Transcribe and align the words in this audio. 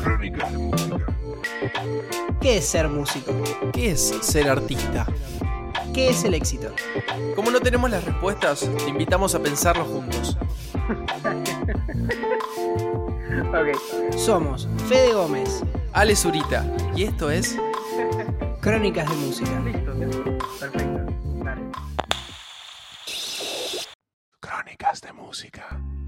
Crónicas 0.00 0.52
de 0.52 0.58
música. 0.58 1.06
¿Qué 2.40 2.58
es 2.58 2.66
ser 2.66 2.88
músico? 2.88 3.32
¿Qué 3.72 3.90
es 3.90 4.14
ser 4.22 4.48
artista? 4.48 5.06
¿Qué 5.92 6.10
es 6.10 6.22
el 6.24 6.34
éxito? 6.34 6.72
Como 7.34 7.50
no 7.50 7.60
tenemos 7.60 7.90
las 7.90 8.04
respuestas, 8.04 8.68
te 8.84 8.90
invitamos 8.90 9.34
a 9.34 9.40
pensarlo 9.40 9.84
juntos. 9.84 10.36
Somos 14.16 14.68
Fede 14.88 15.12
Gómez, 15.12 15.62
Ale 15.92 16.16
Zurita, 16.16 16.64
y 16.94 17.04
esto 17.04 17.30
es 17.30 17.56
Crónicas 18.60 19.08
de 19.08 19.16
Música. 19.16 19.50
Perfecto. 20.60 20.87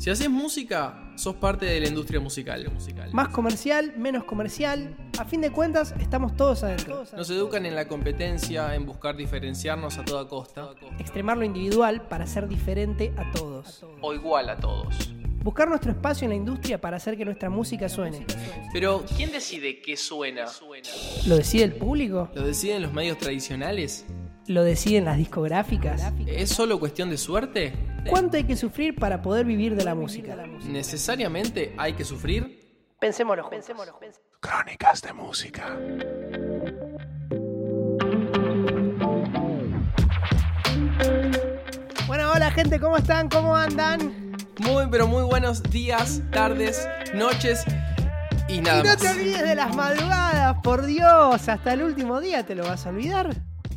Si 0.00 0.08
haces 0.08 0.30
música, 0.30 1.12
sos 1.14 1.36
parte 1.36 1.66
de 1.66 1.78
la 1.78 1.88
industria 1.88 2.20
musical. 2.20 2.72
Más 3.12 3.28
comercial, 3.28 3.92
menos 3.98 4.24
comercial. 4.24 4.96
A 5.18 5.26
fin 5.26 5.42
de 5.42 5.52
cuentas, 5.52 5.94
estamos 6.00 6.34
todos 6.36 6.62
adentro. 6.62 7.04
Nos 7.14 7.28
educan 7.28 7.66
en 7.66 7.74
la 7.74 7.86
competencia, 7.86 8.74
en 8.74 8.86
buscar 8.86 9.14
diferenciarnos 9.14 9.98
a 9.98 10.04
toda 10.06 10.26
costa, 10.26 10.70
Extremar 10.98 11.36
lo 11.36 11.44
individual 11.44 12.08
para 12.08 12.26
ser 12.26 12.48
diferente 12.48 13.12
a 13.18 13.30
todos. 13.32 13.84
o 14.00 14.14
igual 14.14 14.48
a 14.48 14.56
todos. 14.56 15.12
Buscar 15.42 15.68
nuestro 15.68 15.92
espacio 15.92 16.24
en 16.24 16.30
la 16.30 16.36
industria 16.36 16.80
para 16.80 16.96
hacer 16.96 17.18
que 17.18 17.26
nuestra 17.26 17.50
música 17.50 17.90
suene. 17.90 18.24
Pero, 18.72 19.04
¿quién 19.18 19.30
decide 19.30 19.82
qué 19.82 19.98
suena? 19.98 20.46
¿Lo 21.26 21.36
decide 21.36 21.64
el 21.64 21.74
público? 21.74 22.30
¿Lo 22.34 22.42
deciden 22.42 22.80
los 22.80 22.94
medios 22.94 23.18
tradicionales? 23.18 24.06
¿Lo 24.50 24.64
deciden 24.64 25.04
las 25.04 25.16
discográficas? 25.16 26.12
¿Es 26.26 26.50
solo 26.50 26.80
cuestión 26.80 27.08
de 27.08 27.18
suerte? 27.18 27.72
¿Cuánto 28.08 28.36
hay 28.36 28.42
que 28.42 28.56
sufrir 28.56 28.96
para 28.96 29.22
poder 29.22 29.46
vivir 29.46 29.76
de 29.76 29.84
la 29.84 29.94
música? 29.94 30.34
¿Necesariamente 30.66 31.72
hay 31.78 31.92
que 31.92 32.04
sufrir? 32.04 32.58
Pensémoslo 32.98 33.44
juntos. 33.44 34.20
Crónicas 34.40 35.02
de 35.02 35.12
música. 35.12 35.78
Bueno, 42.08 42.32
hola 42.34 42.50
gente, 42.50 42.80
¿cómo 42.80 42.96
están? 42.96 43.28
¿Cómo 43.28 43.54
andan? 43.54 44.32
Muy, 44.58 44.88
pero 44.90 45.06
muy 45.06 45.22
buenos 45.22 45.62
días, 45.62 46.22
tardes, 46.32 46.88
noches 47.14 47.64
y 48.48 48.60
nada 48.60 48.80
Y 48.80 48.82
no 48.82 48.88
más. 48.88 48.96
te 48.96 49.08
olvides 49.10 49.42
de 49.42 49.54
las 49.54 49.76
madrugadas, 49.76 50.56
por 50.64 50.86
Dios. 50.86 51.48
Hasta 51.48 51.72
el 51.72 51.84
último 51.84 52.20
día 52.20 52.44
te 52.44 52.56
lo 52.56 52.64
vas 52.64 52.84
a 52.84 52.88
olvidar. 52.88 53.30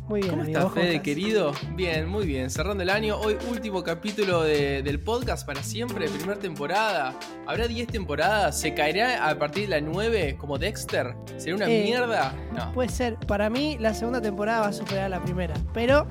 Muy 0.06 0.20
bien, 0.20 0.32
¿Cómo 0.32 0.42
amigo, 0.42 0.58
estás, 0.58 0.64
¿vos 0.64 0.72
cómo 0.74 0.84
Fede, 0.86 1.02
querido? 1.02 1.52
Bien, 1.70 2.06
muy 2.06 2.26
bien. 2.26 2.50
Cerrando 2.50 2.82
el 2.82 2.90
año, 2.90 3.16
hoy 3.16 3.38
último 3.50 3.82
capítulo 3.82 4.42
de- 4.42 4.82
del 4.82 5.00
podcast 5.00 5.46
para 5.46 5.62
siempre, 5.62 6.08
primera 6.10 6.38
temporada. 6.38 7.14
¿Habrá 7.46 7.66
10 7.66 7.86
temporadas? 7.88 8.60
¿Se 8.60 8.74
caerá 8.74 9.26
a 9.26 9.38
partir 9.38 9.62
de 9.62 9.68
la 9.70 9.80
9 9.80 10.36
como 10.38 10.58
Dexter? 10.58 11.14
¿Será 11.38 11.56
una 11.56 11.70
Eh, 11.70 11.84
mierda? 11.84 12.34
No. 12.52 12.70
Puede 12.74 12.90
ser. 12.90 13.16
Para 13.26 13.48
mí, 13.48 13.78
la 13.80 13.94
segunda 13.94 14.20
temporada 14.20 14.60
va 14.60 14.66
a 14.68 14.72
superar 14.74 15.04
a 15.04 15.08
la 15.08 15.22
primera. 15.24 15.54
Pero, 15.72 16.06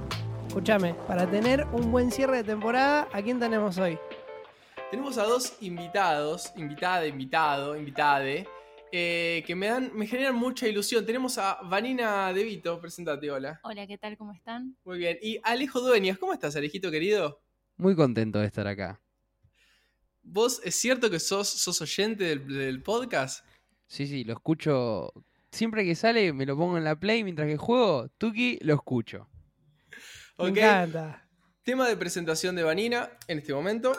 escúchame, 0.48 0.96
para 1.08 1.28
tener 1.28 1.68
un 1.72 1.92
buen 1.92 2.10
cierre 2.12 2.38
de 2.38 2.44
temporada, 2.46 3.08
¿a 3.14 3.22
quién 3.22 3.40
tenemos 3.40 3.78
hoy? 3.78 4.00
Tenemos 4.90 5.18
a 5.20 5.24
dos 5.24 5.54
invitados, 5.62 6.52
invitada, 6.56 7.06
invitado, 7.06 7.76
invitade, 7.78 8.48
eh, 8.96 9.44
que 9.48 9.56
me 9.56 9.66
dan, 9.66 9.92
me 9.96 10.06
generan 10.06 10.36
mucha 10.36 10.68
ilusión. 10.68 11.04
Tenemos 11.04 11.40
a 11.40 11.58
Vanina 11.64 12.32
De 12.32 12.44
Vito, 12.44 12.80
presentate, 12.80 13.32
hola. 13.32 13.60
Hola, 13.64 13.88
¿qué 13.88 13.98
tal? 13.98 14.16
¿Cómo 14.18 14.34
están? 14.34 14.78
Muy 14.86 15.00
bien. 15.00 15.18
Y 15.20 15.40
Alejo 15.42 15.82
Dueñas, 15.82 16.20
¿cómo 16.20 16.32
estás, 16.32 16.56
Alejito 16.56 16.92
querido? 16.92 17.42
Muy 17.78 17.96
contento 17.96 18.38
de 18.38 18.46
estar 18.46 18.68
acá. 18.68 19.02
¿Vos 20.22 20.62
es 20.64 20.76
cierto 20.76 21.10
que 21.10 21.20
sos, 21.20 21.50
sos 21.50 21.82
oyente 21.82 22.24
del, 22.24 22.48
del 22.48 22.84
podcast? 22.84 23.44
Sí, 23.88 24.06
sí, 24.06 24.24
lo 24.24 24.34
escucho. 24.34 25.12
Siempre 25.52 25.84
que 25.86 25.96
sale, 25.96 26.32
me 26.32 26.46
lo 26.46 26.56
pongo 26.56 26.78
en 26.78 26.84
la 26.84 26.96
play 26.96 27.24
mientras 27.24 27.48
que 27.48 27.58
juego. 27.58 28.10
Tuki, 28.20 28.60
lo 28.62 28.76
escucho. 28.76 29.28
Me 30.38 30.46
Ok. 30.50 30.58
encanta. 30.58 31.28
Tema 31.64 31.88
de 31.88 31.98
presentación 31.98 32.56
de 32.56 32.62
Vanina 32.62 33.10
en 33.28 33.40
este 33.40 33.56
momento. 33.56 33.94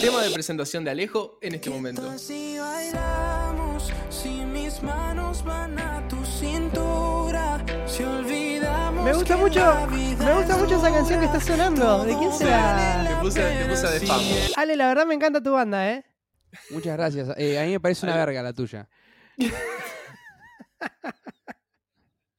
Tema 0.00 0.22
de 0.22 0.30
presentación 0.30 0.84
de 0.84 0.90
Alejo 0.90 1.38
en 1.42 1.54
este 1.54 1.68
momento. 1.70 2.18
Si 2.18 2.58
bailamos, 2.58 3.92
si 4.08 4.28
mis 4.28 4.82
manos 4.82 5.44
van 5.44 5.78
a 5.78 6.06
tu 6.08 6.24
cintura, 6.24 7.64
si 7.86 8.02
olvidamos. 8.04 9.04
Me 9.04 9.12
gusta 9.12 9.36
mucho, 9.36 9.86
me 9.90 10.34
gusta 10.34 10.56
mucho 10.56 10.76
esa 10.76 10.90
canción 10.92 11.20
que 11.20 11.26
está 11.26 11.40
sonando. 11.40 12.04
¿De 12.04 12.16
quién 12.16 12.30
Te 12.30 12.36
será? 12.38 13.18
puse, 13.20 13.40
te 13.42 13.66
puse 13.66 13.86
de 13.88 13.96
spam. 14.06 14.20
Ale, 14.56 14.76
la 14.76 14.88
verdad 14.88 15.06
me 15.06 15.14
encanta 15.14 15.42
tu 15.42 15.52
banda, 15.52 15.90
¿eh? 15.90 16.04
Muchas 16.70 16.96
gracias. 16.96 17.28
Eh, 17.36 17.58
a 17.60 17.64
mí 17.64 17.72
me 17.72 17.80
parece 17.80 18.06
una 18.06 18.16
verga 18.16 18.42
la 18.42 18.52
tuya. 18.52 18.88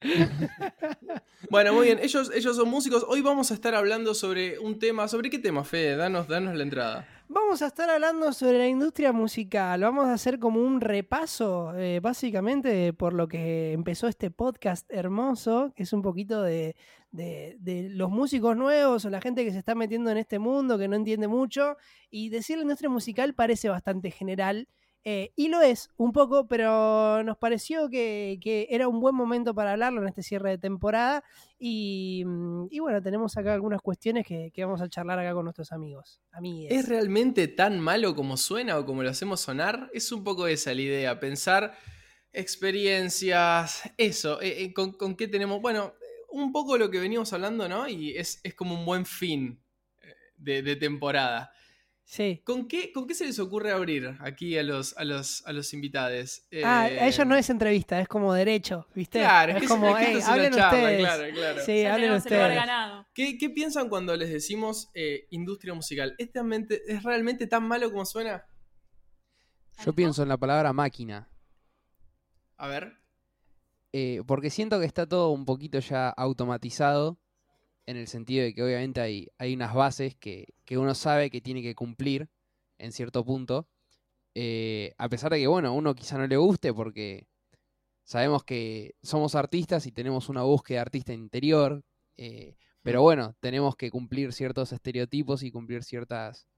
Bueno, 1.50 1.74
muy 1.74 1.86
bien. 1.86 1.98
Ellos, 2.00 2.30
ellos 2.34 2.56
son 2.56 2.68
músicos. 2.70 3.04
Hoy 3.08 3.20
vamos 3.20 3.50
a 3.50 3.54
estar 3.54 3.74
hablando 3.74 4.14
sobre 4.14 4.58
un 4.58 4.78
tema. 4.78 5.06
¿Sobre 5.08 5.28
qué 5.28 5.38
tema, 5.38 5.64
Fede? 5.64 5.96
Danos, 5.96 6.28
la 6.28 6.62
entrada. 6.62 7.06
Vamos 7.28 7.60
a 7.62 7.66
estar 7.66 7.90
hablando 7.90 8.32
sobre 8.32 8.58
la 8.58 8.68
industria 8.68 9.12
musical. 9.12 9.80
Vamos 9.82 10.06
a 10.06 10.14
hacer 10.14 10.38
como 10.38 10.60
un 10.62 10.80
repaso, 10.80 11.74
eh, 11.76 12.00
básicamente, 12.00 12.92
por 12.92 13.12
lo 13.12 13.28
que 13.28 13.72
empezó 13.72 14.06
este 14.08 14.30
podcast 14.30 14.90
hermoso, 14.90 15.72
que 15.74 15.82
es 15.82 15.92
un 15.92 16.00
poquito 16.02 16.42
de, 16.42 16.74
de- 17.10 17.56
de 17.58 17.88
los 17.90 18.10
músicos 18.10 18.56
nuevos 18.56 19.04
o 19.04 19.10
la 19.10 19.20
gente 19.20 19.44
que 19.44 19.52
se 19.52 19.58
está 19.58 19.74
metiendo 19.74 20.10
en 20.10 20.18
este 20.18 20.38
mundo, 20.38 20.78
que 20.78 20.88
no 20.88 20.96
entiende 20.96 21.28
mucho. 21.28 21.76
Y 22.10 22.28
decir 22.30 22.56
la 22.56 22.62
industria 22.62 22.88
musical 22.90 23.34
parece 23.34 23.68
bastante 23.68 24.10
general. 24.10 24.68
Eh, 25.04 25.32
y 25.34 25.48
lo 25.48 25.60
es, 25.60 25.90
un 25.96 26.12
poco, 26.12 26.46
pero 26.46 27.24
nos 27.24 27.36
pareció 27.36 27.88
que, 27.88 28.38
que 28.40 28.68
era 28.70 28.86
un 28.86 29.00
buen 29.00 29.14
momento 29.14 29.52
para 29.52 29.72
hablarlo 29.72 30.00
en 30.02 30.08
este 30.08 30.22
cierre 30.22 30.50
de 30.50 30.58
temporada. 30.58 31.24
Y, 31.58 32.22
mm, 32.24 32.68
bueno, 32.80 33.02
tenemos 33.02 33.36
acá 33.36 33.52
algunas 33.52 33.82
cuestiones 33.82 34.26
que, 34.26 34.52
que 34.54 34.64
vamos 34.64 34.80
a 34.80 34.88
charlar 34.88 35.18
acá 35.18 35.34
con 35.34 35.44
nuestros 35.44 35.72
amigos. 35.72 36.20
Amigues. 36.30 36.72
¿Es 36.72 36.88
realmente 36.88 37.48
tan 37.48 37.80
malo 37.80 38.14
como 38.14 38.36
suena 38.36 38.78
o 38.78 38.86
como 38.86 39.02
lo 39.02 39.10
hacemos 39.10 39.40
sonar? 39.40 39.90
Es 39.92 40.12
un 40.12 40.22
poco 40.22 40.46
esa 40.46 40.72
la 40.72 40.82
idea, 40.82 41.18
pensar 41.18 41.74
experiencias, 42.32 43.82
eso, 43.96 44.40
eh, 44.40 44.62
eh, 44.62 44.72
con, 44.72 44.92
con 44.92 45.16
qué 45.16 45.28
tenemos, 45.28 45.60
bueno, 45.60 45.94
un 46.30 46.52
poco 46.52 46.78
lo 46.78 46.90
que 46.90 46.98
venimos 46.98 47.32
hablando, 47.32 47.68
¿no? 47.68 47.88
Y 47.88 48.16
es, 48.16 48.40
es 48.42 48.54
como 48.54 48.74
un 48.74 48.86
buen 48.86 49.04
fin 49.04 49.60
de, 50.36 50.62
de 50.62 50.76
temporada. 50.76 51.52
Sí. 52.04 52.42
¿Con 52.44 52.68
qué, 52.68 52.92
¿Con 52.92 53.06
qué 53.06 53.14
se 53.14 53.24
les 53.24 53.38
ocurre 53.38 53.70
abrir 53.72 54.16
aquí 54.20 54.58
a 54.58 54.62
los, 54.62 54.94
a 54.98 55.04
los, 55.04 55.46
a 55.46 55.52
los 55.52 55.72
invitados? 55.72 56.42
Ah, 56.64 56.88
Eh, 56.90 57.00
a 57.00 57.06
ellos 57.06 57.26
no 57.26 57.34
es 57.36 57.48
entrevista, 57.48 57.98
es 58.00 58.08
como 58.08 58.34
derecho, 58.34 58.86
¿viste? 58.94 59.20
Claro, 59.20 59.56
es, 59.56 59.66
como, 59.68 59.96
es 59.96 60.04
que 60.06 60.12
"Ey, 60.12 60.18
esto 60.18 60.18
es 60.18 60.24
una 60.24 60.32
hablen 60.34 60.52
charla, 60.52 60.68
ustedes. 60.80 61.00
claro, 61.00 61.34
claro. 61.34 61.64
Sí, 61.64 61.82
ya 61.82 61.94
hablen 61.94 62.12
ustedes. 62.12 62.54
ganado. 62.54 63.06
¿Qué, 63.14 63.38
qué 63.38 63.48
piensan 63.50 63.88
cuando 63.88 64.14
les 64.16 64.30
decimos 64.30 64.90
eh, 64.94 65.26
industria 65.30 65.72
musical? 65.74 66.14
¿Es, 66.18 66.30
realmente- 66.34 66.82
¿Es 66.86 67.02
realmente 67.02 67.46
tan 67.46 67.66
malo 67.66 67.90
como 67.90 68.04
suena? 68.04 68.44
Yo 69.84 69.94
pienso 69.94 70.22
en 70.22 70.28
la 70.28 70.36
palabra 70.36 70.72
máquina. 70.72 71.28
A 72.58 72.68
ver. 72.68 72.92
eh, 73.92 74.22
porque 74.26 74.50
siento 74.50 74.78
que 74.80 74.86
está 74.86 75.06
todo 75.08 75.30
un 75.30 75.44
poquito 75.44 75.78
ya 75.78 76.08
automatizado. 76.10 77.18
En 77.86 77.96
el 77.96 78.06
sentido 78.06 78.44
de 78.44 78.54
que 78.54 78.62
obviamente 78.62 79.00
hay, 79.00 79.28
hay 79.38 79.54
unas 79.54 79.74
bases 79.74 80.14
que, 80.14 80.46
que 80.64 80.78
uno 80.78 80.94
sabe 80.94 81.30
que 81.30 81.40
tiene 81.40 81.62
que 81.62 81.74
cumplir 81.74 82.28
en 82.78 82.92
cierto 82.92 83.24
punto. 83.24 83.68
eh, 84.34 84.94
a 84.98 85.08
pesar 85.08 85.32
de 85.32 85.38
que, 85.40 85.46
bueno, 85.46 85.68
a 85.68 85.72
uno 85.72 85.94
quizá 85.94 86.16
no 86.16 86.26
le 86.26 86.36
guste 86.36 86.72
porque 86.72 87.26
sabemos 88.04 88.44
que 88.44 88.94
somos 89.02 89.34
artistas 89.34 89.86
y 89.86 89.92
tenemos 89.92 90.28
una 90.28 90.42
búsqueda 90.42 90.76
de 90.78 90.80
artista 90.82 91.12
interior. 91.12 91.82
eh, 92.16 92.54
pero 92.82 93.00
bueno, 93.02 93.36
tenemos 93.40 93.76
que 93.76 93.90
cumplir 93.90 94.32
ciertos 94.32 94.72
estereotipos 94.72 95.42
y 95.44 95.50
cumplir 95.52 95.84
ciertas... 95.84 96.48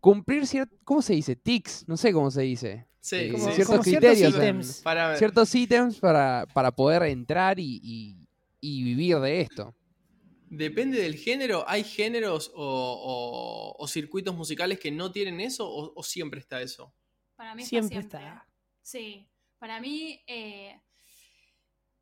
Cumplir 0.00 0.42
cier- 0.44 0.68
¿Cómo 0.84 1.00
se 1.00 1.14
dice? 1.14 1.34
Tics, 1.36 1.86
no 1.88 1.96
sé 1.96 2.12
cómo 2.12 2.30
se 2.30 2.42
dice. 2.42 2.86
Sí, 3.00 3.16
Eh, 3.16 3.32
Como, 3.32 3.44
ciertos 3.46 3.66
como 3.66 3.82
sí. 3.84 3.90
ciertos 3.90 4.10
criterios 4.10 4.34
en- 4.34 4.40
ítems. 4.42 4.80
Para 4.82 5.08
ver. 5.08 5.18
Ciertos 5.18 5.54
ítems 5.54 5.98
para, 5.98 6.46
para 6.52 6.70
poder 6.72 7.02
entrar 7.04 7.58
y, 7.58 7.80
y- 7.82 8.28
y 8.60 8.82
vivir 8.84 9.18
de 9.20 9.40
esto. 9.40 9.74
Depende 10.48 11.00
del 11.00 11.16
género. 11.16 11.64
¿Hay 11.68 11.82
géneros 11.84 12.52
o, 12.54 12.62
o- 12.62 13.82
o 13.82 13.88
circuitos 13.88 14.34
musicales 14.34 14.78
que 14.78 14.90
no 14.90 15.10
tienen 15.10 15.40
eso 15.40 15.68
o, 15.68 15.92
o 15.94 16.02
siempre 16.02 16.40
está 16.40 16.60
eso? 16.62 16.94
Para 17.34 17.54
mí 17.54 17.62
está 17.62 17.70
Siempre 17.70 18.00
siempre. 18.00 18.18
está. 18.18 18.48
Sí, 18.80 19.28
para 19.58 19.80
mí 19.80 20.22
eh, 20.26 20.80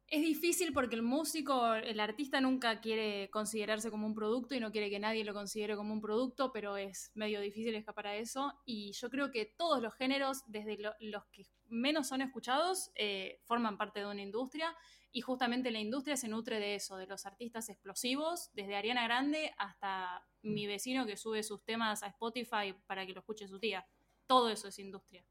es 0.06 0.22
difícil 0.22 0.72
porque 0.72 0.94
el 0.94 1.02
músico, 1.02 1.74
el 1.74 1.98
artista 1.98 2.40
nunca 2.40 2.80
quiere 2.80 3.30
considerarse 3.30 3.90
como 3.90 4.06
un 4.06 4.14
producto 4.14 4.54
y 4.54 4.60
no 4.60 4.70
quiere 4.70 4.90
que 4.90 4.98
nadie 5.00 5.24
lo 5.24 5.32
considere 5.32 5.74
como 5.76 5.92
un 5.94 6.00
producto, 6.00 6.52
pero 6.52 6.76
es 6.76 7.10
medio 7.14 7.40
difícil 7.40 7.74
escapar 7.74 8.08
a 8.08 8.16
eso. 8.16 8.52
Y 8.66 8.92
yo 8.92 9.08
creo 9.10 9.30
que 9.30 9.46
todos 9.46 9.82
los 9.82 9.94
géneros, 9.94 10.42
desde 10.46 10.76
lo- 10.78 10.94
los 11.00 11.24
que 11.32 11.46
menos 11.66 12.06
son 12.08 12.20
escuchados, 12.20 12.90
eh, 12.94 13.40
forman 13.44 13.78
parte 13.78 14.00
de 14.00 14.06
una 14.06 14.22
industria 14.22 14.76
Y 15.16 15.20
justamente 15.20 15.70
la 15.70 15.78
industria 15.78 16.16
se 16.16 16.26
nutre 16.26 16.58
de 16.58 16.74
eso, 16.74 16.96
de 16.96 17.06
los 17.06 17.24
artistas 17.24 17.68
explosivos, 17.68 18.50
desde 18.52 18.74
Ariana 18.74 19.04
Grande 19.04 19.54
hasta 19.58 20.26
mi 20.42 20.66
vecino 20.66 21.06
que 21.06 21.16
sube 21.16 21.44
sus 21.44 21.62
temas 21.64 22.02
a 22.02 22.08
Spotify 22.08 22.74
para 22.86 23.06
que 23.06 23.12
lo 23.12 23.20
escuche 23.20 23.46
su 23.46 23.60
tía. 23.60 23.86
Todo 24.26 24.50
eso 24.50 24.66
es 24.66 24.78
industria. 24.80 25.24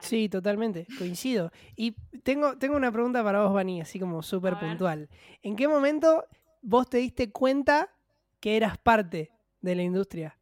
Sí, 0.00 0.28
totalmente, 0.28 0.88
coincido. 0.98 1.52
Y 1.76 1.92
tengo, 2.24 2.58
tengo 2.58 2.76
una 2.76 2.90
pregunta 2.90 3.22
para 3.22 3.44
vos, 3.44 3.54
Vani, 3.54 3.80
así 3.80 4.00
como 4.00 4.20
súper 4.24 4.58
puntual. 4.58 5.08
¿En 5.42 5.54
qué 5.54 5.68
momento 5.68 6.26
vos 6.62 6.90
te 6.90 6.98
diste 6.98 7.30
cuenta 7.30 7.94
que 8.40 8.56
eras 8.56 8.76
parte 8.76 9.30
de 9.60 9.76
la 9.76 9.84
industria? 9.84 10.35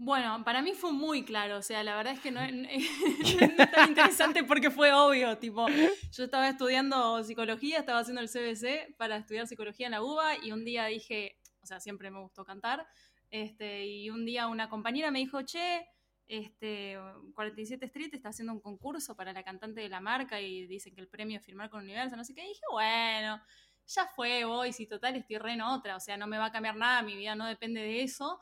Bueno, 0.00 0.44
para 0.44 0.62
mí 0.62 0.74
fue 0.74 0.92
muy 0.92 1.24
claro, 1.24 1.58
o 1.58 1.62
sea, 1.62 1.82
la 1.82 1.96
verdad 1.96 2.12
es 2.12 2.20
que 2.20 2.30
no, 2.30 2.40
es 2.40 3.70
tan 3.72 3.88
interesante 3.88 4.44
porque 4.44 4.70
fue 4.70 4.92
obvio, 4.92 5.36
tipo, 5.38 5.66
yo 5.68 6.24
estaba 6.24 6.48
estudiando 6.48 7.24
psicología, 7.24 7.80
estaba 7.80 7.98
haciendo 7.98 8.20
el 8.20 8.28
CBC 8.28 8.96
para 8.96 9.16
estudiar 9.16 9.48
psicología 9.48 9.86
en 9.86 9.92
la 9.92 10.02
UBA 10.02 10.44
y 10.44 10.52
un 10.52 10.64
día 10.64 10.86
dije, 10.86 11.36
o 11.60 11.66
sea, 11.66 11.80
siempre 11.80 12.12
me 12.12 12.20
gustó 12.20 12.44
cantar, 12.44 12.86
este, 13.28 13.86
y 13.86 14.08
un 14.10 14.24
día 14.24 14.46
una 14.46 14.68
compañera 14.68 15.10
me 15.10 15.18
dijo, 15.18 15.42
che, 15.42 15.88
este, 16.28 16.96
47 17.34 17.86
Street 17.86 18.10
está 18.12 18.28
haciendo 18.28 18.52
un 18.52 18.60
concurso 18.60 19.16
para 19.16 19.32
la 19.32 19.42
cantante 19.42 19.80
de 19.80 19.88
la 19.88 20.00
marca 20.00 20.40
y 20.40 20.68
dicen 20.68 20.94
que 20.94 21.00
el 21.00 21.08
premio 21.08 21.38
es 21.38 21.44
firmar 21.44 21.70
con 21.70 21.82
Universal, 21.82 22.16
no 22.16 22.24
sé 22.24 22.36
qué, 22.36 22.42
dije, 22.42 22.62
bueno, 22.70 23.42
ya 23.84 24.06
fue, 24.14 24.44
voy, 24.44 24.72
si 24.72 24.86
total 24.86 25.16
estoy 25.16 25.38
re 25.38 25.54
en 25.54 25.62
otra, 25.62 25.96
o 25.96 26.00
sea, 26.00 26.16
no 26.16 26.28
me 26.28 26.38
va 26.38 26.46
a 26.46 26.52
cambiar 26.52 26.76
nada, 26.76 27.02
mi 27.02 27.16
vida 27.16 27.34
no 27.34 27.46
depende 27.46 27.80
de 27.80 28.02
eso. 28.02 28.38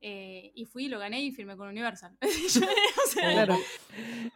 Eh, 0.00 0.50
y 0.54 0.64
fui, 0.64 0.88
lo 0.88 0.98
gané 0.98 1.20
y 1.20 1.30
firmé 1.32 1.56
con 1.56 1.68
Universal. 1.68 2.16
Yo, 2.22 2.60
o 2.62 3.08
sea, 3.08 3.32
Claro. 3.32 3.56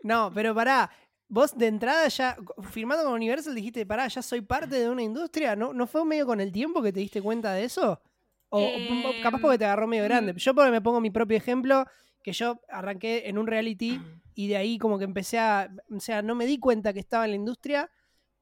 No, 0.02 0.30
pero 0.34 0.54
pará. 0.54 0.90
Vos 1.26 1.56
de 1.56 1.66
entrada 1.68 2.06
ya, 2.08 2.36
firmando 2.70 3.04
con 3.04 3.14
Universal, 3.14 3.54
dijiste, 3.54 3.86
pará, 3.86 4.06
ya 4.08 4.20
soy 4.22 4.42
parte 4.42 4.76
de 4.78 4.90
una 4.90 5.02
industria. 5.02 5.56
¿No, 5.56 5.72
¿No 5.72 5.86
fue 5.86 6.04
medio 6.04 6.26
con 6.26 6.40
el 6.40 6.52
tiempo 6.52 6.82
que 6.82 6.92
te 6.92 7.00
diste 7.00 7.22
cuenta 7.22 7.54
de 7.54 7.64
eso? 7.64 8.00
O, 8.50 8.60
Eh, 8.60 9.20
capaz 9.22 9.40
porque 9.40 9.58
te 9.58 9.64
agarró 9.64 9.86
medio 9.86 10.04
grande. 10.04 10.34
mm. 10.34 10.36
Yo 10.36 10.54
porque 10.54 10.70
me 10.70 10.82
pongo 10.82 11.00
mi 11.00 11.10
propio 11.10 11.36
ejemplo, 11.36 11.86
que 12.22 12.32
yo 12.32 12.60
arranqué 12.68 13.28
en 13.28 13.38
un 13.38 13.46
reality 13.46 14.00
y 14.34 14.48
de 14.48 14.56
ahí 14.56 14.78
como 14.78 14.98
que 14.98 15.04
empecé 15.04 15.38
a, 15.38 15.70
o 15.90 15.98
sea, 15.98 16.22
no 16.22 16.34
me 16.34 16.46
di 16.46 16.58
cuenta 16.58 16.92
que 16.92 17.00
estaba 17.00 17.24
en 17.24 17.30
la 17.30 17.36
industria 17.36 17.90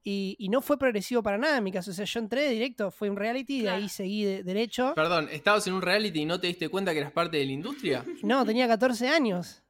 y, 0.03 0.35
y 0.37 0.49
no 0.49 0.61
fue 0.61 0.77
progresivo 0.77 1.23
para 1.23 1.37
nada 1.37 1.57
en 1.57 1.63
mi 1.63 1.71
caso. 1.71 1.91
O 1.91 1.93
sea, 1.93 2.05
yo 2.05 2.19
entré 2.19 2.49
directo, 2.49 2.91
fue 2.91 3.09
un 3.09 3.15
reality 3.17 3.59
y 3.59 3.61
de 3.61 3.69
ahí 3.69 3.77
Claro. 3.83 3.93
seguí 3.93 4.23
de- 4.25 4.43
derecho. 4.43 4.93
Perdón, 4.95 5.29
¿estabas 5.31 5.65
en 5.67 5.73
un 5.73 5.81
reality 5.81 6.21
y 6.21 6.25
no 6.25 6.39
te 6.39 6.47
diste 6.47 6.69
cuenta 6.69 6.91
que 6.93 6.99
eras 6.99 7.11
parte 7.11 7.37
de 7.37 7.45
la 7.45 7.51
industria? 7.51 8.05
No, 8.21 8.45
tenía 8.45 8.67
14 8.67 9.07
años. 9.07 9.63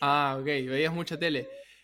Ah, 0.00 0.36
ok, 0.38 0.44
veías 0.46 0.92
mucha 0.92 1.18
tele. 1.18 1.40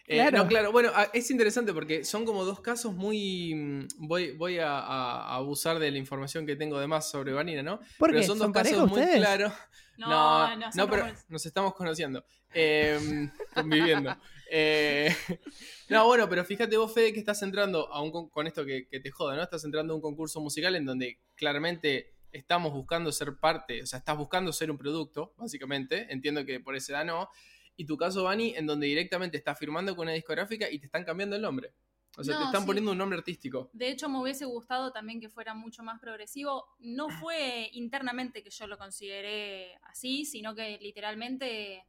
Eh, 0.06 0.17
Claro. 0.17 0.38
No, 0.38 0.49
claro, 0.49 0.73
bueno, 0.73 0.91
ah, 0.94 1.09
es 1.12 1.31
interesante 1.31 1.75
porque 1.75 2.03
son 2.03 2.25
como 2.25 2.43
dos 2.44 2.61
casos 2.61 2.94
muy... 2.94 3.55
mm, 3.55 3.88
Voy, 3.99 4.32
voy 4.32 4.59
a, 4.59 5.35
abusar 5.35 5.79
de 5.79 5.91
la 5.91 5.99
información 5.99 6.47
que 6.47 6.56
tengo 6.56 6.81
de 6.81 6.87
más 6.87 7.11
sobre 7.11 7.32
Vanina, 7.35 7.62
¿no? 7.62 7.79
¿Por 7.99 8.09
Pero 8.11 8.21
qué? 8.23 8.26
son 8.26 8.38
¿Son 8.38 8.50
dos 8.50 8.62
casos 8.62 8.88
muy 8.88 8.99
ustedes? 9.00 9.19
claros. 9.19 9.53
no, 9.99 10.56
No, 10.56 10.71
no, 10.75 10.88
pero 10.91 11.06
nos 11.29 11.44
estamos 11.44 11.75
conociendo. 11.75 12.25
Eh, 12.55 13.29
conviviendo. 13.55 14.17
Eh, 14.50 15.15
no, 15.89 16.06
bueno, 16.06 16.29
pero 16.29 16.45
fíjate 16.45 16.77
vos, 16.77 16.93
Fede, 16.93 17.12
que 17.12 17.21
estás 17.21 17.43
entrando 17.43 17.93
a 17.93 18.03
un 18.03 18.11
con, 18.11 18.29
con 18.29 18.47
esto 18.47 18.65
que, 18.65 18.89
que 18.89 19.00
te 19.00 19.11
joda, 19.11 19.37
¿no? 19.37 19.43
Estás 19.43 19.65
entrando 19.65 19.93
a 19.93 19.97
un 19.97 20.03
concurso 20.03 20.41
musical 20.41 20.75
en 20.77 20.85
donde 20.85 21.21
claramente 21.35 22.15
estamos 22.33 22.73
buscando 22.73 23.12
ser 23.12 23.37
parte, 23.39 23.83
o 23.83 23.87
sea, 23.87 23.99
estás 23.99 24.17
buscando 24.17 24.53
ser 24.53 24.71
un 24.71 24.79
producto, 24.79 25.35
básicamente. 25.37 26.12
Entiendo 26.12 26.45
que 26.45 26.61
por 26.61 26.77
esa 26.77 26.93
edad 26.93 27.05
no. 27.05 27.29
Y 27.77 27.87
tu 27.87 27.97
caso, 27.97 28.25
Vani, 28.25 28.55
en 28.56 28.67
donde 28.67 28.87
directamente 28.87 29.37
estás 29.37 29.59
firmando 29.59 29.95
con 29.95 30.05
una 30.05 30.12
discográfica 30.12 30.69
y 30.71 30.79
te 30.79 30.87
están 30.87 31.05
cambiando 31.05 31.37
el 31.37 31.43
nombre. 31.43 31.73
O 32.17 32.25
sea, 32.25 32.37
te 32.37 32.45
están 32.45 32.62
sí. 32.62 32.67
poniendo 32.67 32.91
un 32.91 32.99
nombre 32.99 33.17
artístico. 33.17 33.71
De 33.73 33.91
hecho, 33.91 34.09
me 34.09 34.21
hubiese 34.21 34.45
gustado 34.45 34.91
también 34.91 35.21
que 35.21 35.29
fuera 35.29 35.55
mucho 35.55 35.85
más 35.85 36.00
progresivo. 36.00 36.65
No 36.81 37.09
fue 37.09 37.71
internamente 37.73 38.43
que 38.43 38.50
yo 38.50 38.67
lo 38.67 38.77
consideré 38.77 39.77
así, 39.85 40.25
sino 40.25 40.56
que 40.56 40.79
literalmente 40.81 41.87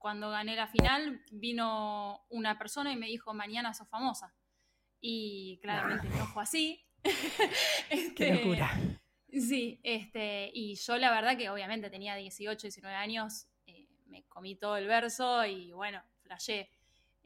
cuando 0.00 0.30
gané 0.30 0.56
la 0.56 0.66
final 0.66 1.22
vino 1.30 2.24
una 2.30 2.58
persona 2.58 2.90
y 2.92 2.96
me 2.96 3.06
dijo, 3.06 3.34
mañana 3.34 3.74
sos 3.74 3.88
famosa. 3.88 4.34
Y 5.00 5.58
claramente 5.62 6.08
no 6.08 6.26
fue 6.26 6.42
así. 6.42 6.84
Qué 7.04 7.08
Este, 7.90 8.34
locura. 8.34 8.80
Sí, 9.30 9.78
este, 9.84 10.50
y 10.52 10.74
yo 10.74 10.96
la 10.96 11.10
verdad 11.12 11.36
que 11.36 11.50
obviamente 11.50 11.88
tenía 11.90 12.16
18, 12.16 12.62
19 12.62 12.96
años, 12.96 13.46
eh, 13.66 13.86
me 14.06 14.24
comí 14.24 14.56
todo 14.56 14.76
el 14.76 14.86
verso 14.88 15.44
y 15.46 15.72
bueno, 15.72 16.02
flashé. 16.22 16.70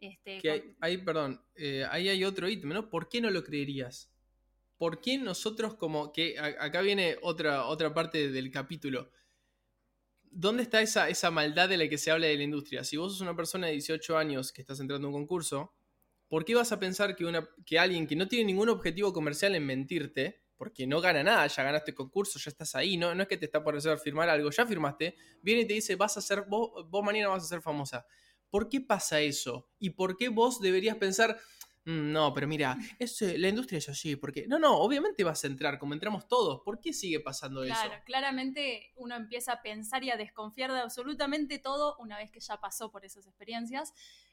Este, 0.00 0.40
Que 0.40 0.50
hay, 0.50 0.60
con- 0.60 0.76
ahí, 0.80 0.98
perdón, 0.98 1.40
eh, 1.54 1.86
ahí 1.90 2.08
hay 2.08 2.24
otro 2.24 2.48
ítem, 2.48 2.70
¿no? 2.70 2.90
¿Por 2.90 3.08
qué 3.08 3.20
no 3.20 3.30
lo 3.30 3.42
creerías? 3.44 4.10
¿Por 4.76 5.00
qué 5.00 5.16
nosotros 5.16 5.74
como 5.76 6.12
que 6.12 6.38
a- 6.38 6.64
acá 6.64 6.80
viene 6.82 7.16
otra, 7.22 7.66
otra 7.66 7.94
parte 7.94 8.28
del 8.30 8.50
capítulo? 8.50 9.10
¿Dónde 10.36 10.64
está 10.64 10.82
esa, 10.82 11.08
esa 11.08 11.30
maldad 11.30 11.68
de 11.68 11.76
la 11.76 11.88
que 11.88 11.96
se 11.96 12.10
habla 12.10 12.26
de 12.26 12.36
la 12.36 12.42
industria? 12.42 12.82
Si 12.82 12.96
vos 12.96 13.12
sos 13.12 13.20
una 13.20 13.36
persona 13.36 13.68
de 13.68 13.74
18 13.74 14.18
años 14.18 14.52
que 14.52 14.62
estás 14.62 14.80
entrando 14.80 15.06
a 15.06 15.10
un 15.10 15.14
concurso, 15.14 15.74
¿por 16.28 16.44
qué 16.44 16.54
vas 16.56 16.72
a 16.72 16.80
pensar 16.80 17.14
que, 17.14 17.24
una, 17.24 17.48
que 17.64 17.78
alguien 17.78 18.06
que 18.08 18.16
no 18.16 18.26
tiene 18.26 18.46
ningún 18.46 18.68
objetivo 18.68 19.12
comercial 19.12 19.54
en 19.54 19.64
mentirte, 19.64 20.42
porque 20.56 20.86
no 20.88 21.00
gana 21.00 21.22
nada, 21.22 21.46
ya 21.46 21.62
ganaste 21.62 21.92
el 21.92 21.94
concurso, 21.96 22.38
ya 22.40 22.50
estás 22.50 22.74
ahí, 22.74 22.96
no, 22.96 23.14
no 23.14 23.22
es 23.22 23.28
que 23.28 23.36
te 23.36 23.44
está 23.46 23.62
por 23.62 23.76
hacer 23.76 23.96
firmar 23.98 24.28
algo, 24.28 24.50
ya 24.50 24.66
firmaste, 24.66 25.16
viene 25.40 25.62
y 25.62 25.66
te 25.66 25.74
dice, 25.74 25.94
vas 25.96 26.16
a 26.16 26.20
ser, 26.20 26.42
vos, 26.48 26.88
vos 26.88 27.04
mañana 27.04 27.28
vas 27.28 27.44
a 27.44 27.46
ser 27.46 27.62
famosa. 27.62 28.04
¿Por 28.50 28.68
qué 28.68 28.80
pasa 28.80 29.20
eso? 29.20 29.68
¿Y 29.78 29.90
por 29.90 30.16
qué 30.16 30.28
vos 30.30 30.60
deberías 30.60 30.96
pensar, 30.96 31.36
"Mm, 31.36 31.63
no, 31.86 32.32
pero 32.32 32.46
mira, 32.48 32.76
eh, 32.98 33.38
la 33.38 33.48
industria 33.48 33.78
es 33.78 33.88
así? 33.88 34.16
Porque, 34.16 34.46
no, 34.46 34.58
no, 34.58 34.78
obviamente 34.78 35.22
vas 35.24 35.44
a 35.44 35.48
entrar, 35.48 35.78
como 35.78 35.94
entramos 35.94 36.26
todos. 36.26 36.60
¿Por 36.64 36.80
qué 36.80 36.92
sigue 36.92 37.20
pasando 37.20 37.62
Claro, 37.62 37.92
eso? 37.92 38.02
claramente 38.04 38.92
uno 38.96 39.14
empieza 39.16 39.52
a 39.52 39.62
pensar 39.62 40.02
y 40.04 40.10
a 40.10 40.16
desconfiar 40.16 40.72
de 40.72 40.78
absolutamente 40.80 41.58
todo 41.58 41.96
una 41.98 42.16
vez 42.16 42.30
que 42.30 42.40
ya 42.40 42.58
pasó 42.58 42.90
por 42.90 43.04
esas 43.04 43.26
experiencias. 43.26 43.92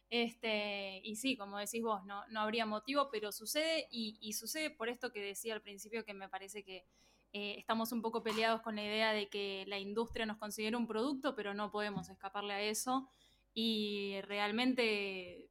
Este, 0.10 1.02
y 1.04 1.16
sí, 1.16 1.38
como 1.38 1.58
decís 1.58 1.82
vos, 1.82 2.04
no, 2.06 2.26
no 2.28 2.42
habría 2.42 2.66
motivo, 2.66 3.10
pero 3.12 3.32
sucede 3.32 3.88
y, 3.92 4.18
y 4.22 4.34
sucede 4.34 4.70
por 4.70 4.90
esto 4.90 5.12
que 5.12 5.22
decía 5.22 5.54
al 5.54 5.62
principio, 5.62 6.04
que 6.04 6.14
me 6.14 6.28
parece 6.30 6.64
que 6.64 6.86
eh, 7.34 7.56
estamos 7.58 7.92
un 7.94 8.02
poco 8.02 8.24
peleados 8.24 8.62
con 8.62 8.76
la 8.76 8.84
idea 8.84 9.14
de 9.14 9.30
que 9.30 9.64
la 9.68 9.80
industria 9.80 10.26
nos 10.26 10.38
considera 10.38 10.78
un 10.78 10.88
producto, 10.88 11.34
pero 11.36 11.54
no 11.54 11.72
podemos 11.72 12.10
escaparle 12.10 12.54
a 12.54 12.62
eso. 12.62 13.08
Y 13.54 14.16
realmente 14.24 15.50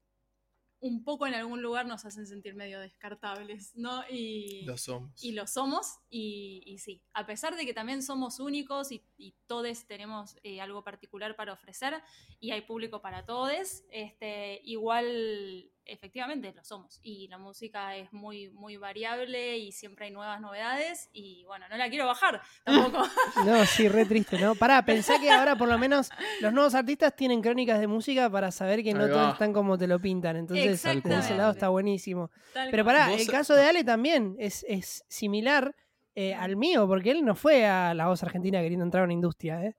un 0.81 1.05
poco 1.05 1.27
en 1.27 1.35
algún 1.35 1.63
lugar 1.63 1.87
nos 1.87 2.05
hacen 2.05 2.27
sentir 2.27 2.55
medio 2.55 2.81
descartables, 2.81 3.73
¿no? 3.77 4.03
Y, 4.11 4.65
Lo 4.65 4.77
somos. 4.77 5.23
y 5.23 5.33
lo 5.33 5.47
somos, 5.47 5.99
y, 6.09 6.63
y 6.65 6.79
sí, 6.79 7.03
a 7.13 7.27
pesar 7.27 7.57
de 7.57 7.67
que 7.67 7.75
también 7.75 8.03
somos 8.03 8.41
únicos 8.41 8.91
y, 8.91 9.05
y 9.17 9.35
todos 9.47 9.87
tenemos 9.87 10.37
eh, 10.43 10.61
algo 10.61 10.83
particular 10.83 11.37
para 11.37 11.53
ofrecer 11.53 12.03
y 12.41 12.51
hay 12.53 12.63
público 12.63 13.03
para 13.03 13.27
todos, 13.27 13.85
este, 13.91 14.61
igual 14.65 15.71
efectivamente 15.85 16.53
lo 16.53 16.63
somos. 16.65 17.01
Y 17.03 17.29
la 17.29 17.39
música 17.39 17.97
es 17.97 18.13
muy, 18.13 18.51
muy 18.51 18.77
variable 18.77 19.59
y 19.59 19.73
siempre 19.73 20.07
hay 20.07 20.13
nuevas 20.13 20.41
novedades 20.41 21.09
y 21.13 21.45
bueno, 21.47 21.67
no 21.69 21.77
la 21.77 21.89
quiero 21.89 22.07
bajar 22.07 22.41
tampoco. 22.65 23.07
No, 23.45 23.65
sí, 23.65 23.89
re 23.89 24.05
triste, 24.05 24.39
¿no? 24.39 24.55
Pará, 24.55 24.85
pensá 24.85 25.19
que 25.19 25.31
ahora 25.31 25.57
por 25.57 25.69
lo 25.69 25.79
menos 25.79 26.11
los 26.41 26.53
nuevos 26.53 26.75
artistas 26.75 27.15
tienen 27.17 27.41
crónicas 27.41 27.81
de 27.81 27.87
música 27.87 28.31
para 28.31 28.51
saber 28.51 28.83
que 28.83 28.93
no 28.93 29.09
todos 29.09 29.33
están 29.33 29.53
como 29.53 29.79
te 29.79 29.87
lo 29.87 30.01
pintan. 30.01 30.37
Entonces, 30.37 30.83
de 30.83 31.19
ese 31.19 31.37
lado 31.37 31.53
está 31.53 31.69
buenísimo. 31.69 32.31
Tal 32.53 32.71
Pero 32.71 32.85
pará, 32.85 33.13
el 33.13 33.27
caso 33.27 33.55
de 33.55 33.65
Ale 33.65 33.85
también 33.85 34.37
es, 34.39 34.65
es 34.69 35.05
similar 35.09 35.75
eh, 36.15 36.35
al 36.35 36.57
mío, 36.57 36.87
porque 36.87 37.13
él 37.13 37.25
no 37.25 37.35
fue 37.35 37.67
a 37.67 37.95
la 37.95 38.09
voz 38.09 38.23
argentina 38.23 38.61
queriendo 38.61 38.85
entrar 38.85 39.03
a 39.03 39.05
una 39.05 39.13
industria, 39.13 39.65
¿eh? 39.65 39.77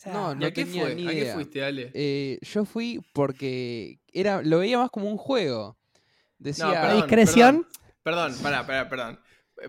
O 0.00 0.02
sea, 0.02 0.12
No, 0.14 0.32
¿Y 0.32 0.36
no 0.36 0.46
a 0.46 0.50
qué 0.50 0.64
tenía 0.64 0.82
fue? 0.82 0.94
ni 0.94 1.06
¿A 1.06 1.10
qué 1.10 1.26
fuiste, 1.34 1.62
Ale? 1.62 1.90
Eh, 1.92 2.38
yo 2.40 2.64
fui 2.64 3.00
porque 3.12 4.00
era, 4.10 4.40
lo 4.40 4.60
veía 4.60 4.78
más 4.78 4.90
como 4.90 5.10
un 5.10 5.18
juego. 5.18 5.76
Decía, 6.38 6.64
No, 6.64 6.72
¿La 6.72 6.80
perdón, 6.80 6.96
discreción? 7.02 7.66
Perdón, 8.02 8.34
pará, 8.42 8.66
pará, 8.66 8.88
perdón. 8.88 9.20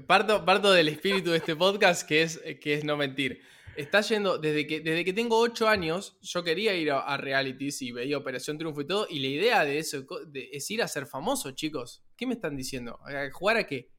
Parto, 0.07 0.45
parto 0.45 0.71
del 0.71 0.87
espíritu 0.87 1.31
de 1.31 1.37
este 1.37 1.53
podcast 1.57 2.07
que 2.07 2.21
es, 2.21 2.39
que 2.61 2.75
es 2.75 2.85
no 2.85 2.95
mentir. 2.95 3.41
Está 3.75 3.99
yendo, 3.99 4.37
desde 4.37 4.65
que, 4.67 4.79
desde 4.79 5.03
que 5.03 5.11
tengo 5.11 5.37
8 5.37 5.67
años, 5.67 6.17
yo 6.21 6.45
quería 6.45 6.73
ir 6.75 6.91
a, 6.91 6.99
a 7.01 7.17
realities 7.17 7.81
y 7.81 7.91
veía 7.91 8.17
Operación 8.17 8.57
Triunfo 8.57 8.79
y 8.81 8.87
todo, 8.87 9.07
y 9.09 9.19
la 9.19 9.27
idea 9.27 9.65
de 9.65 9.79
eso 9.79 10.05
de- 10.27 10.49
es 10.53 10.71
ir 10.71 10.81
a 10.81 10.87
ser 10.87 11.07
famoso, 11.07 11.51
chicos. 11.51 12.03
¿Qué 12.15 12.25
me 12.25 12.35
están 12.35 12.55
diciendo? 12.55 12.99
¿A 13.05 13.29
jugar 13.33 13.57
a 13.57 13.65
qué? 13.65 13.89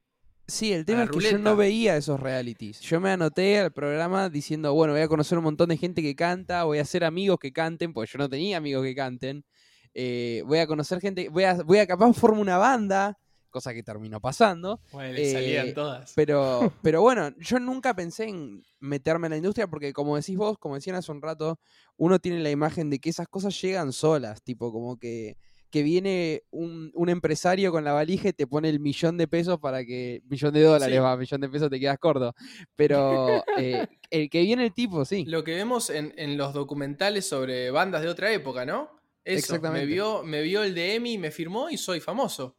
Sí, 0.47 0.73
el 0.73 0.85
tema 0.85 1.03
es 1.03 1.09
que 1.09 1.19
yo 1.19 1.37
no 1.37 1.55
veía 1.55 1.95
esos 1.95 2.19
realities. 2.19 2.81
Yo 2.81 2.99
me 2.99 3.11
anoté 3.11 3.59
al 3.59 3.71
programa 3.71 4.29
diciendo, 4.29 4.73
bueno, 4.73 4.93
voy 4.93 5.01
a 5.01 5.07
conocer 5.07 5.37
un 5.37 5.45
montón 5.45 5.69
de 5.69 5.77
gente 5.77 6.01
que 6.01 6.15
canta, 6.15 6.65
voy 6.65 6.79
a 6.79 6.81
hacer 6.81 7.03
amigos 7.05 7.39
que 7.39 7.53
canten, 7.53 7.93
porque 7.93 8.11
yo 8.11 8.19
no 8.19 8.29
tenía 8.29 8.57
amigos 8.57 8.83
que 8.83 8.93
canten. 8.95 9.45
eh, 9.93 10.43
voy 10.45 10.59
a 10.59 10.67
conocer 10.67 10.99
gente, 10.99 11.29
voy 11.29 11.43
a, 11.43 11.53
voy 11.63 11.77
a 11.77 11.87
capaz 11.87 12.11
formo 12.13 12.41
una 12.41 12.57
banda, 12.57 13.17
cosa 13.53 13.73
que 13.73 13.83
terminó 13.83 14.19
pasando. 14.19 14.81
Bueno, 14.91 15.13
le 15.13 15.31
salían 15.31 15.73
todas. 15.73 16.11
Pero, 16.15 16.73
pero 16.81 17.01
bueno, 17.01 17.29
yo 17.37 17.59
nunca 17.59 17.95
pensé 17.95 18.25
en 18.25 18.63
meterme 18.79 19.27
en 19.27 19.31
la 19.31 19.37
industria 19.37 19.67
porque 19.67 19.93
como 19.93 20.17
decís 20.17 20.35
vos, 20.35 20.57
como 20.57 20.75
decían 20.75 20.97
hace 20.97 21.11
un 21.11 21.21
rato, 21.21 21.59
uno 21.95 22.19
tiene 22.19 22.39
la 22.39 22.49
imagen 22.49 22.89
de 22.89 22.99
que 22.99 23.11
esas 23.11 23.27
cosas 23.27 23.59
llegan 23.61 23.93
solas, 23.93 24.41
tipo 24.41 24.73
como 24.73 24.97
que, 24.97 25.37
que 25.73 25.81
viene 25.81 26.43
un, 26.51 26.91
un 26.93 27.09
empresario 27.09 27.71
con 27.71 27.83
la 27.83 27.93
valija 27.93 28.29
y 28.29 28.33
te 28.33 28.45
pone 28.45 28.69
el 28.69 28.79
millón 28.79 29.17
de 29.17 29.27
pesos 29.27 29.57
para 29.59 29.83
que. 29.83 30.21
Millón 30.29 30.53
de 30.53 30.61
dólares, 30.61 30.95
Sí. 30.95 31.01
va, 31.01 31.17
millón 31.17 31.41
de 31.41 31.49
pesos 31.49 31.71
te 31.71 31.79
quedas 31.79 31.97
corto. 31.97 32.35
Pero 32.75 33.43
eh, 33.57 33.87
el 34.11 34.29
que 34.29 34.41
viene 34.43 34.65
el 34.65 34.73
tipo, 34.73 35.03
sí. 35.03 35.25
Lo 35.25 35.43
que 35.43 35.55
vemos 35.55 35.89
en, 35.89 36.13
en 36.15 36.37
los 36.37 36.53
documentales 36.53 37.27
sobre 37.27 37.71
bandas 37.71 38.03
de 38.03 38.09
otra 38.09 38.31
época, 38.31 38.67
¿no? 38.67 38.91
Eso, 39.25 39.39
Exactamente. 39.55 39.87
Me 39.87 39.91
vio, 39.91 40.21
me 40.21 40.43
vio 40.43 40.61
el 40.61 40.75
de 40.75 40.93
Emi, 40.93 41.17
me 41.17 41.31
firmó 41.31 41.71
y 41.71 41.77
soy 41.79 41.99
famoso. 41.99 42.55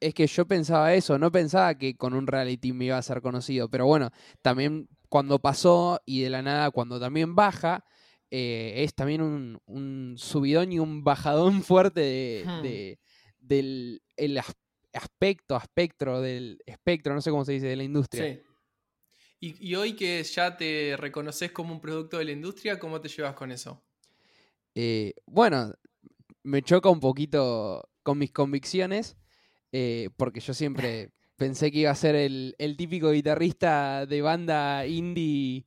Es 0.00 0.12
que 0.12 0.26
yo 0.26 0.44
pensaba 0.44 0.94
eso, 0.94 1.16
no 1.16 1.30
pensaba 1.30 1.76
que 1.78 1.96
con 1.96 2.12
un 2.12 2.26
reality 2.26 2.72
me 2.72 2.86
iba 2.86 2.98
a 2.98 3.02
ser 3.02 3.22
conocido. 3.22 3.68
Pero 3.70 3.86
bueno, 3.86 4.10
también 4.42 4.88
cuando 5.08 5.38
pasó 5.38 6.00
y 6.04 6.22
de 6.22 6.30
la 6.30 6.42
nada, 6.42 6.72
cuando 6.72 6.98
también 6.98 7.36
baja, 7.36 7.84
eh, 8.30 8.74
es 8.84 8.94
también 8.94 9.20
un, 9.22 9.60
un 9.66 10.14
subidón 10.18 10.72
y 10.72 10.78
un 10.78 11.02
bajadón 11.04 11.62
fuerte 11.62 12.00
de, 12.00 12.44
Hmm. 12.46 12.62
de- 12.62 12.98
del 13.38 14.02
el 14.16 14.38
as- 14.38 14.56
aspecto, 14.92 15.56
espectro, 15.56 16.20
del 16.20 16.58
espectro, 16.66 17.14
no 17.14 17.20
sé 17.20 17.30
cómo 17.30 17.44
se 17.44 17.52
dice, 17.52 17.66
de 17.66 17.76
la 17.76 17.84
industria. 17.84 18.24
Sí. 18.24 18.42
Y, 19.40 19.68
y 19.70 19.74
hoy 19.76 19.92
que 19.94 20.22
ya 20.24 20.56
te 20.56 20.96
reconoces 20.98 21.52
como 21.52 21.72
un 21.72 21.80
producto 21.80 22.18
de 22.18 22.24
la 22.24 22.32
industria, 22.32 22.78
¿cómo 22.78 23.00
te 23.00 23.08
llevas 23.08 23.34
con 23.34 23.52
eso? 23.52 23.84
Eh, 24.74 25.14
bueno, 25.26 25.72
me 26.42 26.62
choca 26.62 26.88
un 26.88 27.00
poquito 27.00 27.88
con 28.02 28.18
mis 28.18 28.32
convicciones, 28.32 29.16
eh, 29.72 30.10
porque 30.16 30.40
yo 30.40 30.54
siempre 30.54 31.10
pensé 31.36 31.70
que 31.70 31.78
iba 31.80 31.90
a 31.90 31.94
ser 31.94 32.16
el, 32.16 32.54
el 32.58 32.76
típico 32.76 33.10
guitarrista 33.12 34.06
de 34.06 34.20
banda 34.22 34.86
indie, 34.86 35.66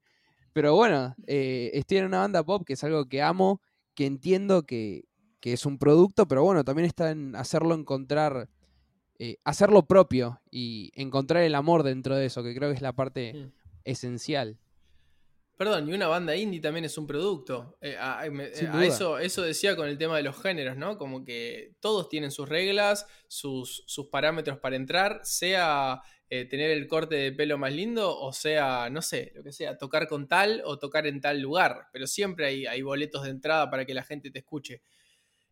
pero 0.53 0.75
bueno, 0.75 1.15
eh, 1.27 1.71
estoy 1.73 1.97
en 1.97 2.05
una 2.05 2.19
banda 2.19 2.43
pop, 2.43 2.63
que 2.65 2.73
es 2.73 2.83
algo 2.83 3.07
que 3.07 3.21
amo, 3.21 3.61
que 3.95 4.05
entiendo 4.05 4.63
que, 4.63 5.05
que 5.39 5.53
es 5.53 5.65
un 5.65 5.77
producto, 5.77 6.27
pero 6.27 6.43
bueno, 6.43 6.63
también 6.63 6.85
está 6.85 7.11
en 7.11 7.35
hacerlo 7.35 7.73
encontrar, 7.75 8.49
eh, 9.19 9.37
hacerlo 9.43 9.85
propio 9.85 10.41
y 10.49 10.91
encontrar 10.95 11.43
el 11.43 11.55
amor 11.55 11.83
dentro 11.83 12.15
de 12.15 12.25
eso, 12.25 12.43
que 12.43 12.55
creo 12.55 12.69
que 12.69 12.75
es 12.75 12.81
la 12.81 12.93
parte 12.93 13.33
Mm. 13.33 13.51
esencial. 13.85 14.57
Perdón, 15.57 15.87
y 15.89 15.93
una 15.93 16.07
banda 16.07 16.35
indie 16.35 16.59
también 16.59 16.85
es 16.85 16.97
un 16.97 17.05
producto. 17.05 17.77
Eh, 17.81 17.95
a, 17.95 18.25
eso, 18.83 19.19
eso 19.19 19.43
decía 19.43 19.75
con 19.75 19.87
el 19.87 19.97
tema 19.97 20.17
de 20.17 20.23
los 20.23 20.41
géneros, 20.41 20.75
¿no? 20.75 20.97
Como 20.97 21.23
que 21.23 21.75
todos 21.79 22.09
tienen 22.09 22.31
sus 22.31 22.49
reglas, 22.49 23.05
sus, 23.27 23.83
sus 23.85 24.07
parámetros 24.07 24.57
para 24.57 24.75
entrar, 24.75 25.19
sea 25.23 26.01
eh, 26.31 26.45
tener 26.45 26.71
el 26.71 26.87
corte 26.87 27.15
de 27.15 27.31
pelo 27.33 27.57
más 27.57 27.73
lindo 27.73 28.17
o 28.17 28.31
sea, 28.33 28.89
no 28.89 29.01
sé, 29.01 29.33
lo 29.35 29.43
que 29.43 29.51
sea, 29.51 29.77
tocar 29.77 30.07
con 30.07 30.27
tal 30.27 30.61
o 30.65 30.79
tocar 30.79 31.05
en 31.05 31.19
tal 31.21 31.41
lugar. 31.41 31.89
Pero 31.93 32.07
siempre 32.07 32.45
hay, 32.47 32.65
hay 32.65 32.81
boletos 32.81 33.23
de 33.23 33.31
entrada 33.31 33.69
para 33.69 33.85
que 33.85 33.93
la 33.93 34.03
gente 34.03 34.31
te 34.31 34.39
escuche. 34.39 34.81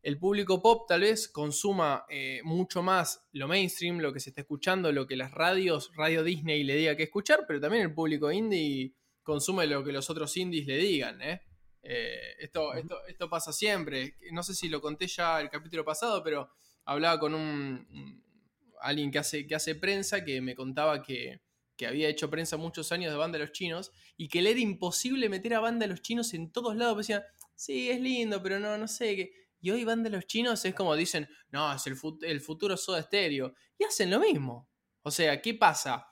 El 0.01 0.17
público 0.17 0.61
pop 0.61 0.87
tal 0.87 1.01
vez 1.01 1.27
consuma 1.27 2.05
eh, 2.09 2.39
mucho 2.43 2.81
más 2.81 3.27
lo 3.33 3.49
mainstream, 3.49 3.99
lo 3.99 4.13
que 4.13 4.21
se 4.21 4.29
está 4.29 4.41
escuchando, 4.41 4.91
lo 4.93 5.05
que 5.05 5.17
las 5.17 5.31
radios, 5.31 5.91
Radio 5.95 6.23
Disney 6.23 6.63
le 6.63 6.75
diga 6.75 6.95
que 6.95 7.03
escuchar, 7.03 7.43
pero 7.45 7.59
también 7.59 7.83
el 7.83 7.93
público 7.93 8.31
indie 8.31 8.93
consume 9.23 9.67
lo 9.67 9.83
que 9.83 9.91
los 9.91 10.09
otros 10.09 10.35
indies 10.37 10.65
le 10.67 10.77
digan, 10.77 11.21
¿eh? 11.21 11.41
Eh, 11.83 12.35
esto, 12.39 12.73
esto, 12.73 13.05
esto 13.07 13.29
pasa 13.29 13.51
siempre. 13.51 14.15
No 14.31 14.41
sé 14.43 14.55
si 14.55 14.69
lo 14.69 14.79
conté 14.79 15.07
ya 15.07 15.41
el 15.41 15.49
capítulo 15.49 15.83
pasado, 15.83 16.23
pero 16.23 16.49
hablaba 16.85 17.19
con 17.19 17.33
un, 17.35 17.85
un- 17.91 18.23
alguien 18.81 19.11
que 19.11 19.19
hace, 19.19 19.45
que 19.47 19.55
hace 19.55 19.75
prensa 19.75 20.23
que 20.23 20.41
me 20.41 20.55
contaba 20.55 21.01
que, 21.03 21.41
que 21.75 21.87
había 21.87 22.09
hecho 22.09 22.29
prensa 22.29 22.57
muchos 22.57 22.91
años 22.91 23.11
de 23.11 23.17
banda 23.17 23.37
de 23.37 23.45
los 23.45 23.53
chinos 23.53 23.91
y 24.17 24.27
que 24.27 24.41
le 24.41 24.51
era 24.51 24.59
imposible 24.59 25.29
meter 25.29 25.53
a 25.55 25.59
banda 25.59 25.85
de 25.85 25.91
los 25.91 26.01
chinos 26.01 26.33
en 26.33 26.51
todos 26.51 26.75
lados. 26.75 26.95
Pues 26.95 27.07
decían, 27.07 27.23
sí, 27.55 27.89
es 27.89 27.99
lindo, 28.01 28.41
pero 28.43 28.59
no, 28.59 28.77
no 28.77 28.87
sé 28.87 29.15
qué. 29.15 29.31
Y 29.61 29.71
hoy 29.71 29.83
banda 29.83 30.09
de 30.09 30.15
los 30.15 30.25
chinos 30.25 30.63
es 30.65 30.73
como 30.73 30.95
dicen, 30.95 31.27
no, 31.51 31.73
es 31.73 31.85
el, 31.87 31.95
fut- 31.97 32.23
el 32.23 32.39
futuro 32.41 32.77
soda 32.77 32.99
estéreo. 32.99 33.53
Y 33.77 33.83
hacen 33.83 34.09
lo 34.09 34.19
mismo. 34.19 34.69
O 35.01 35.11
sea, 35.11 35.41
¿qué 35.41 35.53
pasa? 35.53 36.07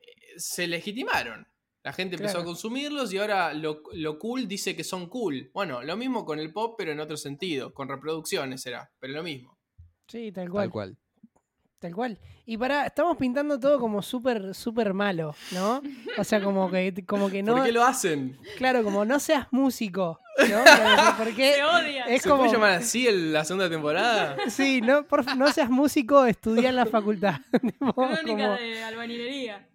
Eh, 0.00 0.38
Se 0.38 0.66
legitimaron. 0.66 1.46
La 1.84 1.92
gente 1.92 2.16
empezó 2.16 2.34
Claro. 2.34 2.42
a 2.42 2.46
consumirlos 2.52 3.12
y 3.12 3.18
ahora 3.18 3.54
lo, 3.54 3.82
lo 3.92 4.18
cool 4.18 4.46
dice 4.48 4.74
que 4.76 4.82
son 4.84 5.08
cool. 5.08 5.50
Bueno, 5.54 5.82
lo 5.82 5.96
mismo 5.96 6.24
con 6.24 6.38
el 6.40 6.52
pop, 6.52 6.74
pero 6.76 6.90
en 6.92 6.98
otro 7.00 7.16
sentido. 7.16 7.72
Con 7.72 7.88
reproducciones 7.88 8.60
será, 8.62 8.92
pero 8.98 9.12
lo 9.14 9.22
mismo. 9.22 9.58
Sí, 10.08 10.32
tal 10.32 10.50
cual. 10.50 10.64
Tal 10.64 10.70
cual. 10.72 10.98
Tal 11.78 11.94
cual. 11.94 12.18
Y 12.44 12.56
para, 12.58 12.86
estamos 12.86 13.16
pintando 13.18 13.60
todo 13.60 13.78
como 13.78 14.02
súper, 14.02 14.52
súper 14.54 14.94
malo, 14.94 15.34
¿no? 15.52 15.80
O 16.16 16.24
sea, 16.24 16.42
como 16.42 16.68
que, 16.70 16.92
como 17.06 17.30
que 17.30 17.40
no. 17.42 17.54
¿Por 17.54 17.64
qué 17.66 17.72
lo 17.72 17.84
hacen? 17.84 18.36
Claro, 18.56 18.82
como 18.82 19.04
no 19.04 19.20
seas 19.20 19.46
músico, 19.52 20.18
¿no? 20.50 20.64
Porque- 21.18 21.54
Se 21.54 21.62
odian. 21.64 22.08
es 22.08 22.22
¿Se 22.22 22.28
como. 22.28 22.42
puede 22.42 22.54
llamar 22.54 22.70
así 22.72 23.06
el- 23.06 23.32
la 23.32 23.44
segunda 23.44 23.70
temporada? 23.70 24.36
Sí, 24.50 24.80
no, 24.80 25.04
por 25.06 25.24
no 25.36 25.52
seas 25.52 25.70
músico, 25.70 26.24
estudia 26.24 26.70
en 26.70 26.76
la 26.76 26.86
facultad. 26.86 27.36
Crónica 27.78 28.24
como- 28.24 28.54
de 28.56 28.82
albañilería. 28.82 29.68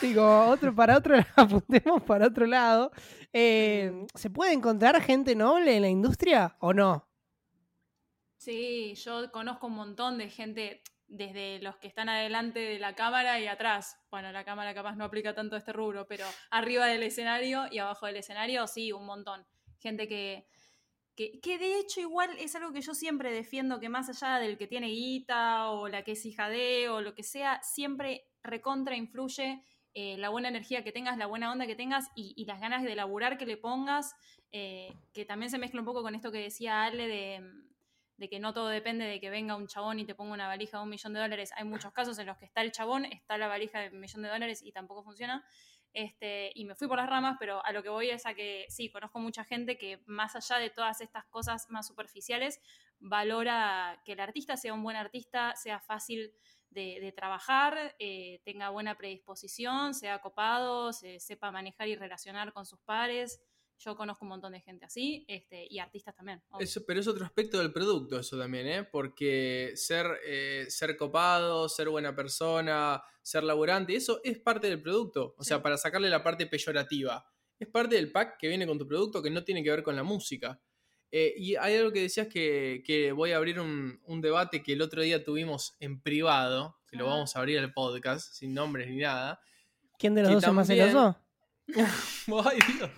Sí, 0.00 0.14
como 0.14 0.48
otro, 0.50 0.74
para 0.74 0.98
otro, 0.98 1.16
apuntemos 1.36 2.02
para 2.02 2.26
otro 2.26 2.46
lado. 2.46 2.90
Eh, 3.32 4.06
¿Se 4.14 4.28
puede 4.28 4.52
encontrar 4.52 5.00
gente 5.00 5.34
noble 5.34 5.76
en 5.76 5.82
la 5.82 5.88
industria 5.88 6.56
o 6.60 6.74
no? 6.74 7.06
Sí, 8.36 8.94
yo 8.96 9.30
conozco 9.32 9.66
un 9.66 9.74
montón 9.74 10.16
de 10.18 10.30
gente, 10.30 10.82
desde 11.08 11.58
los 11.60 11.76
que 11.76 11.88
están 11.88 12.08
adelante 12.08 12.60
de 12.60 12.78
la 12.78 12.94
cámara 12.94 13.40
y 13.40 13.46
atrás. 13.46 13.98
Bueno, 14.10 14.30
la 14.30 14.44
cámara 14.44 14.74
capaz 14.74 14.94
no 14.96 15.04
aplica 15.04 15.34
tanto 15.34 15.56
este 15.56 15.72
rubro, 15.72 16.06
pero 16.06 16.24
arriba 16.50 16.86
del 16.86 17.02
escenario 17.02 17.64
y 17.70 17.78
abajo 17.78 18.06
del 18.06 18.16
escenario, 18.16 18.66
sí, 18.66 18.92
un 18.92 19.06
montón. 19.06 19.46
Gente 19.78 20.06
que, 20.06 20.46
que, 21.16 21.58
de 21.58 21.78
hecho 21.78 22.00
igual 22.00 22.30
es 22.38 22.54
algo 22.54 22.72
que 22.72 22.82
yo 22.82 22.94
siempre 22.94 23.32
defiendo, 23.32 23.80
que 23.80 23.88
más 23.88 24.08
allá 24.08 24.38
del 24.38 24.58
que 24.58 24.66
tiene 24.66 24.88
guita 24.88 25.70
o 25.70 25.88
la 25.88 26.04
que 26.04 26.12
es 26.12 26.24
hija 26.26 26.48
de 26.48 26.88
o 26.88 27.00
lo 27.00 27.14
que 27.14 27.22
sea, 27.22 27.60
siempre 27.62 28.26
recontra 28.42 28.94
influye 28.94 29.62
eh, 29.94 30.16
la 30.18 30.28
buena 30.28 30.48
energía 30.48 30.84
que 30.84 30.92
tengas, 30.92 31.16
la 31.16 31.26
buena 31.26 31.50
onda 31.50 31.66
que 31.66 31.74
tengas 31.74 32.08
y, 32.14 32.34
y 32.36 32.44
las 32.44 32.60
ganas 32.60 32.84
de 32.84 32.94
laburar 32.94 33.38
que 33.38 33.46
le 33.46 33.56
pongas, 33.56 34.14
eh, 34.52 34.94
que 35.12 35.24
también 35.24 35.50
se 35.50 35.58
mezcla 35.58 35.80
un 35.80 35.86
poco 35.86 36.02
con 36.02 36.14
esto 36.14 36.30
que 36.30 36.38
decía 36.38 36.84
Ale 36.84 37.08
de, 37.08 37.42
de 38.18 38.28
que 38.28 38.40
no 38.40 38.52
todo 38.52 38.68
depende 38.68 39.04
de 39.06 39.20
que 39.20 39.30
venga 39.30 39.56
un 39.56 39.68
chabón 39.68 40.00
y 40.00 40.04
te 40.04 40.14
ponga 40.14 40.34
una 40.34 40.48
valija 40.48 40.78
de 40.78 40.82
un 40.82 40.90
millón 40.90 41.14
de 41.14 41.20
dólares. 41.20 41.52
Hay 41.56 41.64
muchos 41.64 41.92
casos 41.92 42.18
en 42.18 42.26
los 42.26 42.36
que 42.36 42.44
está 42.44 42.62
el 42.62 42.72
chabón, 42.72 43.04
está 43.04 43.38
la 43.38 43.46
valija 43.46 43.80
de 43.80 43.90
un 43.90 44.00
millón 44.00 44.22
de 44.22 44.28
dólares 44.28 44.60
y 44.62 44.72
tampoco 44.72 45.04
funciona. 45.04 45.44
Este, 45.94 46.52
y 46.54 46.64
me 46.64 46.74
fui 46.74 46.88
por 46.88 46.98
las 46.98 47.08
ramas, 47.08 47.36
pero 47.38 47.64
a 47.64 47.72
lo 47.72 47.82
que 47.82 47.88
voy 47.88 48.10
es 48.10 48.26
a 48.26 48.34
que 48.34 48.66
sí, 48.68 48.90
conozco 48.90 49.20
mucha 49.20 49.44
gente 49.44 49.78
que 49.78 50.02
más 50.06 50.36
allá 50.36 50.58
de 50.58 50.70
todas 50.70 51.00
estas 51.00 51.24
cosas 51.26 51.70
más 51.70 51.86
superficiales, 51.86 52.60
valora 52.98 54.02
que 54.04 54.12
el 54.12 54.20
artista 54.20 54.56
sea 54.56 54.74
un 54.74 54.82
buen 54.82 54.96
artista, 54.96 55.54
sea 55.54 55.80
fácil 55.80 56.32
de, 56.70 57.12
trabajar, 57.16 57.94
eh, 57.98 58.40
tenga 58.44 58.70
buena 58.70 58.96
predisposición, 58.96 59.94
sea 59.94 60.20
copado, 60.20 60.92
se 60.92 61.20
sepa 61.20 61.50
manejar 61.50 61.88
y 61.88 61.96
relacionar 61.96 62.52
con 62.52 62.66
sus 62.66 62.80
pares. 62.80 63.40
Yo 63.80 63.96
conozco 63.96 64.24
un 64.24 64.30
montón 64.30 64.52
de 64.52 64.60
gente 64.60 64.84
así, 64.86 65.24
este, 65.28 65.66
y 65.70 65.78
artistas 65.78 66.14
también. 66.16 66.42
obvio. 66.50 66.64
Eso, 66.64 66.84
pero 66.84 66.98
es 67.00 67.06
otro 67.06 67.24
aspecto 67.24 67.58
del 67.58 67.72
producto 67.72 68.18
eso 68.18 68.36
también, 68.36 68.66
¿eh? 68.66 68.84
Porque 68.84 69.72
ser, 69.76 70.06
eh, 70.26 70.66
ser 70.68 70.96
copado, 70.96 71.68
ser 71.68 71.88
buena 71.88 72.14
persona, 72.14 73.00
ser 73.22 73.44
laburante, 73.44 73.94
eso 73.94 74.20
es 74.24 74.38
parte 74.40 74.68
del 74.68 74.82
producto. 74.82 75.34
O 75.38 75.44
Sí. 75.44 75.48
sea, 75.48 75.62
para 75.62 75.76
sacarle 75.78 76.10
la 76.10 76.22
parte 76.24 76.46
peyorativa. 76.46 77.24
Es 77.58 77.68
parte 77.68 77.94
del 77.96 78.10
pack 78.10 78.36
que 78.38 78.48
viene 78.48 78.66
con 78.66 78.78
tu 78.78 78.86
producto 78.86 79.22
que 79.22 79.30
no 79.30 79.44
tiene 79.44 79.62
que 79.62 79.70
ver 79.70 79.82
con 79.82 79.94
la 79.96 80.02
música. 80.02 80.60
Eh, 81.10 81.34
y 81.36 81.56
hay 81.56 81.76
algo 81.76 81.90
que 81.92 82.02
decías 82.02 82.26
que, 82.28 82.82
que 82.84 83.12
voy 83.12 83.32
a 83.32 83.36
abrir 83.36 83.60
un, 83.60 84.00
un 84.04 84.20
debate 84.20 84.62
que 84.62 84.74
el 84.74 84.82
otro 84.82 85.02
día 85.02 85.24
tuvimos 85.24 85.76
en 85.80 86.00
privado, 86.02 86.76
que 86.90 86.96
lo 86.96 87.06
vamos 87.06 87.34
a 87.34 87.38
abrir 87.38 87.58
al 87.58 87.72
podcast, 87.72 88.32
sin 88.34 88.54
nombres 88.54 88.88
ni 88.90 88.96
nada. 88.98 89.40
¿Quién 89.98 90.14
de 90.14 90.22
los 90.22 90.32
dos 90.32 90.44
es 90.44 90.52
más 90.52 90.66
celoso? 90.66 91.16
¡Ay, 92.44 92.58
Dios! 92.76 92.90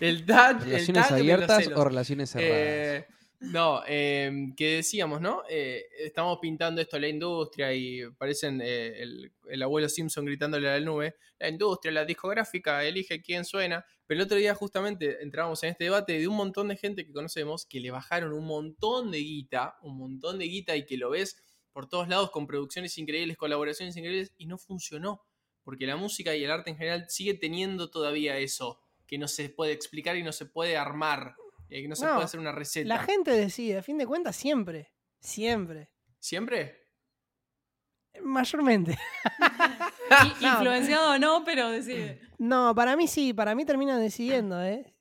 El 0.00 0.26
¿Relaciones 0.26 1.10
abiertas 1.10 1.68
o 1.68 1.84
relaciones 1.84 2.30
cerradas? 2.30 2.58
Eh, 2.58 3.06
no, 3.40 3.82
eh, 3.86 4.52
que 4.56 4.76
decíamos, 4.76 5.20
¿no? 5.20 5.42
Eh, 5.48 5.84
estamos 5.98 6.38
pintando 6.40 6.80
esto 6.80 6.98
la 6.98 7.08
industria 7.08 7.72
y 7.74 8.02
parecen 8.16 8.60
eh, 8.62 9.02
el, 9.02 9.32
el 9.48 9.62
abuelo 9.62 9.88
Simpson 9.88 10.24
gritándole 10.24 10.68
a 10.68 10.78
la 10.78 10.84
nube. 10.84 11.16
La 11.38 11.48
industria, 11.48 11.92
la 11.92 12.04
discográfica, 12.04 12.82
elige 12.82 13.20
quién 13.20 13.44
suena. 13.44 13.84
Pero 14.06 14.20
el 14.20 14.26
otro 14.26 14.38
día 14.38 14.54
justamente 14.54 15.22
entramos 15.22 15.62
en 15.62 15.70
este 15.70 15.84
debate 15.84 16.18
de 16.18 16.26
un 16.28 16.36
montón 16.36 16.68
de 16.68 16.76
gente 16.76 17.04
que 17.04 17.12
conocemos 17.12 17.66
que 17.66 17.78
le 17.78 17.90
bajaron 17.90 18.32
un 18.32 18.46
montón 18.46 19.10
de 19.10 19.18
guita, 19.18 19.76
un 19.82 19.98
montón 19.98 20.38
de 20.38 20.46
guita 20.46 20.74
y 20.74 20.86
que 20.86 20.96
lo 20.96 21.10
ves 21.10 21.36
por 21.72 21.88
todos 21.88 22.08
lados 22.08 22.30
con 22.30 22.46
producciones 22.46 22.96
increíbles, 22.96 23.36
colaboraciones 23.36 23.96
increíbles 23.96 24.32
y 24.38 24.46
no 24.46 24.56
funcionó. 24.56 25.22
Porque 25.66 25.84
la 25.84 25.96
música 25.96 26.32
y 26.36 26.44
el 26.44 26.50
arte 26.52 26.70
en 26.70 26.76
general 26.76 27.06
sigue 27.08 27.34
teniendo 27.34 27.90
todavía 27.90 28.38
eso 28.38 28.80
que 29.04 29.18
no 29.18 29.26
se 29.26 29.48
puede 29.48 29.72
explicar 29.72 30.16
y 30.16 30.22
no 30.22 30.30
se 30.30 30.46
puede 30.46 30.76
armar. 30.76 31.34
eh, 31.68 31.82
que 31.82 31.88
no 31.88 31.96
se 31.96 32.04
No, 32.06 32.12
puede 32.12 32.24
hacer 32.24 32.38
una 32.38 32.52
receta. 32.52 32.86
La 32.88 32.98
gente 33.02 33.32
decide, 33.32 33.78
a 33.78 33.82
fin 33.82 33.98
de 33.98 34.06
cuentas, 34.06 34.36
siempre. 34.36 34.92
Siempre. 35.18 35.90
¿Siempre? 36.20 36.86
Mayormente. 38.22 38.96
No. 40.40 40.48
Influenciado 40.52 41.14
o 41.14 41.18
no, 41.18 41.42
pero 41.44 41.68
decide. 41.68 42.20
No, 42.38 42.72
para 42.76 42.94
mí 42.94 43.08
sí, 43.08 43.32
para 43.34 43.56
mí 43.56 43.64
terminan 43.64 44.00
decidiendo, 44.00 44.62
¿eh? 44.62 44.94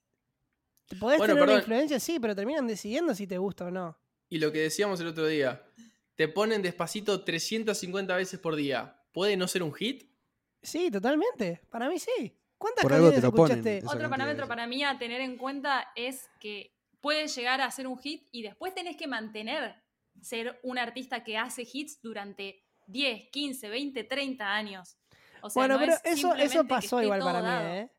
Podés 0.99 1.19
Bueno, 1.19 1.35
tener 1.35 1.47
una 1.49 1.57
influencia, 1.59 1.99
sí, 1.99 2.19
pero 2.19 2.35
terminan 2.35 2.65
decidiendo 2.65 3.13
si 3.13 3.27
te 3.27 3.37
gusta 3.37 3.65
o 3.65 3.71
no. 3.71 3.99
Y 4.29 4.39
lo 4.39 4.51
que 4.51 4.61
decíamos 4.61 4.99
el 5.01 5.07
otro 5.07 5.27
día, 5.27 5.63
te 6.15 6.27
ponen 6.27 6.63
despacito 6.63 7.23
350 7.23 8.15
veces 8.15 8.39
por 8.39 8.55
día. 8.55 8.99
¿Puede 9.11 9.37
no 9.37 9.47
ser 9.47 9.61
un 9.61 9.73
hit? 9.75 10.09
Sí, 10.65 10.89
totalmente. 10.91 11.61
Para 11.69 11.87
mí 11.89 11.99
sí. 11.99 12.35
¿Cuántas 12.57 12.83
Por 12.83 12.93
algo 12.93 13.11
te 13.11 13.21
lo 13.21 13.31
ponen. 13.31 13.59
escuchaste? 13.59 13.87
Otro 13.97 14.09
parámetro 14.09 14.47
para 14.47 14.65
mí 14.67 14.83
a 14.83 14.97
tener 14.97 15.21
en 15.21 15.37
cuenta 15.37 15.91
es 15.95 16.29
que 16.39 16.73
puede 17.01 17.27
llegar 17.27 17.61
a 17.61 17.69
ser 17.69 17.85
un 17.87 17.97
hit 17.99 18.27
y 18.31 18.41
después 18.41 18.73
tenés 18.73 18.95
que 18.97 19.07
mantener 19.07 19.75
ser 20.21 20.59
un 20.63 20.77
artista 20.77 21.23
que 21.23 21.37
hace 21.37 21.67
hits 21.71 22.01
durante 22.01 22.63
10, 22.87 23.29
15, 23.31 23.69
20, 23.69 24.03
30 24.05 24.45
años. 24.53 24.97
O 25.41 25.49
sea, 25.49 25.61
bueno, 25.61 25.73
no 25.75 25.79
pero 25.81 25.93
es 25.93 26.01
eso, 26.05 26.33
eso 26.35 26.65
pasó 26.65 27.01
igual 27.03 27.19
para 27.19 27.41
mí, 27.41 27.47
dado. 27.47 27.67
¿eh? 27.75 27.91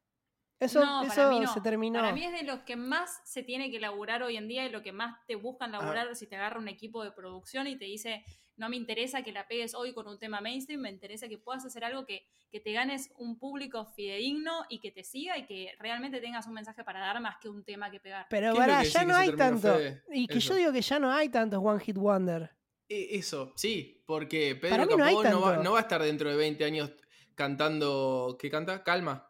Eso, 0.58 0.80
No, 0.80 1.02
para 1.06 1.12
eso 1.12 1.30
mí 1.30 1.40
no. 1.40 1.52
se 1.52 1.60
terminó. 1.60 2.00
Para 2.00 2.12
mí 2.12 2.24
es 2.24 2.32
de 2.32 2.42
los 2.42 2.60
que 2.60 2.76
más 2.76 3.20
se 3.24 3.42
tiene 3.42 3.70
que 3.70 3.78
laburar 3.78 4.22
hoy 4.22 4.36
en 4.38 4.48
día 4.48 4.64
y 4.64 4.70
lo 4.70 4.82
que 4.82 4.90
más 4.92 5.14
te 5.26 5.34
buscan 5.36 5.74
Ah. 5.74 5.78
laburar 5.80 6.16
si 6.16 6.26
te 6.26 6.36
agarra 6.36 6.58
un 6.58 6.68
equipo 6.68 7.04
de 7.04 7.12
producción 7.12 7.66
y 7.66 7.76
te 7.76 7.84
dice, 7.84 8.24
no 8.56 8.68
me 8.68 8.76
interesa 8.76 9.22
que 9.22 9.32
la 9.32 9.46
pegues 9.46 9.74
hoy 9.74 9.92
con 9.92 10.06
un 10.08 10.18
tema 10.18 10.40
mainstream, 10.40 10.80
me 10.80 10.90
interesa 10.90 11.28
que 11.28 11.38
puedas 11.38 11.64
hacer 11.64 11.84
algo 11.84 12.06
que, 12.06 12.26
que 12.50 12.60
te 12.60 12.72
ganes 12.72 13.10
un 13.18 13.38
público 13.38 13.84
fidedigno 13.84 14.64
y 14.68 14.80
que 14.80 14.90
te 14.90 15.04
siga 15.04 15.36
y 15.38 15.46
que 15.46 15.72
realmente 15.78 16.20
tengas 16.20 16.46
un 16.46 16.54
mensaje 16.54 16.82
para 16.84 17.00
dar 17.00 17.20
más 17.20 17.36
que 17.38 17.48
un 17.48 17.64
tema 17.64 17.90
que 17.90 18.00
pegar. 18.00 18.26
Pero 18.30 18.52
¿Qué 18.54 18.58
es 18.60 18.66
lo 18.66 18.72
pará, 18.72 18.82
que 18.82 18.88
ya 18.88 19.04
no 19.04 19.16
hay 19.16 19.32
tanto. 19.36 19.74
Fede? 19.74 20.02
Y 20.12 20.26
que 20.26 20.38
Eso. 20.38 20.50
yo 20.50 20.54
digo 20.56 20.72
que 20.72 20.82
ya 20.82 20.98
no 20.98 21.10
hay 21.10 21.28
tantos 21.28 21.60
One 21.62 21.80
Hit 21.80 21.96
Wonder. 21.96 22.50
E- 22.88 23.16
Eso, 23.18 23.52
sí, 23.56 24.02
porque 24.06 24.54
Para 24.56 24.84
Pedro 24.84 24.96
no 24.96 25.04
Capó 25.04 25.24
no, 25.24 25.40
va, 25.40 25.56
no 25.58 25.72
va 25.72 25.78
a 25.78 25.82
estar 25.82 26.02
dentro 26.02 26.30
de 26.30 26.36
20 26.36 26.64
años 26.64 26.92
cantando. 27.34 28.36
¿Qué 28.40 28.50
canta? 28.50 28.82
Calma. 28.82 29.28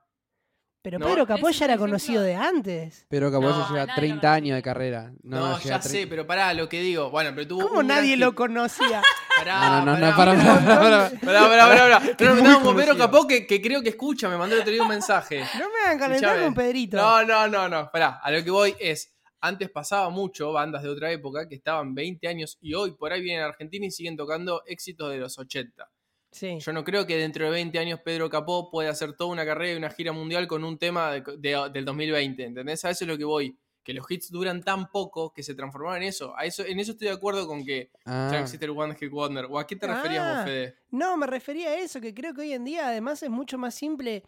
Pero 0.86 1.00
No, 1.00 1.06
Pedro 1.08 1.26
Capó 1.26 1.48
ese 1.48 1.58
ya 1.58 1.64
es 1.66 1.70
era 1.72 1.74
un 1.74 1.78
ejemplo. 1.80 1.86
conocido 1.88 2.22
de 2.22 2.34
antes. 2.36 3.06
Pero 3.08 3.32
capaz 3.32 3.44
No, 3.46 3.50
ya 3.50 3.66
lleva 3.70 3.86
nadie 3.86 3.88
lo 3.88 3.94
30 3.96 4.32
años 4.32 4.54
de 4.54 4.62
carrera. 4.62 5.12
No, 5.24 5.36
No, 5.40 5.48
no, 5.50 5.58
ya 5.58 5.82
sé, 5.82 5.88
30. 5.88 6.10
pero 6.10 6.26
pará, 6.28 6.54
lo 6.54 6.68
que 6.68 6.80
digo. 6.80 7.10
Bueno, 7.10 7.32
pero 7.34 7.48
tuvo 7.48 7.62
¿Cómo 7.66 7.80
un 7.80 7.86
gran 7.88 7.98
nadie 7.98 8.10
hit. 8.12 8.20
lo 8.20 8.34
conocía? 8.36 9.02
Pará, 9.36 9.80
No, 9.80 9.84
no, 9.84 9.98
no, 9.98 10.16
pará, 10.16 10.34
para, 10.36 10.64
pará. 10.64 11.10
Pará, 11.24 11.40
pará, 11.48 11.66
pará, 11.66 11.98
pará. 12.00 12.16
Que 12.16 12.24
No, 12.24 12.34
muy 12.36 12.42
no, 12.44 12.62
con 12.62 12.76
Pedro 12.76 12.92
conocido. 12.92 12.98
Capó 12.98 13.26
que, 13.26 13.46
que 13.48 13.60
creo 13.60 13.82
que 13.82 13.88
escucha, 13.88 14.28
me 14.28 14.36
mandó 14.38 14.54
el 14.54 14.60
otro 14.60 14.72
día 14.72 14.82
un 14.82 14.88
mensaje. 14.88 15.40
No 15.58 15.66
me 15.70 15.80
hagan 15.86 15.98
calentar 15.98 16.12
Escuchame. 16.36 16.44
con 16.44 16.54
Pedrito. 16.54 16.96
No, 16.98 17.24
no, 17.24 17.48
no, 17.48 17.68
no. 17.68 17.90
Pará, 17.90 18.20
a 18.22 18.30
lo 18.30 18.44
que 18.44 18.50
voy 18.52 18.76
es. 18.78 19.12
Antes 19.40 19.68
pasaba 19.70 20.08
mucho 20.10 20.52
bandas 20.52 20.84
de 20.84 20.88
otra 20.88 21.10
época 21.10 21.48
que 21.48 21.56
estaban 21.56 21.94
20 21.96 22.26
años 22.28 22.58
y 22.60 22.74
hoy 22.74 22.92
por 22.92 23.12
ahí 23.12 23.20
vienen 23.22 23.42
a 23.42 23.46
Argentina 23.48 23.84
y 23.86 23.90
siguen 23.90 24.16
tocando 24.16 24.62
éxitos 24.66 25.10
de 25.10 25.18
los 25.18 25.36
80. 25.36 25.88
Sí. 26.36 26.58
Yo 26.60 26.72
no 26.74 26.84
creo 26.84 27.06
que 27.06 27.16
dentro 27.16 27.46
de 27.46 27.50
20 27.50 27.78
años 27.78 28.00
Pedro 28.04 28.28
Capó 28.28 28.70
pueda 28.70 28.90
hacer 28.90 29.14
toda 29.14 29.30
una 29.30 29.44
carrera 29.46 29.72
y 29.72 29.76
una 29.76 29.88
gira 29.90 30.12
mundial 30.12 30.46
con 30.46 30.64
un 30.64 30.76
tema 30.78 31.10
de- 31.12 31.22
de- 31.38 31.70
del 31.72 31.84
2020, 31.86 32.44
¿entendés? 32.44 32.84
A 32.84 32.90
eso 32.90 33.04
es 33.04 33.08
lo 33.08 33.16
que 33.16 33.24
voy. 33.24 33.58
Que 33.82 33.94
los 33.94 34.04
hits 34.10 34.30
duran 34.30 34.62
tan 34.62 34.90
poco 34.90 35.32
que 35.32 35.42
se 35.42 35.54
transformaron 35.54 36.02
en 36.02 36.08
eso. 36.08 36.36
A 36.36 36.44
eso 36.44 36.64
en 36.66 36.78
eso 36.80 36.92
estoy 36.92 37.08
de 37.08 37.14
acuerdo 37.14 37.46
con 37.46 37.64
que 37.64 37.90
Ah, 38.04 38.28
ya 38.32 38.40
existe 38.40 38.66
el 38.66 38.72
One 38.72 38.94
Hit 38.96 39.10
Wonder. 39.10 39.46
¿O 39.48 39.58
a 39.58 39.66
qué 39.66 39.76
te 39.76 39.86
referías 39.86 40.24
Ah. 40.26 40.34
vos, 40.40 40.44
Fede? 40.44 40.74
No, 40.90 41.16
me 41.16 41.26
refería 41.26 41.68
a 41.70 41.76
eso, 41.78 42.00
que 42.00 42.12
creo 42.12 42.34
que 42.34 42.42
hoy 42.42 42.52
en 42.52 42.64
día 42.64 42.88
además 42.88 43.22
es 43.22 43.30
mucho 43.30 43.56
más 43.56 43.74
simple. 43.74 44.24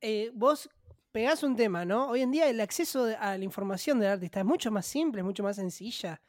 Eh, 0.00 0.30
vos 0.34 0.68
pegás 1.12 1.42
un 1.42 1.56
tema, 1.56 1.84
¿no? 1.84 2.08
Hoy 2.08 2.22
en 2.22 2.30
día 2.30 2.48
el 2.48 2.60
acceso 2.60 3.04
a 3.18 3.36
la 3.36 3.44
información 3.44 3.98
del 4.00 4.10
artista 4.10 4.40
es 4.40 4.46
mucho 4.46 4.70
más 4.70 4.86
simple, 4.86 5.20
es 5.20 5.24
mucho 5.24 5.42
más 5.42 5.56
sencilla. 5.56 6.20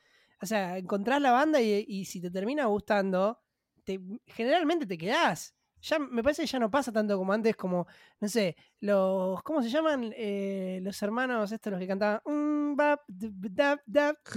O 0.42 0.46
sea, 0.46 0.78
encontrás 0.78 1.22
la 1.22 1.32
banda 1.32 1.62
y, 1.62 1.86
y 1.88 2.06
si 2.06 2.20
te 2.20 2.30
termina 2.32 2.66
gustando, 2.66 3.40
te, 3.84 4.00
generalmente 4.28 4.86
te 4.86 4.98
quedás. 4.98 5.54
Ya 5.84 5.98
me 5.98 6.22
parece 6.22 6.44
que 6.44 6.48
ya 6.48 6.60
no 6.60 6.70
pasa 6.70 6.92
tanto 6.92 7.18
como 7.18 7.34
antes, 7.34 7.56
como, 7.56 7.88
no 8.20 8.28
sé, 8.28 8.56
los. 8.82 9.42
¿Cómo 9.42 9.64
se 9.64 9.70
llaman? 9.70 10.14
Eh, 10.16 10.80
los 10.84 11.02
hermanos, 11.02 11.52
estos 11.52 11.72
los 11.72 11.80
que 11.80 11.88
cantaban. 11.88 12.22
"Mm, 12.26 12.76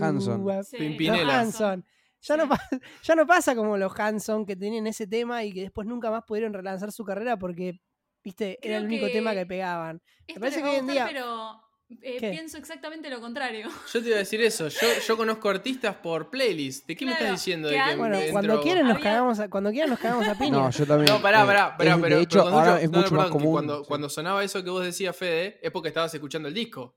Hanson. 0.01 0.41
uh, 0.41 0.45
bap". 0.45 0.65
Sí, 0.65 0.77
Pimpinela. 0.79 1.25
Los 1.25 1.35
Hanson. 1.35 1.85
Ya, 2.23 2.37
no 2.39 2.45
Sí. 2.45 2.49
pa- 2.49 2.61
ya 3.03 3.15
no 3.15 3.27
pasa 3.27 3.55
como 3.55 3.77
los 3.77 3.93
Hanson 4.01 4.47
que 4.47 4.57
tenían 4.57 4.87
ese 4.87 5.07
tema 5.07 5.45
y 5.45 5.53
que 5.53 5.61
después 5.63 5.87
nunca 5.87 6.11
más 6.11 6.25
pudieron 6.25 6.55
relanzar 6.55 6.91
su 6.93 7.05
carrera 7.05 7.37
porque, 7.39 7.79
viste, 8.23 8.59
era 8.63 8.79
el 8.79 8.87
único 8.87 9.07
tema 9.09 9.33
que- 9.35 9.45
pegaban. 9.45 10.01
Esto 10.27 10.41
parece 10.41 10.63
que 10.63 10.69
hoy 10.69 10.77
en 10.77 10.87
día- 10.87 11.07
pero 11.07 11.61
eh, 12.03 12.19
pienso 12.21 12.59
exactamente 12.59 13.09
lo 13.11 13.21
contrario. 13.21 13.69
Yo 13.93 14.01
te 14.03 14.09
iba 14.09 14.17
a 14.17 14.19
decir 14.21 14.41
eso. 14.43 14.69
Yo, 14.69 14.87
yo 15.07 15.17
conozco 15.17 15.49
artistas 15.49 15.97
por 15.97 16.31
playlist. 16.31 16.87
¿De 16.87 16.97
qué 16.97 17.05
me 17.07 17.13
estás 17.13 17.31
diciendo? 17.31 17.69
que 17.69 17.75
de 17.75 17.79
que 17.79 17.83
antes- 17.83 17.99
Bueno, 17.99 18.17
dentro- 18.17 18.33
cuando 18.33 18.61
quieren 18.63 18.87
nos 18.87 18.97
había- 18.97 19.05
cagamos 19.11 19.41
a, 19.41 19.49
cuando 19.51 19.71
quieran 19.71 19.91
nos 19.91 19.99
cagamos 19.99 20.27
a 20.29 20.35
piña. 20.39 20.51
No, 20.59 20.71
yo 20.71 20.87
también. 20.87 21.13
No, 21.15 21.23
pará, 21.23 21.45
pará, 21.47 21.77
pará, 21.77 21.95
es- 21.95 22.01
pero, 22.01 22.17
De 22.17 22.23
hecho, 22.23 22.29
pero 22.31 22.43
cuando 22.43 22.59
ahora 22.61 22.73
yo- 22.73 22.85
es 22.85 22.91
no, 22.91 22.97
no, 22.99 23.03
mucho 23.03 23.15
más 23.15 23.25
perdón, 23.27 23.39
común. 23.39 23.53
Cuando, 23.53 23.79
sí. 23.81 23.85
cuando 23.89 24.09
sonaba 24.09 24.45
eso 24.45 24.63
que 24.65 24.71
vos 24.71 24.85
decías, 24.85 25.17
Fede, 25.17 25.59
es 25.63 25.71
porque 25.71 25.89
estabas 25.89 26.13
escuchando 26.15 26.49
el 26.49 26.55
disco. 26.55 26.97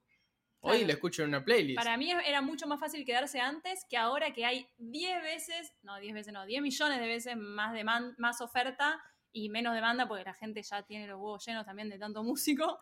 Hoy 0.59 0.71
Claro. 0.77 0.87
le 0.87 0.93
escucho 0.93 1.21
en 1.23 1.29
una 1.29 1.45
playlist. 1.45 1.77
Para 1.77 1.95
mí 1.97 2.11
era 2.11 2.41
mucho 2.41 2.67
más 2.67 2.79
fácil 2.79 3.05
quedarse 3.05 3.39
antes 3.39 3.85
que 3.89 3.95
ahora 3.95 4.33
que 4.33 4.43
hay 4.45 4.67
10 4.77 5.21
veces, 5.21 5.71
no, 5.83 5.97
10 5.99 6.13
veces 6.15 6.33
no, 6.33 6.45
10 6.45 6.61
millones 6.61 6.99
de 6.99 7.05
veces 7.07 7.37
más, 7.37 7.73
deman- 7.73 8.15
más 8.17 8.41
oferta 8.41 8.99
y 9.31 9.49
menos 9.49 9.75
demanda 9.75 10.07
porque 10.07 10.23
la 10.23 10.33
gente 10.33 10.63
ya 10.63 10.81
tiene 10.81 11.05
los 11.05 11.17
huevos 11.17 11.45
llenos 11.45 11.63
también 11.65 11.89
de 11.89 11.99
tanto 11.99 12.23
músico. 12.23 12.79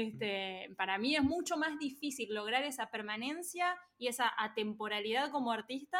Este, 0.00 0.74
para 0.76 0.98
mí 0.98 1.16
es 1.16 1.22
mucho 1.22 1.56
más 1.56 1.78
difícil 1.78 2.34
lograr 2.34 2.64
esa 2.64 2.90
permanencia 2.90 3.74
y 3.96 4.08
esa 4.08 4.30
atemporalidad 4.38 5.30
como 5.30 5.52
artista 5.52 5.98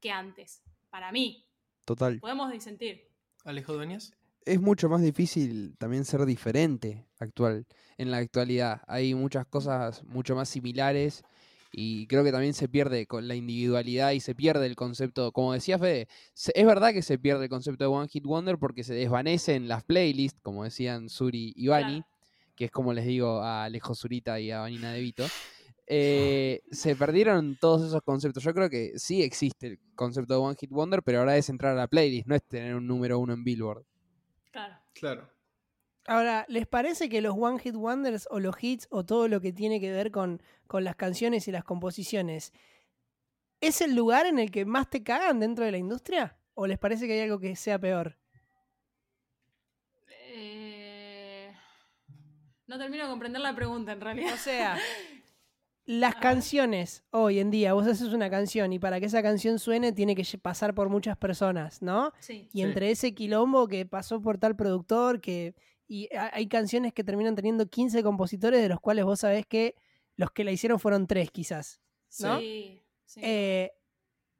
que 0.00 0.10
antes. 0.10 0.62
Para 0.90 1.10
mí, 1.12 1.46
Total. 1.84 2.18
podemos 2.20 2.52
disentir. 2.52 3.08
Alejo 3.44 3.72
Dueñas. 3.72 4.12
Es 4.44 4.60
mucho 4.60 4.88
más 4.88 5.02
difícil 5.02 5.76
también 5.78 6.04
ser 6.04 6.24
diferente 6.26 7.06
actual, 7.18 7.66
en 7.98 8.10
la 8.10 8.18
actualidad. 8.18 8.82
Hay 8.88 9.14
muchas 9.14 9.46
cosas 9.46 10.02
mucho 10.04 10.34
más 10.34 10.48
similares 10.48 11.22
y 11.72 12.06
creo 12.08 12.24
que 12.24 12.32
también 12.32 12.52
se 12.54 12.68
pierde 12.68 13.06
con 13.06 13.28
la 13.28 13.34
individualidad 13.36 14.10
y 14.12 14.20
se 14.20 14.34
pierde 14.34 14.66
el 14.66 14.76
concepto, 14.76 15.30
como 15.32 15.52
decía 15.52 15.78
Fede, 15.78 16.08
se- 16.34 16.52
es 16.54 16.66
verdad 16.66 16.92
que 16.92 17.02
se 17.02 17.18
pierde 17.18 17.44
el 17.44 17.50
concepto 17.50 17.84
de 17.84 17.88
One 17.88 18.08
Hit 18.08 18.24
Wonder 18.24 18.58
porque 18.58 18.82
se 18.82 18.94
desvanece 18.94 19.54
en 19.54 19.68
las 19.68 19.84
playlists, 19.84 20.40
como 20.42 20.64
decían 20.64 21.08
Suri 21.08 21.52
y 21.54 21.68
Bani, 21.68 22.00
Claro. 22.02 22.09
Que 22.60 22.66
es 22.66 22.70
como 22.70 22.92
les 22.92 23.06
digo 23.06 23.40
a 23.40 23.64
Alejo 23.64 23.94
Zurita 23.94 24.38
y 24.38 24.50
a 24.50 24.60
Vanina 24.60 24.92
De 24.92 25.00
Vito. 25.00 25.24
eh, 25.86 26.60
se 26.70 26.94
perdieron 26.94 27.56
todos 27.58 27.88
esos 27.88 28.02
conceptos. 28.02 28.42
Yo 28.42 28.52
creo 28.52 28.68
que 28.68 28.98
sí 28.98 29.22
existe 29.22 29.66
el 29.66 29.80
concepto 29.94 30.34
de 30.34 30.40
One 30.40 30.56
Hit 30.60 30.70
Wonder, 30.70 31.02
pero 31.02 31.20
ahora 31.20 31.38
es 31.38 31.48
entrar 31.48 31.72
a 31.72 31.74
la 31.74 31.88
playlist, 31.88 32.26
no 32.26 32.34
es 32.34 32.42
tener 32.42 32.74
un 32.74 32.86
número 32.86 33.18
uno 33.18 33.32
en 33.32 33.44
Billboard. 33.44 33.86
Claro. 34.50 34.76
Claro. 34.92 35.30
Ahora, 36.06 36.44
¿les 36.48 36.66
parece 36.66 37.08
que 37.08 37.22
los 37.22 37.34
One 37.34 37.58
Hit 37.60 37.76
Wonders 37.76 38.28
o 38.30 38.40
los 38.40 38.54
hits 38.62 38.86
o 38.90 39.06
todo 39.06 39.26
lo 39.26 39.40
que 39.40 39.54
tiene 39.54 39.80
que 39.80 39.90
ver 39.90 40.10
con, 40.10 40.42
con 40.66 40.84
las 40.84 40.96
canciones 40.96 41.48
y 41.48 41.52
las 41.52 41.64
composiciones 41.64 42.52
es 43.62 43.80
el 43.80 43.96
lugar 43.96 44.26
en 44.26 44.38
el 44.38 44.50
que 44.50 44.66
más 44.66 44.90
te 44.90 45.02
cagan 45.02 45.40
dentro 45.40 45.64
de 45.64 45.72
la 45.72 45.78
industria? 45.78 46.36
¿O 46.52 46.66
les 46.66 46.78
parece 46.78 47.06
que 47.06 47.14
hay 47.14 47.20
algo 47.20 47.38
que 47.38 47.56
sea 47.56 47.78
peor? 47.78 48.19
No 52.70 52.78
termino 52.78 53.04
de 53.04 53.10
comprender 53.10 53.42
la 53.42 53.54
pregunta 53.54 53.92
en 53.92 54.00
realidad. 54.00 54.32
O 54.34 54.38
sea, 54.38 54.78
las 55.86 56.12
A 56.12 56.14
ver. 56.14 56.22
canciones 56.22 57.02
hoy 57.10 57.40
en 57.40 57.50
día, 57.50 57.72
vos 57.72 57.86
haces 57.86 58.12
una 58.12 58.30
canción 58.30 58.72
y 58.72 58.78
para 58.78 59.00
que 59.00 59.06
esa 59.06 59.22
canción 59.22 59.58
suene 59.58 59.92
tiene 59.92 60.14
que 60.14 60.24
pasar 60.38 60.74
por 60.74 60.88
muchas 60.88 61.16
personas, 61.16 61.82
¿no? 61.82 62.12
Sí. 62.20 62.48
Y 62.52 62.58
Sí. 62.58 62.62
entre 62.62 62.90
ese 62.92 63.12
quilombo 63.14 63.66
que 63.66 63.86
pasó 63.86 64.22
por 64.22 64.38
tal 64.38 64.54
productor, 64.56 65.20
que 65.20 65.54
y 65.88 66.08
ha- 66.14 66.30
hay 66.32 66.46
canciones 66.46 66.92
que 66.92 67.02
terminan 67.02 67.34
teniendo 67.34 67.66
15 67.68 68.02
compositores, 68.04 68.62
de 68.62 68.68
los 68.68 68.78
cuales 68.80 69.04
vos 69.04 69.18
sabés 69.20 69.44
que 69.46 69.74
los 70.16 70.30
que 70.30 70.44
la 70.44 70.52
hicieron 70.52 70.78
fueron 70.78 71.08
tres 71.08 71.30
quizás. 71.32 71.80
¿no? 72.20 72.38
Sí, 72.38 72.82
sí. 73.04 73.20
Eh, 73.24 73.72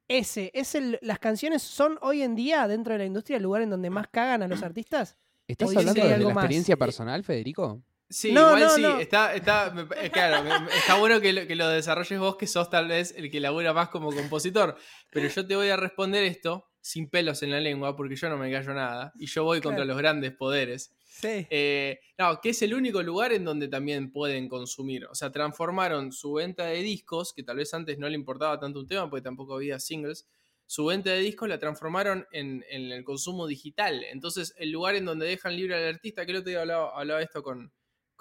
ese, 0.07 0.51
es 0.53 0.75
el, 0.75 0.99
¿las 1.01 1.19
canciones 1.19 1.61
son 1.61 1.97
hoy 2.01 2.21
en 2.21 2.35
día 2.35 2.67
dentro 2.67 2.93
de 2.93 2.99
la 2.99 3.05
industria 3.05 3.37
el 3.37 3.43
lugar 3.43 3.61
en 3.61 3.69
donde 3.69 3.89
más 3.89 4.07
cagan 4.07 4.41
a 4.43 4.47
los 4.47 4.63
artistas? 4.63 5.17
¿Estás 5.47 5.75
hablando 5.75 5.93
de 6.05 6.13
algo 6.13 6.29
la 6.29 6.35
más. 6.35 6.43
experiencia 6.45 6.77
personal, 6.77 7.23
Federico? 7.23 7.81
Sí, 8.11 8.33
No, 8.33 8.47
igual 8.57 8.59
no, 8.59 8.69
sí, 8.69 8.81
no. 8.81 8.99
está, 8.99 9.33
está, 9.33 9.73
eh, 10.01 10.09
claro, 10.11 10.67
está 10.75 10.95
bueno 10.99 11.21
que 11.21 11.31
lo, 11.31 11.47
que 11.47 11.55
lo 11.55 11.69
desarrolles 11.69 12.19
vos, 12.19 12.35
que 12.35 12.45
sos 12.45 12.69
tal 12.69 12.89
vez 12.89 13.13
el 13.15 13.31
que 13.31 13.39
labura 13.39 13.73
más 13.73 13.87
como 13.87 14.11
compositor. 14.13 14.75
Pero 15.09 15.29
yo 15.29 15.47
te 15.47 15.55
voy 15.55 15.69
a 15.69 15.77
responder 15.77 16.25
esto 16.25 16.67
sin 16.81 17.09
pelos 17.09 17.41
en 17.41 17.51
la 17.51 17.61
lengua, 17.61 17.95
porque 17.95 18.15
yo 18.15 18.27
no 18.29 18.37
me 18.37 18.51
callo 18.51 18.73
nada. 18.73 19.13
Y 19.17 19.27
yo 19.27 19.45
voy 19.45 19.61
contra 19.61 19.85
los 19.85 19.97
grandes 19.97 20.33
poderes. 20.33 20.93
Sí. 21.05 21.47
Eh, 21.49 21.99
no, 22.17 22.41
que 22.41 22.49
es 22.49 22.61
el 22.63 22.73
único 22.73 23.01
lugar 23.01 23.31
en 23.31 23.45
donde 23.45 23.67
también 23.69 24.11
pueden 24.11 24.49
consumir. 24.49 25.05
O 25.05 25.15
sea, 25.15 25.31
transformaron 25.31 26.11
su 26.11 26.33
venta 26.33 26.65
de 26.65 26.81
discos, 26.81 27.33
que 27.33 27.43
tal 27.43 27.57
vez 27.57 27.73
antes 27.73 27.97
no 27.97 28.09
le 28.09 28.15
importaba 28.15 28.59
tanto 28.59 28.79
un 28.79 28.87
tema, 28.87 29.09
porque 29.09 29.23
tampoco 29.23 29.55
había 29.55 29.79
singles. 29.79 30.27
Su 30.65 30.85
venta 30.85 31.11
de 31.11 31.19
discos 31.19 31.47
la 31.47 31.59
transformaron 31.59 32.25
en, 32.31 32.65
en 32.69 32.91
el 32.91 33.03
consumo 33.03 33.45
digital. 33.47 34.03
Entonces, 34.11 34.53
el 34.57 34.71
lugar 34.71 34.95
en 34.95 35.05
donde 35.05 35.27
dejan 35.27 35.55
libre 35.55 35.75
al 35.75 35.95
artista, 35.95 36.25
que 36.25 36.31
el 36.31 36.37
otro 36.39 36.49
día 36.49 36.61
hablaba, 36.61 36.97
hablaba 36.99 37.21
esto 37.21 37.43
con, 37.43 37.71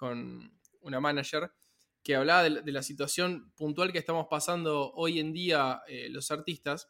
con 0.01 0.59
una 0.81 1.01
manager, 1.01 1.53
que 2.03 2.17
hablaba 2.17 2.43
de, 2.45 2.51
la- 2.51 2.61
de 2.63 2.73
la 2.73 2.83
situación 2.83 3.53
puntual 3.55 3.93
que 3.93 3.99
estamos 3.99 4.27
pasando 4.31 4.93
hoy 4.95 5.21
en 5.21 5.33
día 5.35 5.83
eh, 5.87 6.09
los 6.11 6.31
artistas. 6.31 6.89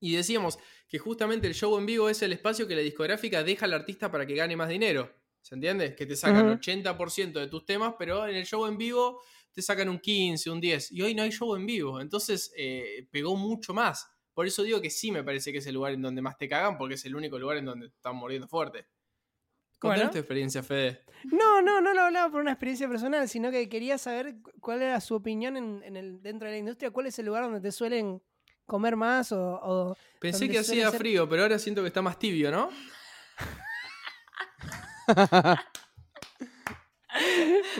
Y 0.00 0.14
decíamos 0.14 0.58
que 0.88 0.98
justamente 0.98 1.46
el 1.48 1.54
show 1.54 1.76
en 1.76 1.86
vivo 1.86 2.08
es 2.08 2.22
el 2.22 2.32
espacio 2.32 2.68
que 2.68 2.76
la 2.76 2.82
discográfica 2.82 3.42
deja 3.42 3.64
al 3.66 3.72
artista 3.74 4.10
para 4.10 4.26
que 4.26 4.34
gane 4.34 4.56
más 4.56 4.68
dinero. 4.68 5.12
¿Se 5.40 5.54
entiende? 5.54 5.94
Que 5.96 6.06
te 6.06 6.14
sacan 6.16 6.48
Ujú. 6.48 6.50
80% 6.50 7.40
de 7.40 7.48
tus 7.48 7.64
temas, 7.64 7.94
pero 7.98 8.26
en 8.26 8.36
el 8.36 8.44
show 8.46 8.66
en 8.66 8.76
vivo 8.78 9.20
te 9.52 9.62
sacan 9.62 9.88
un 9.88 9.98
15, 9.98 10.50
un 10.50 10.60
10. 10.60 10.92
Y 10.92 11.02
hoy 11.02 11.14
no 11.14 11.22
hay 11.22 11.30
show 11.30 11.56
en 11.56 11.66
vivo. 11.66 12.00
Entonces 12.00 12.52
eh, 12.56 13.08
pegó 13.10 13.36
mucho 13.36 13.74
más. 13.74 14.06
Por 14.32 14.46
eso 14.46 14.62
digo 14.62 14.80
que 14.80 14.90
sí 14.90 15.10
me 15.10 15.24
parece 15.24 15.50
que 15.50 15.58
es 15.58 15.66
el 15.66 15.74
lugar 15.74 15.94
en 15.94 16.02
donde 16.02 16.22
más 16.22 16.36
te 16.36 16.48
cagan, 16.48 16.78
porque 16.78 16.94
es 16.94 17.04
el 17.04 17.16
único 17.16 17.38
lugar 17.38 17.56
en 17.56 17.64
donde 17.64 17.86
están 17.86 18.14
muriendo 18.16 18.46
fuerte. 18.46 18.86
Contanos 19.78 20.04
Bueno. 20.06 20.10
tu 20.12 20.18
experiencia, 20.18 20.62
Fede. 20.62 21.00
No, 21.24 21.62
no, 21.62 21.80
no 21.80 21.94
lo 21.94 22.00
hablaba 22.02 22.30
por 22.30 22.40
una 22.40 22.52
experiencia 22.52 22.88
personal, 22.88 23.28
sino 23.28 23.50
que 23.50 23.68
quería 23.68 23.96
saber 23.98 24.36
cu- 24.42 24.50
cuál 24.60 24.82
era 24.82 25.00
su 25.00 25.14
opinión 25.14 25.56
en, 25.56 25.82
en 25.84 25.96
el, 25.96 26.22
dentro 26.22 26.46
de 26.46 26.52
la 26.54 26.58
industria, 26.58 26.90
cuál 26.90 27.06
es 27.06 27.18
el 27.18 27.26
lugar 27.26 27.44
donde 27.44 27.60
te 27.60 27.70
suelen 27.72 28.22
comer 28.66 28.96
más 28.96 29.32
o... 29.32 29.40
o- 29.62 29.96
Pensé 30.20 30.48
que 30.48 30.58
hacía 30.58 30.90
ser- 30.90 30.98
frío, 30.98 31.28
pero 31.28 31.42
ahora 31.42 31.58
siento 31.58 31.82
que 31.82 31.88
está 31.88 32.02
más 32.02 32.18
tibio, 32.18 32.50
¿no? 32.50 32.70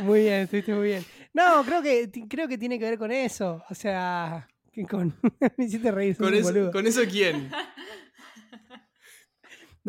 Muy 0.03 0.21
bien, 0.21 0.41
estuviste 0.43 0.75
muy 0.75 0.87
bien. 0.89 1.05
No, 1.35 1.63
creo 1.65 1.83
que, 1.83 2.11
creo 2.29 2.49
que 2.49 2.57
tiene 2.59 2.79
que 2.79 2.85
ver 2.87 2.99
con 2.99 3.11
eso. 3.13 3.63
O 3.69 3.75
sea, 3.75 4.49
con... 4.89 5.15
me 5.57 5.65
hiciste 5.65 5.91
reír, 5.91 6.17
¿Con 6.17 6.35
eso. 6.35 6.71
¿Con 6.73 6.87
eso 6.87 7.03
quién? 7.11 7.51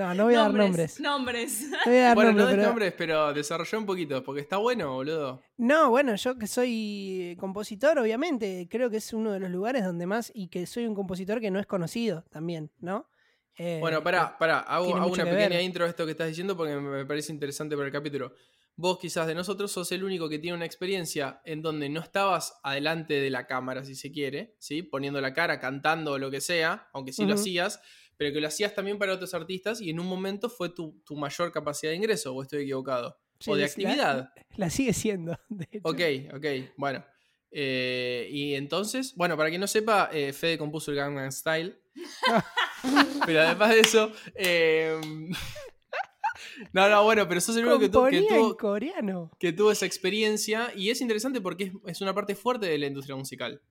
No, 0.08 0.14
no 0.14 0.24
voy 0.26 0.36
a 0.36 0.40
dar 0.40 0.54
nombres. 0.54 1.00
Nombres. 1.00 1.70
No 1.70 1.78
voy 1.86 1.96
a 1.98 2.02
dar 2.04 2.16
bueno, 2.16 2.32
no 2.32 2.38
nombres, 2.38 2.48
des 2.48 2.56
pero- 2.58 2.68
nombres, 2.70 2.94
pero 2.98 3.34
desarrollá 3.34 3.78
un 3.78 3.86
poquito, 3.86 4.24
porque 4.24 4.42
está 4.42 4.58
bueno, 4.58 4.94
boludo. 4.94 5.42
No, 5.58 5.90
bueno, 5.90 6.16
yo 6.16 6.38
que 6.38 6.48
soy 6.48 7.36
compositor, 7.40 8.00
obviamente, 8.00 8.68
creo 8.70 8.90
que 8.90 8.98
es 8.98 9.14
uno 9.14 9.32
de 9.32 9.40
los 9.40 9.50
lugares 9.50 9.84
donde 9.84 10.06
más, 10.08 10.32
y 10.34 10.48
que 10.48 10.66
soy 10.66 10.86
un 10.86 10.96
compositor 10.96 11.42
que 11.42 11.52
no 11.52 11.60
es 11.60 11.66
conocido 11.68 12.24
también, 12.30 12.72
¿no? 12.80 13.10
Eh, 13.58 13.80
Bueno, 13.82 14.02
pará, 14.02 14.38
pará, 14.38 14.60
hago, 14.60 14.96
hago 14.96 15.12
una 15.12 15.24
que 15.26 15.30
pequeña 15.32 15.50
ver. 15.58 15.62
intro 15.64 15.84
a 15.86 15.90
esto 15.90 16.06
que 16.06 16.12
estás 16.12 16.28
diciendo 16.30 16.56
porque 16.56 16.76
me 16.78 17.06
parece 17.06 17.34
interesante 17.34 17.76
para 17.76 17.88
el 17.88 17.92
capítulo. 17.94 18.34
Vos 18.78 18.98
quizás 18.98 19.28
de 19.28 19.36
nosotros 19.36 19.70
sos 19.74 19.92
el 19.92 20.06
único 20.06 20.30
que 20.30 20.40
tiene 20.40 20.56
una 20.56 20.64
experiencia 20.66 21.42
en 21.44 21.62
donde 21.62 21.90
no 21.90 22.00
estabas 22.00 22.58
adelante 22.64 23.16
de 23.16 23.30
la 23.30 23.46
cámara, 23.46 23.84
si 23.84 23.94
se 23.96 24.10
quiere, 24.14 24.56
¿sí? 24.60 24.84
Poniendo 24.84 25.20
la 25.20 25.34
cara, 25.34 25.60
cantando 25.60 26.14
o 26.14 26.18
lo 26.18 26.32
que 26.32 26.40
sea, 26.40 26.88
aunque 26.94 27.12
sí 27.12 27.26
lo 27.26 27.34
hacías, 27.34 27.82
pero 28.20 28.34
que 28.34 28.42
lo 28.42 28.50
hacías 28.50 28.76
también 28.76 28.98
para 28.98 29.14
otros 29.14 29.34
artistas 29.34 29.80
y 29.80 29.90
en 29.92 29.98
un 29.98 30.06
momento 30.06 30.50
fue 30.50 30.68
tu, 30.68 31.02
tu 31.06 31.16
mayor 31.16 31.54
capacidad 31.54 31.94
de 31.94 31.96
ingreso, 31.96 32.36
o 32.36 32.42
estoy 32.44 32.64
equivocado. 32.64 33.18
Sí, 33.40 33.50
o 33.50 33.56
de 33.56 33.64
actividad. 33.64 34.34
La, 34.58 34.70
sigue 34.70 34.92
siendo, 34.92 35.38
de 35.50 35.66
hecho. 35.72 35.88
Ok, 35.88 36.36
ok, 36.36 36.46
bueno. 36.76 37.06
Eh, 37.50 38.28
y 38.30 38.56
entonces, 38.56 39.16
bueno, 39.16 39.38
para 39.38 39.48
quien 39.48 39.62
no 39.62 39.68
sepa, 39.68 40.10
eh, 40.12 40.34
Fede 40.34 40.58
compuso 40.58 40.92
el 40.92 40.98
Gangnam 40.98 41.32
Style. 41.32 41.80
pero 43.26 43.40
además 43.40 43.70
de 43.70 43.80
eso, 43.80 44.12
eh, 44.36 45.00
no, 46.74 46.90
no, 46.90 47.04
bueno, 47.06 47.26
pero 47.26 47.40
sos 47.40 47.56
el 47.56 47.66
único 47.68 47.80
que, 47.80 47.88
tu- 47.88 48.06
que 48.10 48.22
tuvo, 48.24 48.58
coreano. 48.58 49.32
que 49.40 49.54
tuvo 49.54 49.72
esa 49.72 49.86
experiencia 49.86 50.74
y 50.76 50.90
es 50.90 51.00
interesante 51.00 51.40
porque 51.40 51.64
es, 51.66 51.72
es 51.88 52.02
una 52.02 52.14
parte 52.14 52.36
fuerte 52.36 52.66
de 52.66 52.78
la 52.78 52.88
industria 52.88 53.16
musical. 53.16 53.62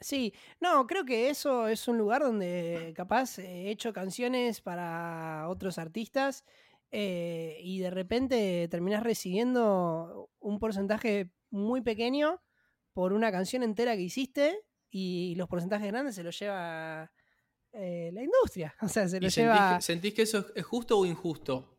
Sí, 0.00 0.32
no, 0.60 0.86
creo 0.86 1.04
que 1.04 1.28
eso 1.28 1.66
es 1.68 1.88
un 1.88 1.98
lugar 1.98 2.22
donde 2.22 2.92
capaz 2.96 3.38
he 3.38 3.68
hecho 3.70 3.92
canciones 3.92 4.60
para 4.60 5.46
otros 5.48 5.76
artistas 5.78 6.44
eh, 6.92 7.58
y 7.60 7.80
de 7.80 7.90
repente 7.90 8.68
terminás 8.70 9.02
recibiendo 9.02 10.30
un 10.38 10.60
porcentaje 10.60 11.30
muy 11.50 11.80
pequeño 11.80 12.40
por 12.92 13.12
una 13.12 13.32
canción 13.32 13.62
entera 13.64 13.96
que 13.96 14.02
hiciste 14.02 14.60
y 14.90 15.34
los 15.36 15.48
porcentajes 15.48 15.88
grandes 15.88 16.14
se 16.14 16.22
los 16.22 16.38
lleva 16.38 17.10
eh, 17.72 18.10
la 18.12 18.22
industria. 18.22 18.74
O 18.82 18.88
sea, 18.88 19.08
se 19.08 19.16
¿Y 19.18 19.20
los 19.20 19.32
sentís, 19.32 19.60
lleva... 19.60 19.76
que, 19.78 19.82
sentís 19.82 20.14
que 20.14 20.22
eso 20.22 20.38
es- 20.38 20.46
es 20.54 20.64
justo 20.64 20.96
o 20.98 21.06
injusto? 21.06 21.74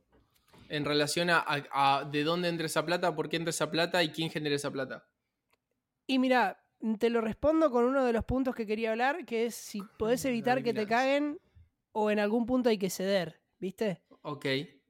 En 0.68 0.86
relación 0.86 1.30
a, 1.30 1.40
a- 1.40 2.00
a 2.02 2.04
de 2.06 2.24
dónde 2.24 2.50
entra 2.50 2.66
esa 2.68 2.86
plata, 2.86 3.16
por 3.16 3.30
qué 3.30 3.38
entra 3.38 3.50
esa 3.52 3.72
plata 3.72 4.04
y 4.04 4.10
quién 4.12 4.30
genera 4.30 4.56
esa 4.56 4.70
plata. 4.72 5.08
Y 6.06 6.20
mira, 6.20 6.59
te 7.00 7.10
lo 7.10 7.22
respondo 7.22 7.72
con 7.72 7.86
uno 7.86 8.04
de 8.06 8.14
los 8.14 8.24
puntos 8.24 8.56
que 8.56 8.66
quería 8.66 8.92
hablar, 8.92 9.26
que 9.26 9.46
es 9.48 9.56
si 9.56 9.82
podés 9.98 10.24
evitar 10.26 10.64
que 10.64 10.74
te 10.74 10.88
caguen 10.88 11.40
o 11.92 12.12
en 12.12 12.20
algún 12.20 12.46
punto 12.46 12.70
hay 12.70 12.78
que 12.78 12.90
ceder, 12.90 13.42
¿viste? 13.60 14.02
Ok. 14.22 14.46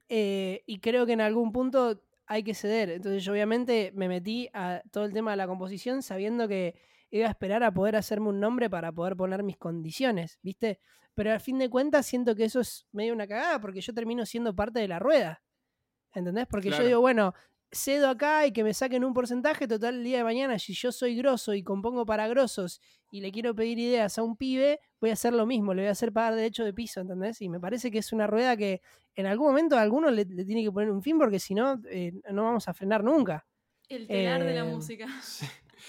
Eh, 0.10 0.63
y 0.65 0.80
creo 0.80 1.06
que 1.06 1.13
en 1.13 1.21
algún 1.21 1.52
punto 1.52 2.04
hay 2.28 2.43
que 2.43 2.54
ceder. 2.54 2.89
Entonces 2.91 3.23
yo 3.23 3.32
obviamente 3.32 3.91
me 3.95 4.08
metí 4.08 4.49
a 4.54 4.82
todo 4.91 5.06
el 5.06 5.13
tema 5.13 5.32
de 5.32 5.38
la 5.38 5.47
composición 5.47 6.04
sabiendo 6.04 6.47
que 6.47 6.75
iba 7.12 7.28
a 7.28 7.32
esperar 7.32 7.63
a 7.63 7.73
poder 7.73 7.95
hacerme 7.95 8.30
un 8.30 8.39
nombre 8.39 8.69
para 8.69 8.91
poder 8.91 9.15
poner 9.15 9.41
mis 9.41 9.58
condiciones, 9.58 10.38
¿viste? 10.43 10.80
Pero 11.15 11.32
al 11.32 11.39
fin 11.39 11.58
de 11.58 11.69
cuentas 11.69 12.06
siento 12.06 12.36
que 12.36 12.45
eso 12.45 12.60
es 12.60 12.88
medio 12.91 13.13
una 13.13 13.28
cagada 13.28 13.60
porque 13.60 13.82
yo 13.82 13.93
termino 13.93 14.25
siendo 14.25 14.56
parte 14.56 14.80
de 14.80 14.88
la 14.88 14.99
rueda. 14.99 15.41
¿Entendés? 16.13 16.47
Porque 16.47 16.67
Claro. 16.69 16.84
yo 16.84 16.88
digo, 16.88 17.02
bueno, 17.02 17.34
cedo 17.71 18.10
acá 18.10 18.45
y 18.47 18.51
que 18.51 18.63
me 18.63 18.73
saquen 18.73 19.03
un 19.03 19.13
porcentaje 19.13 19.67
total 19.67 19.95
el 19.95 20.03
día 20.03 20.17
de 20.19 20.23
mañana. 20.23 20.58
Si 20.60 20.73
yo 20.73 20.91
soy 20.91 21.15
grosso 21.15 21.53
y 21.53 21.63
compongo 21.63 22.05
para 22.05 22.27
grosos 22.27 22.82
y 23.12 23.21
le 23.21 23.32
quiero 23.32 23.53
pedir 23.55 23.77
ideas 23.79 24.17
a 24.17 24.23
un 24.23 24.36
pibe, 24.38 24.79
voy 24.99 25.12
a 25.12 25.13
hacer 25.13 25.34
lo 25.34 25.45
mismo, 25.45 25.73
le 25.73 25.84
voy 25.84 25.89
a 25.89 25.91
hacer 25.91 26.12
pagar 26.12 26.36
derecho 26.36 26.63
de 26.65 26.73
piso, 26.73 27.01
¿entendés? 27.01 27.41
Y 27.41 27.49
me 27.49 27.60
parece 27.60 27.91
que 27.91 27.99
es 27.99 28.12
una 28.12 28.27
rueda 28.27 28.58
que 28.58 28.82
en 29.15 29.25
algún 29.25 29.47
momento 29.47 29.77
a 29.77 29.82
alguno 29.82 30.10
le, 30.12 30.25
le 30.25 30.45
tiene 30.45 30.63
que 30.63 30.71
poner 30.71 30.89
un 30.91 31.01
fin 31.03 31.17
porque 31.17 31.39
si 31.39 31.53
no, 31.53 31.79
eh, 31.89 32.13
no 32.32 32.43
vamos 32.43 32.67
a 32.67 32.73
frenar 32.73 33.03
nunca. 33.03 33.45
El 33.88 34.08
telar 34.08 34.43
de 34.43 34.53
la 34.53 34.62
Eh, 34.62 34.63
música. 34.63 35.08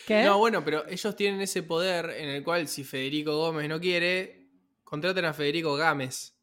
¿Qué? 0.06 0.22
No, 0.24 0.38
bueno, 0.38 0.64
pero 0.64 0.86
ellos 0.88 1.14
tienen 1.16 1.40
ese 1.40 1.62
poder 1.62 2.10
en 2.10 2.28
el 2.30 2.42
cual 2.42 2.66
si 2.68 2.84
Federico 2.84 3.36
Gómez 3.36 3.68
no 3.68 3.80
quiere, 3.80 4.48
contraten 4.84 5.24
a 5.24 5.32
Federico 5.34 5.74
Gámez. 5.76 6.36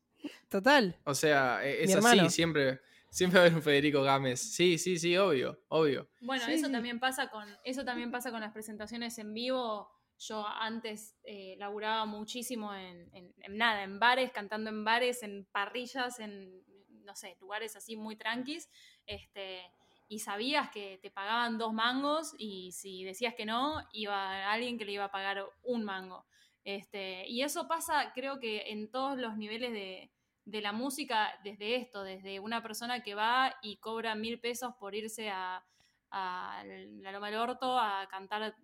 Total. 0.49 0.97
O 1.03 1.13
sea, 1.15 1.65
e- 1.65 1.83
es 1.83 1.87
Mi 1.89 1.93
así, 1.95 2.07
hermano. 2.09 2.29
siempre, 2.29 2.79
siempre 3.09 3.39
va 3.39 3.43
a 3.45 3.47
haber 3.47 3.57
un 3.57 3.63
Federico 3.63 4.01
Gámez. 4.03 4.39
Sí, 4.41 4.77
sí, 4.77 4.97
sí, 4.97 5.17
obvio, 5.17 5.63
obvio. 5.69 6.09
Bueno, 6.19 6.45
Sí, 6.45 6.53
eso 6.53 6.65
sí. 6.65 6.71
también 6.71 6.99
pasa 6.99 7.29
con 7.29 7.47
eso 7.63 7.85
también 7.85 8.11
pasa 8.11 8.31
con 8.31 8.41
las 8.41 8.51
presentaciones 8.53 9.17
en 9.19 9.33
vivo. 9.33 9.91
Yo 10.19 10.47
antes 10.47 11.15
eh, 11.23 11.55
laburaba 11.59 12.05
muchísimo 12.05 12.73
en, 12.73 13.07
en- 13.13 13.35
en 13.39 13.57
nada, 13.57 13.83
en 13.83 13.99
bares, 13.99 14.31
cantando 14.31 14.69
en 14.71 14.83
bares, 14.83 15.21
en 15.21 15.45
parrillas, 15.51 16.19
en 16.19 16.63
no 17.03 17.15
sé, 17.15 17.37
lugares 17.39 17.75
así 17.75 17.95
muy 17.95 18.15
tranquis. 18.17 18.67
Este, 19.05 19.61
y 20.07 20.19
sabías 20.19 20.69
que 20.71 20.97
te 21.01 21.11
pagaban 21.11 21.57
dos 21.59 21.71
mangos 21.73 22.33
y 22.37 22.71
si 22.71 23.03
decías 23.03 23.35
que 23.35 23.45
no, 23.45 23.81
iba 23.93 24.51
alguien 24.51 24.77
que 24.79 24.85
le 24.85 24.93
iba 24.93 25.05
a 25.05 25.11
pagar 25.11 25.45
un 25.63 25.83
mango. 25.83 26.25
Este, 26.63 27.27
y 27.27 27.43
eso 27.43 27.67
pasa, 27.67 28.11
creo 28.13 28.39
que 28.39 28.71
en 28.71 28.89
todos 28.91 29.17
los 29.19 29.37
niveles 29.37 29.71
de, 29.71 30.11
de 30.47 30.61
la 30.61 30.71
música, 30.71 31.37
desde 31.43 31.75
esto, 31.75 32.03
desde 32.03 32.39
una 32.39 32.63
persona 32.63 33.03
que 33.03 33.15
va 33.15 33.53
y 33.61 33.77
cobra 33.77 34.15
mil 34.15 34.39
pesos 34.39 34.73
por 34.79 34.95
irse 34.95 35.29
a, 35.29 35.61
a 36.09 36.63
la 36.65 37.11
Loma 37.11 37.29
del 37.29 37.39
Orto 37.39 37.77
a 37.77 38.07
cantar 38.09 38.55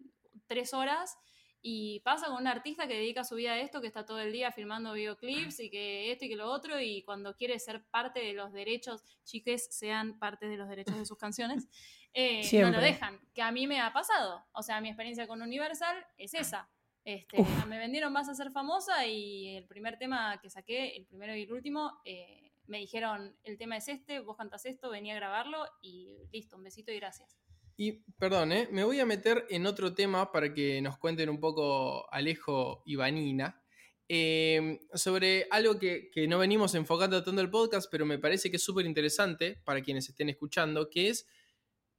tres 0.48 0.74
horas. 0.74 1.18
Y 1.62 2.00
pasa 2.02 2.28
con 2.28 2.38
un 2.38 2.48
artista 2.48 2.88
que 2.88 2.96
dedica 2.96 3.24
su 3.24 3.36
vida 3.36 3.54
a 3.54 3.60
esto, 3.60 3.82
que 3.82 3.88
está 3.88 4.06
todo 4.06 4.20
el 4.20 4.32
día 4.32 4.52
filmando 4.52 4.94
videoclips 4.94 5.60
y 5.62 5.70
que 5.70 6.12
esto 6.12 6.26
y 6.26 6.30
que 6.30 6.36
lo 6.36 6.50
otro, 6.50 6.80
y 6.80 7.04
cuando 7.04 7.36
quiere 7.36 7.58
ser 7.60 7.86
parte 7.86 8.20
de 8.22 8.34
los 8.34 8.52
derechos, 8.52 9.02
chiques, 9.24 9.68
sean 9.72 10.20
parte 10.20 10.48
de 10.48 10.58
los 10.58 10.68
derechos 10.68 10.98
de 10.98 11.06
sus 11.06 11.18
canciones, 11.18 11.70
eh, 12.14 12.42
no 12.62 12.70
lo 12.70 12.80
dejan. 12.80 13.20
Que 13.34 13.42
a 13.42 13.52
mí 13.52 13.68
me 13.68 13.80
ha 13.80 13.92
pasado. 13.92 14.46
O 14.54 14.62
sea, 14.62 14.80
mi 14.82 14.90
experiencia 14.90 15.28
con 15.28 15.42
Universal 15.42 16.06
es 16.18 16.34
esa. 16.34 16.70
Este, 17.06 17.42
Uf. 17.42 17.66
me 17.68 17.78
vendieron 17.78 18.14
más 18.14 18.30
a 18.30 18.36
ser 18.36 18.52
famosa 18.52 19.06
y 19.06 19.56
el 19.58 19.66
primer 19.66 19.98
tema 19.98 20.40
que 20.42 20.50
saqué, 20.50 20.96
el 20.96 21.06
primero 21.06 21.36
y 21.36 21.42
el 21.44 21.52
último, 21.52 22.00
eh, 22.06 22.52
me 22.68 22.78
dijeron, 22.78 23.36
el 23.44 23.58
tema 23.58 23.76
es 23.76 23.90
este, 23.90 24.22
vos 24.22 24.38
cantas 24.38 24.66
esto, 24.66 24.90
vení 24.90 25.12
a 25.12 25.16
grabarlo 25.16 25.66
y 25.82 26.16
listo, 26.32 26.56
un 26.56 26.64
besito 26.64 26.92
y 26.94 26.96
gracias. 26.96 27.38
Y, 27.76 28.04
perdón, 28.18 28.52
¿eh? 28.52 28.68
me 28.72 28.84
voy 28.84 29.00
a 29.00 29.06
meter 29.06 29.46
en 29.50 29.66
otro 29.66 29.94
tema 29.94 30.32
para 30.32 30.54
que 30.54 30.82
nos 30.82 30.98
cuenten 30.98 31.30
un 31.30 31.40
poco 31.40 32.08
Alejo 32.14 32.84
y 32.86 32.96
Vanina. 32.96 33.60
eh, 34.08 34.80
sobre 34.94 35.48
algo 35.50 35.80
que, 35.80 36.12
que 36.12 36.28
no 36.28 36.38
venimos 36.38 36.76
enfocando 36.76 37.24
tanto 37.24 37.42
el 37.42 37.50
podcast, 37.50 37.90
pero 37.90 38.06
me 38.06 38.20
parece 38.20 38.52
que 38.52 38.58
es 38.58 38.64
súper 38.64 38.86
interesante 38.86 39.60
para 39.64 39.82
quienes 39.82 40.08
estén 40.08 40.30
escuchando, 40.30 40.90
que 40.90 41.10
es 41.10 41.28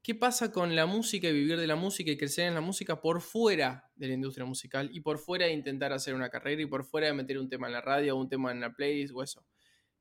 qué 0.05 0.15
pasa 0.15 0.53
con 0.53 0.77
la 0.77 0.85
música 0.85 1.29
y 1.29 1.33
vivir 1.33 1.59
de 1.59 1.67
la 1.67 1.77
música 1.77 2.11
y 2.11 2.19
crecer 2.19 2.47
en 2.47 2.55
la 2.55 2.61
música 2.61 3.01
por 3.01 3.23
fuera 3.23 3.91
de 3.97 4.09
la 4.09 4.13
industria 4.13 4.45
musical 4.45 4.91
y 4.93 5.01
por 5.01 5.19
fuera 5.19 5.47
de 5.47 5.53
intentar 5.53 5.95
hacer 5.95 6.15
una 6.15 6.29
carrera 6.29 6.61
y 6.61 6.67
por 6.67 6.85
fuera 6.85 7.07
de 7.07 7.15
meter 7.15 7.39
un 7.39 7.49
tema 7.49 7.69
en 7.69 7.73
la 7.73 7.81
radio 7.81 8.15
o 8.15 8.21
un 8.21 8.29
tema 8.29 8.53
en 8.53 8.61
la 8.61 8.75
playlist 8.75 9.15
o 9.17 9.23
eso. 9.23 9.47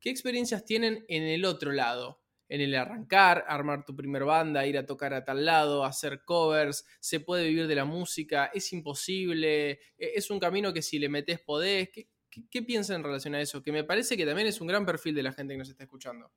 ¿Qué 0.02 0.10
experiencias 0.10 0.66
tienen 0.66 1.06
en 1.08 1.24
el 1.24 1.46
otro 1.46 1.72
lado? 1.72 2.22
En 2.50 2.60
el 2.60 2.76
arrancar, 2.76 3.46
armar 3.48 3.86
tu 3.86 3.96
primer 3.96 4.26
banda, 4.26 4.68
ir 4.68 4.78
a 4.78 4.86
tocar 4.86 5.14
a 5.14 5.24
tal 5.24 5.46
lado, 5.46 5.86
hacer 5.86 6.24
covers, 6.26 6.86
se 7.00 7.22
puede 7.22 7.48
vivir 7.48 7.68
de 7.68 7.76
la 7.76 7.86
música, 7.86 8.52
es 8.54 8.74
imposible, 8.74 9.72
e- 9.72 9.80
es 10.16 10.30
un 10.30 10.38
camino 10.38 10.74
que 10.74 10.82
si 10.82 11.00
le 11.00 11.08
metes 11.08 11.40
podés. 11.40 11.90
¿Qué, 11.94 12.10
qué, 12.30 12.42
qué 12.52 12.62
piensan 12.62 12.98
en 12.98 13.04
relación 13.04 13.36
a 13.36 13.42
eso? 13.42 13.64
Que 13.64 13.72
me 13.72 13.86
parece 13.86 14.18
que 14.18 14.26
también 14.26 14.50
es 14.50 14.60
un 14.60 14.68
gran 14.68 14.86
perfil 14.86 15.16
de 15.16 15.24
la 15.24 15.32
gente 15.32 15.54
que 15.54 15.60
nos 15.60 15.70
está 15.70 15.84
escuchando. 15.84 16.30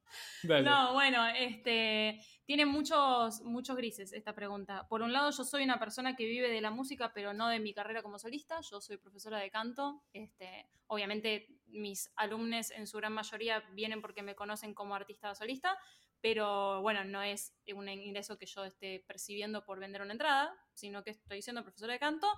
Dale. 0.44 0.62
No, 0.62 0.92
bueno, 0.92 1.26
este, 1.26 2.20
tiene 2.46 2.64
muchos, 2.64 3.42
muchos 3.42 3.76
grises 3.76 4.12
esta 4.12 4.32
pregunta. 4.32 4.86
Por 4.88 5.02
un 5.02 5.12
lado, 5.12 5.30
yo 5.32 5.42
soy 5.42 5.64
una 5.64 5.80
persona 5.80 6.14
que 6.14 6.26
vive 6.26 6.48
de 6.48 6.60
la 6.60 6.70
música, 6.70 7.12
pero 7.12 7.34
no 7.34 7.48
de 7.48 7.58
mi 7.58 7.74
carrera 7.74 8.04
como 8.04 8.20
solista. 8.20 8.60
Yo 8.60 8.80
soy 8.80 8.98
profesora 8.98 9.40
de 9.40 9.50
canto. 9.50 10.04
Este, 10.12 10.68
obviamente, 10.86 11.48
mis 11.66 12.08
alumnos 12.14 12.70
en 12.70 12.86
su 12.86 12.98
gran 12.98 13.12
mayoría 13.12 13.64
vienen 13.72 14.00
porque 14.00 14.22
me 14.22 14.36
conocen 14.36 14.74
como 14.74 14.94
artista 14.94 15.34
solista, 15.34 15.76
pero 16.20 16.80
bueno, 16.82 17.04
no 17.04 17.20
es 17.20 17.52
un 17.74 17.88
ingreso 17.88 18.38
que 18.38 18.46
yo 18.46 18.64
esté 18.64 19.04
percibiendo 19.08 19.64
por 19.64 19.80
vender 19.80 20.02
una 20.02 20.12
entrada, 20.12 20.54
sino 20.72 21.02
que 21.02 21.10
estoy 21.10 21.42
siendo 21.42 21.64
profesora 21.64 21.94
de 21.94 21.98
canto. 21.98 22.28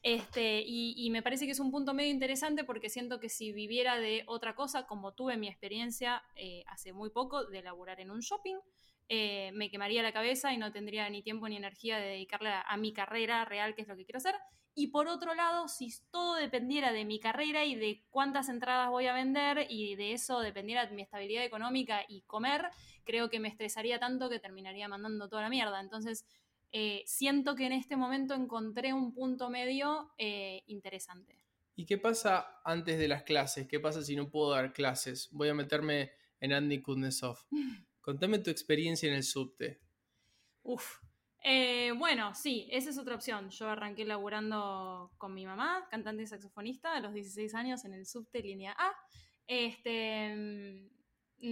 Este, 0.00 0.62
y, 0.64 0.94
y 0.96 1.10
me 1.10 1.22
parece 1.22 1.46
que 1.46 1.52
es 1.52 1.60
un 1.60 1.72
punto 1.72 1.92
medio 1.92 2.10
interesante 2.10 2.62
porque 2.62 2.88
siento 2.88 3.18
que 3.18 3.30
si 3.30 3.52
viviera 3.52 3.98
de 3.98 4.22
otra 4.26 4.54
cosa, 4.54 4.86
como 4.86 5.14
tuve 5.14 5.36
mi 5.36 5.48
experiencia 5.48 6.22
eh, 6.36 6.62
hace 6.68 6.92
muy 6.92 7.10
poco 7.10 7.46
de 7.46 7.62
laburar 7.62 8.00
en 8.00 8.12
un 8.12 8.20
shopping, 8.20 8.58
eh, 9.08 9.50
me 9.52 9.70
quemaría 9.70 10.02
la 10.02 10.12
cabeza 10.12 10.52
y 10.52 10.58
no 10.58 10.72
tendría 10.72 11.08
ni 11.10 11.22
tiempo 11.22 11.48
ni 11.48 11.56
energía 11.56 11.98
de 11.98 12.08
dedicarle 12.08 12.50
a, 12.50 12.62
a 12.62 12.76
mi 12.76 12.92
carrera 12.92 13.44
real, 13.44 13.74
que 13.74 13.82
es 13.82 13.88
lo 13.88 13.96
que 13.96 14.04
quiero 14.04 14.18
hacer. 14.18 14.34
Y 14.76 14.88
por 14.88 15.06
otro 15.06 15.34
lado, 15.34 15.68
si 15.68 15.92
todo 16.10 16.34
dependiera 16.34 16.92
de 16.92 17.04
mi 17.04 17.20
carrera 17.20 17.64
y 17.64 17.76
de 17.76 18.04
cuántas 18.10 18.48
entradas 18.48 18.90
voy 18.90 19.06
a 19.06 19.14
vender 19.14 19.66
y 19.68 19.94
de 19.94 20.12
eso 20.12 20.40
dependiera 20.40 20.90
mi 20.90 21.02
estabilidad 21.02 21.44
económica 21.44 22.04
y 22.08 22.22
comer, 22.22 22.70
creo 23.04 23.30
que 23.30 23.38
me 23.38 23.48
estresaría 23.48 24.00
tanto 24.00 24.28
que 24.28 24.40
terminaría 24.40 24.88
mandando 24.88 25.28
toda 25.28 25.42
la 25.42 25.48
mierda. 25.48 25.80
Entonces, 25.80 26.26
eh, 26.72 27.04
siento 27.06 27.54
que 27.54 27.66
en 27.66 27.72
este 27.72 27.96
momento 27.96 28.34
encontré 28.34 28.92
un 28.92 29.14
punto 29.14 29.48
medio 29.48 30.12
eh, 30.18 30.64
interesante. 30.66 31.38
¿Y 31.76 31.86
qué 31.86 31.98
pasa 31.98 32.60
antes 32.64 32.98
de 32.98 33.06
las 33.06 33.22
clases? 33.22 33.68
¿Qué 33.68 33.78
pasa 33.78 34.02
si 34.02 34.16
no 34.16 34.28
puedo 34.28 34.50
dar 34.50 34.72
clases? 34.72 35.28
Voy 35.30 35.48
a 35.48 35.54
meterme 35.54 36.10
en 36.40 36.52
Andy 36.52 36.82
Kuznetsov. 36.82 37.38
Contame 38.04 38.38
tu 38.38 38.50
experiencia 38.50 39.08
en 39.08 39.14
el 39.14 39.22
subte. 39.22 39.80
Uf. 40.62 40.98
Eh, 41.42 41.92
bueno, 41.96 42.34
sí, 42.34 42.68
esa 42.70 42.90
es 42.90 42.98
otra 42.98 43.14
opción. 43.14 43.48
Yo 43.48 43.70
arranqué 43.70 44.04
laburando 44.04 45.10
con 45.16 45.32
mi 45.32 45.46
mamá, 45.46 45.88
cantante 45.90 46.22
y 46.22 46.26
saxofonista, 46.26 46.94
a 46.94 47.00
los 47.00 47.14
16 47.14 47.54
años 47.54 47.82
en 47.86 47.94
el 47.94 48.04
subte 48.04 48.42
línea 48.42 48.76
A. 48.78 48.92
Este, 49.46 50.34
mm, 50.36 50.90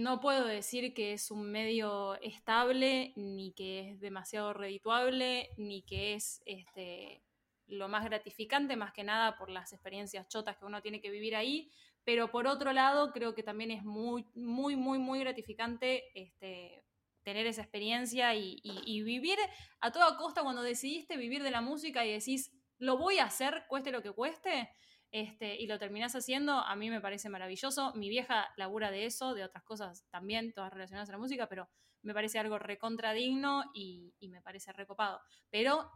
no 0.03 0.19
puedo 0.19 0.45
decir 0.45 0.93
que 0.93 1.13
es 1.13 1.31
un 1.31 1.51
medio 1.51 2.21
estable, 2.21 3.13
ni 3.15 3.53
que 3.53 3.89
es 3.89 3.99
demasiado 3.99 4.53
redituable, 4.53 5.49
ni 5.57 5.81
que 5.81 6.13
es 6.13 6.43
este, 6.45 7.23
lo 7.67 7.87
más 7.87 8.05
gratificante, 8.05 8.75
más 8.75 8.93
que 8.93 9.03
nada 9.03 9.37
por 9.37 9.49
las 9.49 9.73
experiencias 9.73 10.27
chotas 10.27 10.57
que 10.57 10.65
uno 10.65 10.81
tiene 10.81 11.01
que 11.01 11.09
vivir 11.09 11.35
ahí. 11.35 11.71
Pero 12.03 12.29
por 12.29 12.47
otro 12.47 12.73
lado, 12.73 13.11
creo 13.11 13.33
que 13.33 13.43
también 13.43 13.71
es 13.71 13.83
muy, 13.83 14.25
muy, 14.35 14.75
muy, 14.75 14.99
muy 14.99 15.19
gratificante 15.19 16.03
este, 16.13 16.83
tener 17.23 17.47
esa 17.47 17.61
experiencia 17.61 18.35
y, 18.35 18.61
vivir 19.03 19.39
a 19.79 19.91
toda 19.91 20.17
costa 20.17 20.43
cuando 20.43 20.61
decidiste 20.61 21.17
vivir 21.17 21.43
de 21.43 21.51
la 21.51 21.61
música 21.61 22.05
y 22.05 22.11
decís, 22.11 22.51
lo 22.77 22.97
voy 22.97 23.19
a 23.19 23.25
hacer, 23.25 23.65
cueste 23.67 23.91
lo 23.91 24.01
que 24.01 24.11
cueste, 24.11 24.69
este, 25.11 25.55
y 25.55 25.67
lo 25.67 25.79
terminás 25.79 26.15
haciendo, 26.15 26.53
a 26.53 26.75
mí 26.75 26.89
me 26.89 26.99
parece 26.99 27.29
maravilloso. 27.29 27.93
Mi 27.95 28.09
vieja 28.09 28.49
labura 28.57 28.91
de 28.91 29.05
eso, 29.05 29.33
de 29.33 29.43
otras 29.43 29.63
cosas 29.63 30.05
también, 30.09 30.53
todas 30.53 30.73
relacionadas 30.73 31.09
a 31.09 31.13
la 31.13 31.17
música, 31.17 31.47
pero 31.47 31.69
me 32.01 32.13
parece 32.13 32.39
algo 32.39 32.59
recontradigno 32.59 33.63
y, 33.73 34.13
y 34.19 34.27
me 34.27 34.41
parece 34.41 34.73
recopado. 34.73 35.21
Pero 35.49 35.89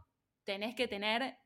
tenés 0.44 0.74
que 0.74 0.88
tener 0.88 1.36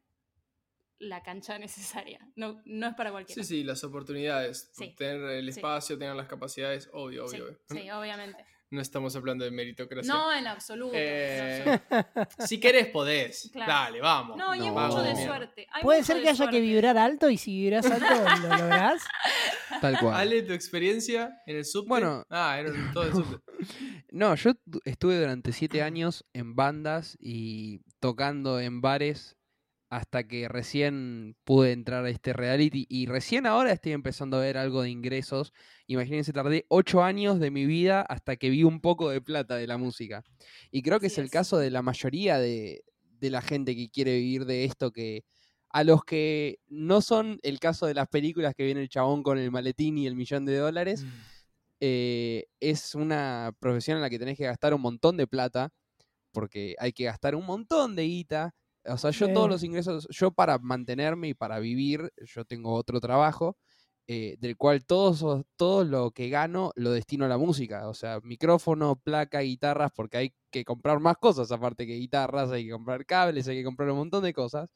la 1.02 1.22
cancha 1.22 1.58
necesaria, 2.06 2.20
no, 2.36 2.62
no 2.64 2.88
es 2.88 2.94
para 2.94 3.10
cualquiera. 3.10 3.42
Sí, 3.42 3.48
sí, 3.48 3.64
las 3.64 3.82
oportunidades. 3.84 4.70
Sí. 4.72 4.94
Tener 4.96 5.20
el 5.30 5.44
Sí. 5.52 5.58
espacio, 5.58 5.98
tener 5.98 6.14
las 6.16 6.28
capacidades, 6.28 6.88
obvio, 6.92 7.26
obvio. 7.26 7.58
sí, 7.68 7.90
obviamente. 7.90 8.44
No 8.72 8.80
estamos 8.80 9.14
hablando 9.16 9.44
de 9.44 9.50
meritocracia. 9.50 10.10
No, 10.10 10.32
en 10.32 10.46
absoluto. 10.46 10.94
en 10.94 11.02
Eh, 11.04 11.62
absoluto. 11.90 12.30
si 12.46 12.58
querés, 12.58 12.86
podés. 12.86 13.50
Claro. 13.52 13.70
Dale, 13.70 14.00
vamos. 14.00 14.38
No, 14.38 14.54
y 14.54 14.60
hay 14.60 14.66
No. 14.68 14.72
mucho 14.72 15.02
de 15.02 15.14
suerte. 15.14 15.66
hay 15.70 15.82
Puede 15.82 15.98
mucho 15.98 16.06
ser 16.14 16.22
que 16.22 16.28
haya 16.30 16.36
suerte. 16.36 16.56
que 16.56 16.60
vibrar 16.62 16.96
alto 16.96 17.28
y 17.28 17.36
si 17.36 17.50
vibras 17.54 17.84
alto 17.84 18.06
lo 18.06 18.48
lográs. 18.56 19.02
Tal 19.82 19.98
cual. 19.98 20.14
Ale, 20.14 20.40
tu 20.40 20.54
experiencia 20.54 21.42
en 21.44 21.56
el 21.56 21.66
subte. 21.66 21.88
Bueno. 21.90 22.24
Ah, 22.30 22.56
era 22.58 22.72
todo 22.94 23.04
el 23.04 23.12
subte. 23.12 23.44
No, 24.10 24.34
yo 24.36 24.54
tu- 24.54 24.80
estuve 24.86 25.20
durante 25.20 25.52
siete 25.52 25.82
años 25.82 26.24
en 26.32 26.54
bandas 26.56 27.18
y 27.20 27.80
tocando 28.00 28.58
en 28.58 28.80
bares 28.80 29.36
hasta 29.92 30.26
que 30.26 30.48
recién 30.48 31.36
pude 31.44 31.72
entrar 31.72 32.06
a 32.06 32.08
este 32.08 32.32
reality 32.32 32.86
y 32.88 33.04
recién 33.04 33.44
ahora 33.44 33.72
estoy 33.72 33.92
empezando 33.92 34.38
a 34.38 34.40
ver 34.40 34.56
algo 34.56 34.80
de 34.80 34.88
ingresos. 34.88 35.52
Imagínense, 35.86 36.32
tardé 36.32 36.64
ocho 36.68 37.02
años 37.02 37.38
de 37.38 37.50
mi 37.50 37.66
vida 37.66 38.00
hasta 38.00 38.36
que 38.36 38.48
vi 38.48 38.64
un 38.64 38.80
poco 38.80 39.10
de 39.10 39.20
plata 39.20 39.56
de 39.56 39.66
la 39.66 39.76
música. 39.76 40.24
Y 40.70 40.80
creo 40.80 40.98
que 40.98 41.08
es 41.08 41.18
el 41.18 41.26
es. 41.26 41.30
caso 41.30 41.58
de 41.58 41.70
la 41.70 41.82
mayoría 41.82 42.38
de, 42.38 42.84
de 43.20 43.28
la 43.28 43.42
gente 43.42 43.76
que 43.76 43.90
quiere 43.90 44.16
vivir 44.16 44.46
de 44.46 44.64
esto 44.64 44.92
que... 44.92 45.24
A 45.68 45.84
los 45.84 46.04
que 46.04 46.58
no 46.68 47.02
son 47.02 47.38
el 47.42 47.60
caso 47.60 47.84
de 47.84 47.92
las 47.92 48.08
películas 48.08 48.54
que 48.54 48.64
viene 48.64 48.80
el 48.80 48.88
chabón 48.88 49.22
con 49.22 49.36
el 49.36 49.50
maletín 49.50 49.98
y 49.98 50.06
el 50.06 50.16
millón 50.16 50.46
de 50.46 50.56
dólares, 50.56 51.04
eh, 51.80 52.46
es 52.60 52.94
una 52.94 53.54
profesión 53.58 53.98
en 53.98 54.02
la 54.02 54.08
que 54.08 54.18
tenés 54.18 54.38
que 54.38 54.44
gastar 54.44 54.72
un 54.72 54.80
montón 54.80 55.18
de 55.18 55.26
plata, 55.26 55.70
porque 56.32 56.76
hay 56.78 56.92
que 56.92 57.04
gastar 57.04 57.34
un 57.34 57.44
montón 57.44 57.94
de 57.94 58.04
guita. 58.04 58.54
O 58.86 58.98
sea, 58.98 59.10
yo 59.10 59.28
todos 59.28 59.48
los 59.48 59.62
ingresos, 59.62 60.08
yo 60.10 60.32
para 60.32 60.58
mantenerme 60.58 61.28
y 61.28 61.34
para 61.34 61.58
vivir, 61.60 62.10
yo 62.18 62.44
tengo 62.44 62.74
otro 62.74 63.00
trabajo, 63.00 63.56
eh, 64.08 64.36
del 64.40 64.56
cual 64.56 64.84
todos, 64.84 65.18
esos- 65.18 65.44
todo 65.56 65.84
lo 65.84 66.10
que 66.10 66.28
gano 66.30 66.72
lo 66.76 66.90
destino 66.92 67.24
a 67.24 67.28
la 67.28 67.38
música. 67.38 67.88
O 67.88 67.94
sea, 67.94 68.20
micrófono, 68.22 68.96
placa, 68.96 69.40
guitarras, 69.40 69.92
porque 69.94 70.16
hay 70.18 70.34
que 70.50 70.64
comprar 70.64 70.98
más 71.00 71.16
cosas 71.18 71.50
aparte 71.52 71.86
que 71.86 71.94
guitarras, 71.96 72.50
hay 72.50 72.64
que 72.66 72.72
comprar 72.72 73.06
cables, 73.06 73.46
hay 73.48 73.58
que 73.58 73.64
comprar 73.64 73.90
un 73.90 73.98
montón 73.98 74.24
de 74.24 74.32
cosas. 74.34 74.68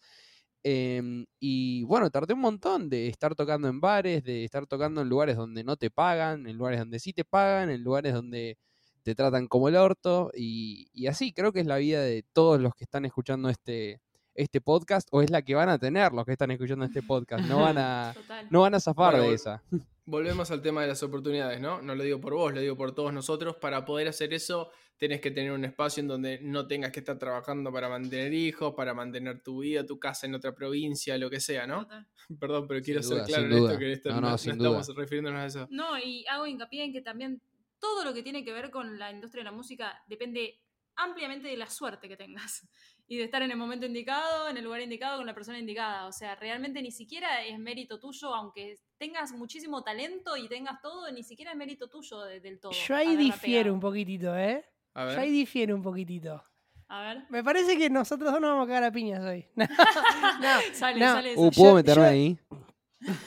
Em, 0.63 1.27
y 1.39 1.85
bueno, 1.85 2.11
tardé 2.11 2.35
un 2.35 2.41
montón 2.41 2.89
de 2.91 3.07
estar 3.09 3.35
tocando 3.37 3.69
en 3.69 3.81
bares, 3.81 4.25
de 4.25 4.45
estar 4.45 4.67
tocando 4.67 5.03
en 5.03 5.09
lugares 5.09 5.37
donde 5.37 5.63
no 5.65 5.77
te 5.77 5.91
pagan, 5.91 6.47
en 6.49 6.57
lugares 6.57 6.81
donde 6.81 6.99
sí 6.99 7.13
te 7.13 7.25
pagan, 7.25 7.71
en 7.71 7.85
lugares 7.85 8.15
donde 8.15 8.59
te 9.07 9.15
tratan 9.15 9.47
como 9.47 9.69
el 9.69 9.77
orto. 9.77 10.33
Y, 10.35 10.89
y 10.93 11.07
así, 11.07 11.33
creo 11.33 11.53
que 11.53 11.61
es 11.61 11.67
la 11.67 11.77
vida 11.77 12.03
de 12.03 12.25
todos 12.33 12.61
los 12.61 12.75
que 12.75 12.83
están 12.83 13.05
escuchando 13.05 13.49
este, 13.49 14.01
este 14.35 14.61
podcast, 14.61 15.07
o 15.13 15.23
es 15.23 15.31
la 15.31 15.43
que 15.43 15.55
van 15.55 15.69
a 15.69 15.79
tener 15.79 16.13
los 16.13 16.27
que 16.27 16.33
están 16.33 16.51
escuchando 16.51 16.85
este 16.85 17.03
podcast. 17.03 17.45
No 17.47 17.61
van 17.61 17.79
a, 17.79 18.13
no 18.51 18.63
van 18.63 18.75
a 18.75 18.81
zafar 18.81 19.13
Bueno, 19.15 19.29
de 19.29 19.35
esa. 19.37 19.63
Volvemos 20.07 20.51
al 20.51 20.61
tema 20.61 20.83
de 20.83 20.89
las 20.89 21.05
oportunidades, 21.05 21.61
¿no? 21.61 21.83
No 21.83 21.95
lo 21.95 22.03
digo 22.03 22.21
por 22.21 22.35
vos, 22.35 22.53
lo 22.53 22.61
digo 22.61 22.77
por 22.77 22.97
todos 22.97 23.13
nosotros. 23.13 23.57
Para 23.61 23.85
poder 23.85 24.09
hacer 24.09 24.35
eso, 24.35 24.71
tenés 24.97 25.21
que 25.21 25.31
tener 25.31 25.53
un 25.53 25.65
espacio 25.65 26.01
en 26.01 26.09
donde 26.09 26.41
no 26.43 26.67
tengas 26.67 26.91
que 26.91 26.99
estar 26.99 27.17
trabajando 27.17 27.73
para 27.73 27.89
mantener 27.89 28.35
hijos, 28.35 28.75
para 28.75 28.93
mantener 28.93 29.41
tu 29.41 29.61
vida, 29.61 29.87
tu 29.87 30.01
casa 30.01 30.27
en 30.27 30.35
otra 30.35 30.53
provincia, 30.53 31.17
lo 31.17 31.31
que 31.31 31.39
sea, 31.39 31.69
¿no? 31.69 31.83
Total. 31.83 32.07
Perdón, 32.41 32.67
pero 32.67 32.83
quiero 32.83 33.03
ser 33.05 33.23
claro 33.23 33.47
en 33.47 33.53
esto, 33.53 33.79
que 33.79 33.93
esto 33.93 34.09
No, 34.09 34.15
no, 34.17 34.21
no, 34.21 34.31
no 34.31 34.37
duda. 34.37 34.81
estamos 34.81 34.97
refiriéndonos 34.97 35.41
a 35.41 35.47
eso. 35.47 35.69
No, 35.71 35.97
y 35.97 36.25
hago 36.27 36.47
hincapié 36.49 36.85
en 36.85 36.93
que 36.93 37.03
también 37.03 37.41
todo 37.87 38.05
lo 38.05 38.13
que 38.15 38.23
tiene 38.23 38.45
que 38.45 38.53
ver 38.53 38.71
con 38.71 38.99
la 38.99 39.11
industria 39.11 39.41
de 39.45 39.51
la 39.51 39.57
música 39.57 40.03
depende 40.09 40.61
ampliamente 40.97 41.47
de 41.49 41.57
la 41.57 41.69
suerte 41.69 42.09
que 42.09 42.17
tengas 42.17 42.67
y 43.07 43.19
de 43.19 43.25
estar 43.25 43.43
en 43.43 43.51
el 43.51 43.57
momento 43.57 43.87
indicado, 43.87 44.49
en 44.49 44.57
el 44.57 44.65
lugar 44.65 44.81
indicado, 44.81 45.19
con 45.19 45.27
la 45.27 45.35
persona 45.35 45.59
indicada. 45.59 46.07
O 46.07 46.13
sea, 46.13 46.35
realmente 46.37 46.83
ni 46.83 46.91
siquiera 46.91 47.45
es 47.45 47.59
mérito 47.59 48.01
tuyo, 48.01 48.35
aunque 48.35 48.79
tengas 48.99 49.33
muchísimo 49.33 49.83
talento 49.85 50.37
y 50.37 50.49
tengas 50.49 50.81
todo, 50.83 51.11
ni 51.13 51.23
siquiera 51.23 51.53
es 51.53 51.57
mérito 51.57 51.89
tuyo 51.89 52.23
de- 52.23 52.41
del 52.41 52.59
todo. 52.59 52.73
Yo 52.73 52.97
ahí 52.97 53.15
difiero 53.17 53.73
un 53.73 53.81
poquitito, 53.81 54.37
¿eh? 54.37 54.65
A 54.95 55.03
Yo 55.03 55.07
ver. 55.09 55.19
ahí 55.21 55.31
difiero 55.31 55.75
un 55.77 55.83
poquitito. 55.83 56.43
A 56.89 57.01
ver. 57.03 57.25
Me 57.31 57.45
parece 57.45 57.77
que 57.77 57.91
nosotros 57.91 58.31
dos 58.33 58.41
nos 58.41 58.51
vamos 58.51 58.65
a 58.65 58.69
cagar 58.69 58.85
a 58.85 58.93
piñas 58.93 59.23
hoy. 59.23 59.47
No, 59.57 59.67
no, 59.67 60.61
Sale, 60.73 61.01
no. 61.01 61.13
sale. 61.13 61.35
Uh. 61.37 61.51
¿Puedo 61.51 61.71
yo- 61.71 61.75
meterme 61.75 62.05
yo- 62.05 62.11
ahí? 62.11 62.39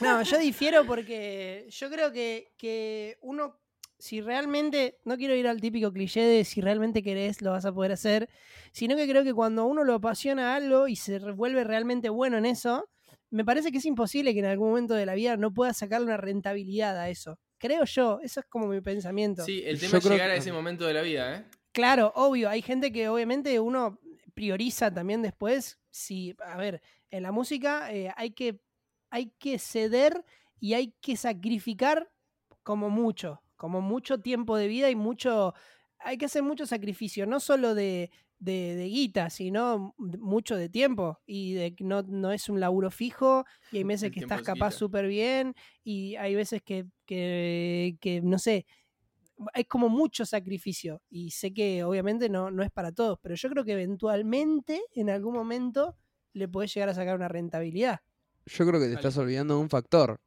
No, 0.02 0.24
yo 0.24 0.38
difiero 0.40 0.86
porque 0.86 1.68
yo 1.70 1.90
creo 1.90 2.12
que, 2.12 2.54
que 2.58 3.18
uno, 3.22 3.60
si 4.00 4.22
realmente, 4.22 4.98
no 5.04 5.18
quiero 5.18 5.36
ir 5.36 5.48
al 5.48 5.60
típico 5.60 5.92
cliché 5.92 6.22
de 6.22 6.46
si 6.46 6.62
realmente 6.62 7.04
querés 7.04 7.42
lo 7.42 7.52
vas 7.52 7.66
a 7.66 7.74
poder 7.74 7.92
hacer, 7.92 8.30
sino 8.72 8.96
que 8.96 9.08
creo 9.08 9.24
que 9.24 9.34
cuando 9.34 9.66
uno 9.66 9.84
lo 9.84 9.96
apasiona 9.96 10.54
a 10.54 10.56
algo 10.56 10.88
y 10.88 10.96
se 10.96 11.20
vuelve 11.20 11.64
realmente 11.66 12.10
bueno 12.10 12.38
en 12.38 12.46
eso, 12.46 12.90
me 13.30 13.46
parece 13.46 13.72
que 13.72 13.78
es 13.78 13.86
imposible 13.86 14.34
que 14.34 14.40
en 14.40 14.46
algún 14.46 14.70
momento 14.70 14.96
de 14.96 15.06
la 15.06 15.14
vida 15.14 15.38
no 15.38 15.54
pueda 15.54 15.74
sacarle 15.74 16.08
una 16.08 16.18
rentabilidad 16.18 16.98
a 16.98 17.10
eso. 17.10 17.38
Creo 17.58 17.84
yo, 17.84 18.20
eso 18.24 18.40
es 18.40 18.46
como 18.46 18.68
mi 18.68 18.80
pensamiento. 18.80 19.44
Sí, 19.44 19.62
el 19.66 19.76
Yo 19.76 19.88
tema 19.88 19.98
es 19.98 20.04
creo 20.06 20.16
llegar 20.16 20.32
a 20.32 20.36
ese 20.36 20.54
momento 20.54 20.86
de 20.86 20.94
la 20.94 21.02
vida, 21.02 21.36
¿eh? 21.36 21.46
Claro, 21.74 22.12
obvio, 22.16 22.50
hay 22.50 22.62
gente 22.62 22.92
que 22.92 23.10
obviamente 23.10 23.60
uno 23.60 24.00
prioriza 24.34 24.92
también 24.94 25.22
después, 25.22 25.78
si, 25.92 26.36
a 26.40 26.58
ver, 26.58 26.82
en 27.12 27.24
la 27.24 27.32
música 27.32 27.94
eh, 27.94 28.12
hay, 28.16 28.32
que, 28.32 28.62
hay 29.10 29.34
que 29.38 29.60
ceder 29.60 30.24
y 30.60 30.74
hay 30.74 30.96
que 31.02 31.18
sacrificar 31.18 32.10
como 32.64 32.90
mucho, 32.90 33.42
como 33.60 33.82
mucho 33.82 34.22
tiempo 34.22 34.56
de 34.56 34.70
vida 34.70 34.90
y 34.90 34.96
mucho, 34.96 35.54
hay 36.00 36.18
que 36.18 36.26
hacer 36.26 36.44
mucho 36.44 36.66
sacrificio, 36.66 37.28
no 37.28 37.42
solo 37.42 37.76
de, 37.76 38.10
de, 38.40 38.76
de 38.76 38.86
guita, 38.86 39.30
sino 39.30 39.94
mucho 39.98 40.56
de 40.56 40.70
tiempo 40.70 41.20
y 41.26 41.56
de 41.56 41.76
que 41.76 41.84
no, 41.84 42.02
no 42.04 42.32
es 42.32 42.48
un 42.48 42.62
laburo 42.62 42.90
fijo 42.90 43.44
y 43.70 43.80
hay 43.80 43.84
meses 43.84 44.08
El 44.08 44.14
que 44.14 44.22
estás 44.22 44.40
es 44.40 44.46
capaz 44.46 44.72
súper 44.72 45.08
bien 45.08 45.56
y 45.84 46.16
hay 46.16 46.36
veces 46.36 46.62
que, 46.64 46.86
que, 47.06 47.98
que, 48.00 48.22
no 48.22 48.40
sé, 48.40 48.66
hay 49.54 49.66
como 49.66 49.90
mucho 49.90 50.26
sacrificio 50.26 51.02
y 51.10 51.32
sé 51.32 51.54
que 51.54 51.84
obviamente 51.84 52.30
no, 52.30 52.52
no 52.52 52.64
es 52.64 52.72
para 52.72 52.94
todos, 52.94 53.20
pero 53.22 53.36
yo 53.36 53.50
creo 53.50 53.66
que 53.66 53.74
eventualmente 53.74 54.82
en 54.94 55.10
algún 55.10 55.34
momento 55.34 55.98
le 56.32 56.48
puedes 56.48 56.74
llegar 56.74 56.88
a 56.88 56.94
sacar 56.94 57.18
una 57.18 57.28
rentabilidad. 57.28 58.00
Yo 58.46 58.66
creo 58.66 58.80
que 58.80 58.88
te 58.88 58.94
estás 58.94 59.18
olvidando 59.18 59.56
de 59.56 59.62
un 59.62 59.70
factor. 59.70 60.22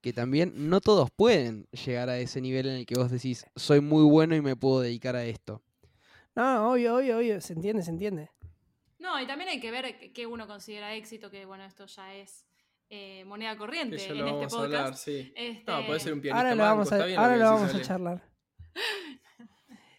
Que 0.00 0.12
también 0.12 0.52
no 0.70 0.80
todos 0.80 1.10
pueden 1.10 1.66
llegar 1.72 2.08
a 2.08 2.18
ese 2.18 2.40
nivel 2.40 2.66
en 2.66 2.74
el 2.76 2.86
que 2.86 2.94
vos 2.96 3.10
decís, 3.10 3.44
soy 3.56 3.80
muy 3.80 4.04
bueno 4.04 4.34
y 4.34 4.40
me 4.40 4.56
puedo 4.56 4.80
dedicar 4.80 5.14
a 5.16 5.24
esto. 5.24 5.62
No, 6.34 6.70
obvio, 6.72 6.96
obvio, 6.96 7.18
obvio, 7.18 7.40
se 7.40 7.52
entiende, 7.52 7.82
se 7.82 7.90
entiende. 7.90 8.30
No, 8.98 9.20
y 9.20 9.26
también 9.26 9.50
hay 9.50 9.60
que 9.60 9.70
ver 9.70 10.12
qué- 10.12 10.26
uno 10.26 10.46
considera 10.46 10.94
éxito, 10.94 11.30
que 11.30 11.44
bueno, 11.44 11.64
esto 11.64 11.86
ya 11.86 12.14
es 12.14 12.46
eh, 12.88 13.24
moneda 13.26 13.56
corriente 13.56 13.96
en 14.04 14.18
lo 14.18 14.24
este 14.26 14.32
vamos 14.36 14.52
a 14.52 14.56
podcast. 14.56 14.74
hablar, 14.74 14.96
sí. 14.96 15.32
Este, 15.36 15.70
No, 15.70 15.86
puede 15.86 16.00
ser 16.00 16.12
un 16.14 16.20
pianista 16.20 16.38
Ahora 16.38 16.54
lo 16.56 16.62
manco, 16.64 16.90
vamos 16.90 16.92
a, 16.92 17.20
ahora 17.22 17.36
lo 17.36 17.44
vamos 17.44 17.82
charlar. 17.82 18.22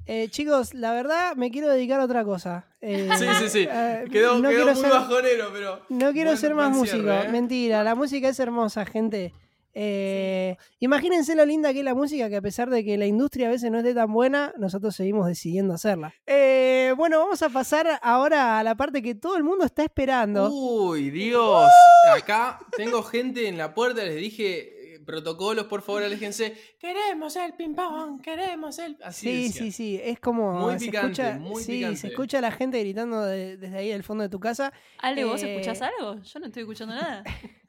Eh, 0.08 0.28
chicos, 0.30 0.74
la 0.74 0.94
verdad 0.94 1.36
me 1.36 1.52
quiero 1.52 1.70
dedicar 1.70 2.00
a 2.02 2.06
otra 2.06 2.26
cosa. 2.26 2.66
Eh, 2.82 3.08
Sí, 3.18 3.26
sí, 3.40 3.50
sí. 3.50 3.68
eh, 3.72 4.06
Quedó, 4.12 4.40
no 4.40 4.50
quedó 4.50 4.64
quiero 4.66 4.74
muy 4.74 4.82
ser- 4.82 4.90
bajonero, 4.90 5.50
pero. 5.54 5.82
No 5.90 6.12
quiero 6.12 6.32
Buen- 6.32 6.38
ser 6.38 6.56
más 6.56 6.76
músico, 6.76 7.04
cierre, 7.04 7.26
¿eh? 7.28 7.32
mentira. 7.32 7.84
La 7.84 7.94
música 7.96 8.28
es 8.28 8.40
hermosa, 8.40 8.84
gente. 8.86 9.32
Eh, 9.74 10.58
Imagínense 10.80 11.36
lo 11.36 11.46
linda 11.46 11.72
que 11.74 11.80
es 11.80 11.86
la 11.86 11.94
música, 11.96 12.30
que 12.30 12.36
a 12.38 12.42
pesar 12.42 12.70
de 12.70 12.84
que 12.84 12.98
la 12.98 13.06
industria 13.06 13.48
a 13.48 13.52
veces 13.52 13.72
no 13.72 13.78
esté 13.80 13.94
tan 13.94 14.12
buena, 14.12 14.54
nosotros 14.58 14.96
seguimos 14.96 15.28
decidiendo 15.28 15.74
hacerla. 15.74 16.14
Eh, 16.26 16.94
bueno, 16.98 17.20
vamos 17.20 17.42
a 17.42 17.50
pasar 17.50 18.00
ahora 18.02 18.60
a 18.60 18.64
la 18.64 18.76
parte 18.76 19.02
que 19.02 19.16
todo 19.16 19.38
el 19.38 19.44
mundo 19.44 19.64
está 19.66 19.84
esperando. 19.84 20.50
Uy, 20.52 21.10
Dios. 21.10 21.70
Acá 22.16 22.60
tengo 22.76 23.02
gente 23.04 23.48
en 23.48 23.58
la 23.58 23.74
puerta, 23.74 24.04
les 24.04 24.16
dije. 24.16 24.78
eh, 24.78 24.82
Protocolos, 25.04 25.66
por 25.66 25.82
favor, 25.82 26.04
aléjense. 26.04 26.56
Queremos 26.80 27.36
el 27.36 27.54
ping-pong, 27.54 28.22
queremos 28.22 28.78
el. 28.78 28.96
Así 29.04 29.26
sí, 29.28 29.44
decía. 29.48 29.62
sí, 29.64 29.72
sí, 29.72 30.00
es 30.02 30.20
como 30.20 30.54
Muy 30.54 30.74
se 30.80 30.86
picante, 30.86 31.22
escucha, 31.24 31.40
muy 31.40 31.64
sí, 31.64 31.72
picante. 31.80 31.98
se 31.98 32.08
escucha 32.10 32.38
a 32.38 32.42
la 32.42 32.52
gente 32.52 32.80
gritando 32.80 33.24
de- 33.26 33.58
desde 33.58 33.78
ahí 33.80 33.90
del 33.90 34.04
fondo 34.04 34.22
de 34.24 34.30
tu 34.30 34.40
casa. 34.40 34.72
Ale, 35.00 35.26
¿vos 35.26 35.42
Eh, 35.42 35.52
escuchás 35.56 35.82
algo? 35.82 36.22
Yo 36.22 36.40
no 36.40 36.46
estoy 36.46 36.62
escuchando 36.62 36.94
nada. 36.94 37.24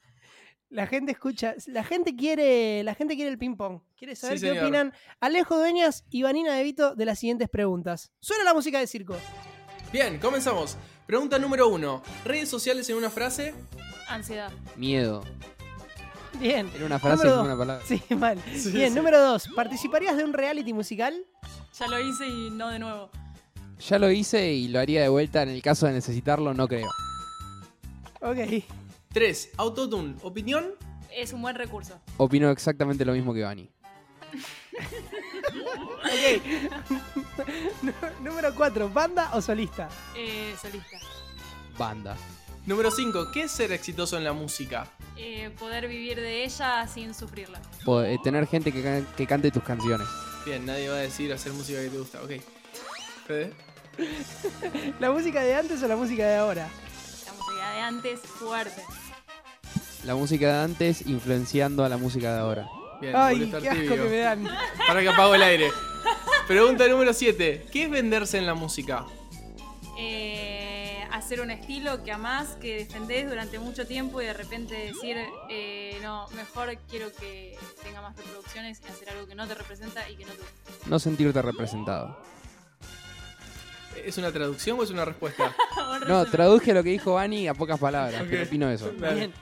La 0.73 0.87
gente 0.87 1.13
escucha, 1.13 1.55
la 1.67 1.85
gente 1.85 2.17
quiere, 2.17 2.83
la 2.83 2.95
gente 2.95 3.15
quiere 3.15 3.31
el 3.31 3.37
ping 3.37 3.57
pong. 3.57 3.81
Quiere 3.95 4.17
saber 4.17 4.39
Sí, 4.39 4.47
qué 4.47 4.51
señor. 4.53 4.65
opinan 4.65 4.93
Alejo 5.21 5.59
Dueñas 5.59 6.05
y 6.09 6.23
Vanina 6.23 6.55
De 6.55 6.63
Vito 6.63 6.95
de 6.95 7.05
las 7.05 7.19
siguientes 7.19 7.51
preguntas. 7.51 8.11
Suena 8.21 8.43
la 8.43 8.55
música 8.55 8.79
de 8.79 8.87
circo. 8.87 9.15
Bien, 9.93 10.19
comenzamos. 10.19 10.79
Pregunta 11.07 11.39
número 11.39 11.69
uno. 11.69 12.03
Redes 12.25 12.49
sociales 12.49 12.89
en 12.89 12.97
una 12.97 13.11
frase. 13.11 13.53
Ansiedad. 14.09 14.51
Miedo. 14.77 15.23
Bien. 16.41 16.71
Era 16.75 16.87
una 16.87 16.99
frase 16.99 17.17
Número 17.27 17.35
y 17.35 17.37
dos. 17.37 17.47
una 17.47 17.59
palabra. 17.59 17.85
Sí, 17.87 18.03
mal. 18.17 18.39
Sí, 18.57 18.73
Bien, 18.73 18.89
sí. 18.93 18.97
número 18.97 19.21
dos. 19.21 19.49
¿Participarías 19.55 20.17
de 20.17 20.25
un 20.25 20.33
reality 20.33 20.73
musical? 20.73 21.15
Ya 21.79 21.87
lo 21.87 22.01
hice 22.01 22.27
y 22.27 22.49
no 22.51 22.71
de 22.71 22.79
nuevo. 22.79 23.11
Ya 23.79 23.99
lo 23.99 24.11
hice 24.11 24.51
y 24.55 24.69
lo 24.69 24.81
haría 24.81 25.03
de 25.03 25.09
vuelta 25.11 25.43
en 25.43 25.51
el 25.51 25.61
caso 25.61 25.87
de 25.87 25.93
necesitarlo, 25.93 26.55
no 26.55 26.67
creo. 26.67 26.89
Ok. 28.23 28.39
Tres. 29.13 29.51
Autotune. 29.57 30.17
¿Opinión? 30.23 30.75
Es 31.15 31.33
un 31.33 31.43
buen 31.43 31.55
recurso. 31.57 32.01
Opino 32.17 32.51
exactamente 32.51 33.05
lo 33.05 33.13
mismo 33.13 33.35
que 33.35 33.43
Vani. 33.43 33.69
Ok. 36.05 36.43
Nú- 37.83 37.93
número 38.23 38.55
cuatro. 38.55 38.89
¿Banda 38.89 39.31
o 39.35 39.41
solista? 39.43 39.89
Eh, 40.17 40.55
solista. 40.61 40.99
Banda. 41.77 42.17
Número 42.67 42.91
cinco. 42.91 43.31
¿Qué 43.33 43.43
es 43.43 43.51
ser 43.53 43.73
exitoso 43.73 44.17
en 44.17 44.25
la 44.25 44.33
música? 44.33 44.87
Eh, 45.17 45.51
poder 45.59 45.89
vivir 45.89 46.17
de 46.19 46.45
ella 46.45 46.87
sin 46.89 47.13
sufrirla. 47.15 47.61
Eh, 48.07 48.19
tener 48.25 48.47
gente 48.47 48.73
que, 48.73 48.83
can- 48.83 49.07
que 49.17 49.27
cante 49.27 49.51
tus 49.51 49.63
canciones. 49.63 50.07
Bien, 50.47 50.65
nadie 50.65 50.89
va 50.89 50.97
a 50.97 51.01
decir 51.01 51.33
hacer 51.33 51.53
música 51.53 51.81
que 51.81 51.89
te 51.91 51.99
gusta. 51.99 52.23
Ok. 52.23 52.31
Fede. 53.27 53.53
¿La 54.99 55.11
música 55.11 55.43
de 55.43 55.55
antes 55.55 55.83
o 55.83 55.89
la 55.89 55.97
música 55.97 56.27
de 56.27 56.37
ahora? 56.37 56.69
La 57.27 57.33
música 57.33 57.71
de 57.75 57.81
antes, 57.81 58.21
fuerte. 58.21 58.83
La 60.05 60.15
música 60.15 60.47
de 60.49 60.65
antes 60.65 61.07
influenciando 61.07 61.85
a 61.85 61.89
la 61.89 61.97
música 61.97 62.33
de 62.35 62.41
ahora. 62.41 62.69
Bien, 63.01 63.15
Ay, 63.17 63.51
qué 63.51 63.57
asco 63.69 63.81
tibio. 63.81 63.95
que 64.05 64.11
me 64.11 64.17
dan. 64.19 64.49
Para 64.87 65.01
que 65.01 65.09
apago 65.09 65.35
el 65.35 65.43
aire. 65.43 65.71
Pregunta 66.47 66.87
número 66.89 67.13
7. 67.13 67.67
¿Qué 67.73 67.85
es 67.85 67.91
venderse 67.91 68.39
en 68.39 68.47
la 68.47 68.55
música? 68.55 69.05
Eh, 69.99 71.05
hacer 71.13 71.41
un 71.41 71.51
estilo 71.53 72.03
que 72.03 72.11
amás, 72.13 72.57
que 72.61 72.79
defendés 72.79 73.29
durante 73.29 73.59
mucho 73.61 73.87
tiempo 73.87 74.21
y 74.21 74.27
de 74.27 74.33
repente 74.33 74.75
decir, 74.75 75.17
eh, 75.49 75.99
no, 76.03 76.27
mejor 76.31 76.77
quiero 76.91 77.13
que 77.15 77.57
tenga 77.85 78.01
más 78.03 78.17
reproducciones 78.17 78.81
y 78.85 78.91
hacer 78.91 79.11
algo 79.11 79.27
que 79.27 79.35
no 79.37 79.47
te 79.47 79.55
representa 79.55 80.09
y 80.11 80.17
que 80.17 80.25
no 80.25 80.33
te 80.33 80.39
gusta. 80.39 80.89
No 80.89 80.99
sentirte 80.99 81.41
representado. 81.43 82.19
¿Es 84.05 84.19
una 84.19 84.33
traducción 84.33 84.81
o 84.81 84.83
es 84.83 84.91
una 84.91 85.05
respuesta? 85.05 85.55
No, 86.09 86.25
traduje 86.27 86.73
lo 86.75 86.83
que 86.83 86.91
dijo 86.91 87.15
Vani 87.15 87.47
a 87.47 87.55
pocas 87.55 87.79
palabras, 87.79 88.23
Ok. 88.23 88.27
pero 88.31 88.43
opino 88.45 88.69
eso. 88.69 88.91
Bien. 88.93 89.33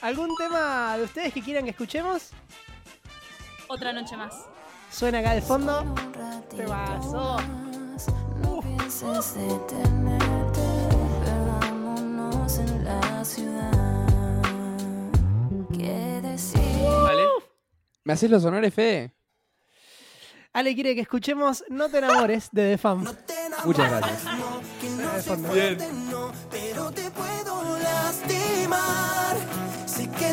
¿Algún 0.00 0.34
tema 0.36 0.96
de 0.96 1.04
ustedes 1.04 1.32
que 1.32 1.42
quieran 1.42 1.64
que 1.64 1.70
escuchemos? 1.70 2.30
Otra 3.68 3.92
noche 3.92 4.16
más. 4.16 4.34
Suena 4.90 5.18
acá 5.18 5.34
de 5.34 5.42
fondo. 5.42 5.94
Te 6.56 6.64
pasó. 6.64 7.36
No 8.42 8.60
pienses 8.60 9.34
detenerte, 9.34 10.60
perdámonos 11.24 12.58
en 12.58 12.84
la 12.84 13.24
ciudad. 13.24 13.72
¿Qué 15.72 16.20
decir? 16.22 16.60
¿Vale? 17.02 17.24
¿Me 18.04 18.12
haces 18.12 18.30
los 18.30 18.44
honores, 18.44 18.72
Fede? 18.72 19.14
Ale 20.54 20.74
quiere 20.74 20.94
que 20.94 21.02
escuchemos 21.02 21.62
No 21.68 21.88
te 21.88 21.98
enamores 21.98 22.48
de 22.52 22.70
The 22.72 22.78
Fam. 22.78 23.04
Muchas 23.64 23.90
gracias. 23.90 24.22
Fondo. 25.24 25.52
Bien. 25.52 25.78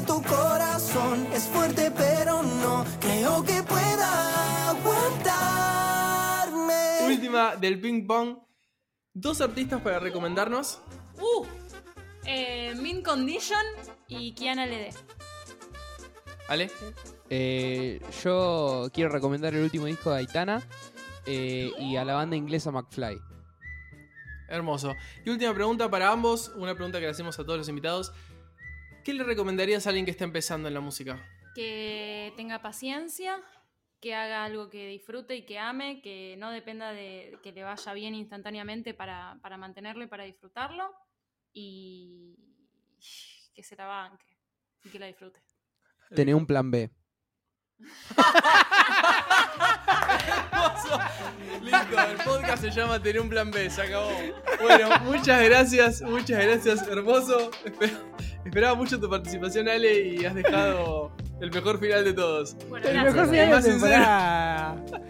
Tu 0.05 0.21
corazón 0.23 1.27
es 1.33 1.43
fuerte, 1.43 1.91
pero 1.91 2.43
no 2.43 2.85
creo 2.99 3.43
que 3.43 3.63
pueda 3.63 4.69
aguantarme. 4.69 6.03
Última 7.07 7.55
del 7.55 7.79
ping 7.79 8.05
pong. 8.05 8.37
Dos 9.13 9.41
artistas 9.41 9.81
para 9.81 9.99
recomendarnos. 9.99 10.79
Uh, 11.19 11.45
eh, 12.25 12.75
Min 12.75 13.01
Condition 13.01 13.65
y 14.07 14.33
Kiana 14.33 14.65
Lede. 14.65 14.89
¿Vale? 16.47 16.69
Eh, 17.29 17.99
yo 18.23 18.89
quiero 18.93 19.09
recomendar 19.09 19.55
el 19.55 19.63
último 19.63 19.85
disco 19.85 20.11
de 20.11 20.17
Aitana 20.17 20.61
eh, 21.25 21.71
y 21.79 21.95
a 21.95 22.05
la 22.05 22.13
banda 22.15 22.35
inglesa 22.35 22.71
McFly. 22.71 23.19
Hermoso. 24.47 24.93
Y 25.25 25.29
última 25.31 25.53
pregunta 25.53 25.89
para 25.89 26.11
ambos. 26.11 26.51
Una 26.55 26.75
pregunta 26.75 26.99
que 26.99 27.05
le 27.05 27.11
hacemos 27.11 27.39
a 27.39 27.43
todos 27.43 27.57
los 27.57 27.69
invitados. 27.69 28.11
¿Qué 29.05 29.13
le 29.13 29.23
recomendarías 29.23 29.85
a 29.85 29.89
alguien 29.89 30.03
que 30.03 30.11
está 30.11 30.23
empezando 30.23 30.67
en 30.67 30.73
la 30.73 30.79
música? 30.79 31.23
Que 31.53 32.33
tenga 32.35 32.63
paciencia, 32.63 33.39
que 34.01 34.15
haga 34.15 34.43
algo 34.43 34.71
que 34.71 34.87
disfrute 34.87 35.35
y 35.35 35.45
que 35.45 35.59
ame, 35.59 36.01
que 36.01 36.35
no 36.39 36.49
dependa 36.49 36.91
de 36.91 37.37
que 37.43 37.51
le 37.51 37.61
vaya 37.61 37.93
bien 37.93 38.15
instantáneamente 38.15 38.95
para, 38.95 39.37
para 39.43 39.57
mantenerlo 39.57 40.03
y 40.03 40.07
para 40.07 40.23
disfrutarlo. 40.23 40.91
Y 41.53 42.35
que 43.53 43.61
se 43.61 43.75
la 43.75 43.85
banque 43.85 44.25
y 44.83 44.89
que 44.89 44.97
la 44.97 45.05
disfrute. 45.05 45.39
Tener 46.09 46.33
un 46.33 46.47
plan 46.47 46.71
B. 46.71 46.89
Hermoso. 50.51 50.99
Listo, 51.61 52.01
el 52.11 52.17
podcast 52.17 52.63
se 52.63 52.71
llama 52.71 53.01
Tener 53.01 53.21
un 53.21 53.29
plan 53.29 53.51
B, 53.51 53.69
se 53.69 53.81
acabó. 53.81 54.11
Bueno, 54.61 54.89
muchas 55.03 55.43
gracias, 55.43 56.01
muchas 56.01 56.43
gracias, 56.43 56.87
hermoso. 56.87 57.51
Esper- 57.65 57.97
Esperaba 58.45 58.75
mucho 58.75 58.99
tu 58.99 59.09
participación, 59.09 59.67
Ale, 59.67 59.99
y 60.07 60.23
has 60.25 60.35
dejado 60.35 61.11
el 61.41 61.51
mejor 61.51 61.79
final 61.79 62.03
de 62.05 62.13
todos. 62.13 62.55
Bueno, 62.69 62.87
El 62.87 62.93
gracias. 62.93 63.13
mejor 63.15 63.29
final 63.31 63.63
de 63.63 63.97
más. 63.97 65.01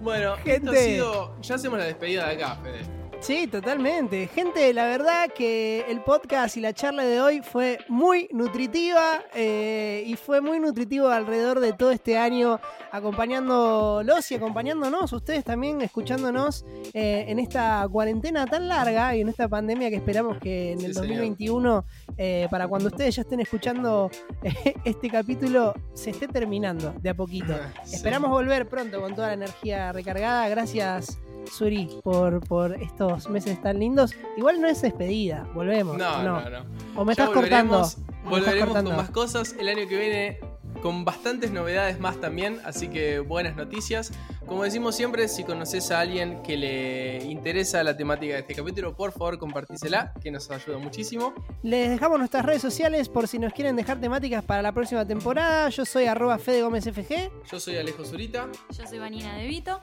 Bueno, 0.00 0.36
Gente. 0.36 0.54
esto 0.54 0.70
ha 0.70 0.74
sido. 0.76 1.40
Ya 1.42 1.54
hacemos 1.56 1.78
la 1.78 1.84
despedida 1.84 2.26
de 2.28 2.34
acá, 2.42 2.56
Fede. 2.62 2.80
Sí, 3.22 3.46
totalmente. 3.46 4.26
Gente, 4.26 4.74
la 4.74 4.84
verdad 4.86 5.30
que 5.32 5.84
el 5.88 6.00
podcast 6.00 6.56
y 6.56 6.60
la 6.60 6.72
charla 6.72 7.04
de 7.04 7.20
hoy 7.20 7.40
fue 7.40 7.78
muy 7.88 8.28
nutritiva 8.32 9.22
eh, 9.32 10.02
y 10.04 10.16
fue 10.16 10.40
muy 10.40 10.58
nutritivo 10.58 11.06
alrededor 11.08 11.60
de 11.60 11.72
todo 11.72 11.92
este 11.92 12.18
año, 12.18 12.58
acompañándolos 12.90 14.28
y 14.32 14.34
acompañándonos, 14.34 15.12
ustedes 15.12 15.44
también 15.44 15.82
escuchándonos 15.82 16.64
eh, 16.94 17.26
en 17.28 17.38
esta 17.38 17.86
cuarentena 17.92 18.44
tan 18.46 18.66
larga 18.66 19.14
y 19.14 19.20
en 19.20 19.28
esta 19.28 19.48
pandemia 19.48 19.88
que 19.88 19.96
esperamos 19.96 20.38
que 20.38 20.72
en 20.72 20.80
Sí, 20.80 20.86
el 20.86 20.94
señor. 20.94 21.06
2021, 21.10 21.84
eh, 22.16 22.48
para 22.50 22.66
cuando 22.66 22.88
ustedes 22.88 23.14
ya 23.14 23.22
estén 23.22 23.38
escuchando 23.38 24.10
eh, 24.42 24.74
este 24.84 25.08
capítulo, 25.08 25.74
se 25.94 26.10
esté 26.10 26.26
terminando 26.26 26.92
de 27.00 27.10
a 27.10 27.14
poquito. 27.14 27.54
Sí. 27.84 27.96
Esperamos 27.96 28.30
volver 28.30 28.68
pronto 28.68 29.00
con 29.00 29.14
toda 29.14 29.28
la 29.28 29.34
energía 29.34 29.92
recargada. 29.92 30.48
Gracias, 30.48 31.18
Suri, 31.50 31.88
por, 32.02 32.40
por 32.46 32.74
estos 32.74 33.28
meses 33.28 33.60
tan 33.62 33.78
lindos. 33.78 34.14
Igual 34.36 34.60
no 34.60 34.68
es 34.68 34.82
despedida, 34.82 35.46
volvemos. 35.54 35.96
No, 35.96 36.16
¿o 36.18 36.22
no, 36.22 36.50
no. 36.50 36.64
O 36.96 37.04
me 37.04 37.14
Ya 37.14 37.24
estás 37.24 37.34
cortando. 37.34 37.82
volveremos, 38.24 38.68
estás 38.68 38.82
con 38.84 38.96
más 38.96 39.10
cosas 39.10 39.54
el 39.58 39.68
año 39.68 39.86
que 39.88 39.96
viene. 39.98 40.40
Con 40.80 41.04
bastantes 41.04 41.52
novedades 41.52 42.00
más 42.00 42.16
también, 42.20 42.58
así 42.64 42.88
que 42.88 43.20
buenas 43.20 43.54
noticias. 43.54 44.10
Como 44.46 44.64
decimos 44.64 44.96
siempre, 44.96 45.28
si 45.28 45.44
conoces 45.44 45.92
a 45.92 46.00
alguien 46.00 46.42
que 46.42 46.56
le 46.56 47.22
interesa 47.24 47.84
la 47.84 47.96
temática 47.96 48.32
de 48.34 48.40
este 48.40 48.54
capítulo, 48.56 48.96
por 48.96 49.12
favor 49.12 49.38
compartísela, 49.38 50.12
que 50.20 50.32
nos 50.32 50.50
ayuda 50.50 50.78
muchísimo. 50.78 51.34
Les 51.62 51.88
dejamos 51.88 52.18
nuestras 52.18 52.44
redes 52.44 52.62
sociales 52.62 53.08
por 53.08 53.28
si 53.28 53.38
nos 53.38 53.52
quieren 53.52 53.76
dejar 53.76 54.00
temáticas 54.00 54.42
para 54.44 54.60
la 54.60 54.72
próxima 54.72 55.06
temporada. 55.06 55.68
Yo 55.68 55.84
soy 55.84 56.06
arroba 56.06 56.38
Fede 56.38 56.62
Gómez 56.62 56.84
FG. 56.84 57.30
Yo 57.52 57.60
soy 57.60 57.76
Alejo 57.76 58.04
Zurita. 58.04 58.48
Yo 58.76 58.84
soy 58.86 58.98
Vanina 58.98 59.36
De 59.36 59.46
Vito. 59.46 59.78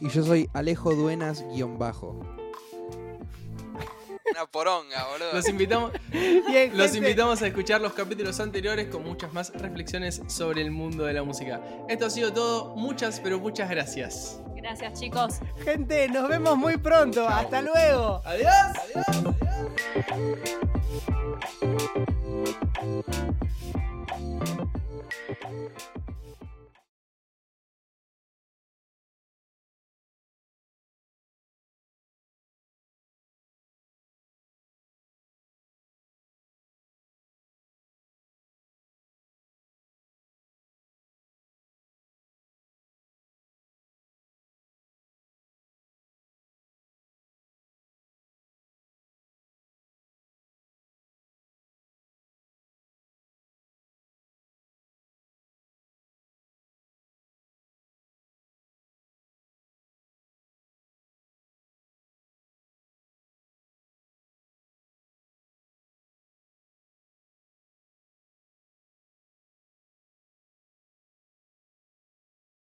Y 0.00 0.08
yo 0.08 0.22
soy 0.22 0.48
Alejo 0.52 0.94
Duenas 0.94 1.44
guion 1.52 1.78
bajo. 1.78 2.20
Una 4.30 4.46
poronga, 4.46 5.06
boludo. 5.12 5.32
Los 5.32 5.48
invitamos, 5.48 5.92
Bien, 6.10 6.76
los 6.76 6.94
invitamos 6.96 7.40
a 7.42 7.46
escuchar 7.46 7.80
los 7.80 7.92
capítulos 7.92 8.40
anteriores 8.40 8.88
con 8.88 9.04
muchas 9.04 9.32
más 9.32 9.52
reflexiones 9.52 10.22
sobre 10.26 10.62
el 10.62 10.72
mundo 10.72 11.04
de 11.04 11.12
la 11.12 11.22
música. 11.22 11.60
Esto 11.88 12.06
ha 12.06 12.10
sido 12.10 12.32
todo. 12.32 12.74
Muchas, 12.74 13.20
pero 13.20 13.38
muchas 13.38 13.70
gracias. 13.70 14.40
Gracias, 14.56 14.98
chicos. 14.98 15.40
Gente, 15.62 16.08
nos 16.08 16.28
vemos 16.28 16.56
muy 16.56 16.78
pronto. 16.78 17.28
Hasta 17.28 17.62
luego. 17.62 18.22
Adiós. 18.24 18.50
Adiós. 18.94 19.34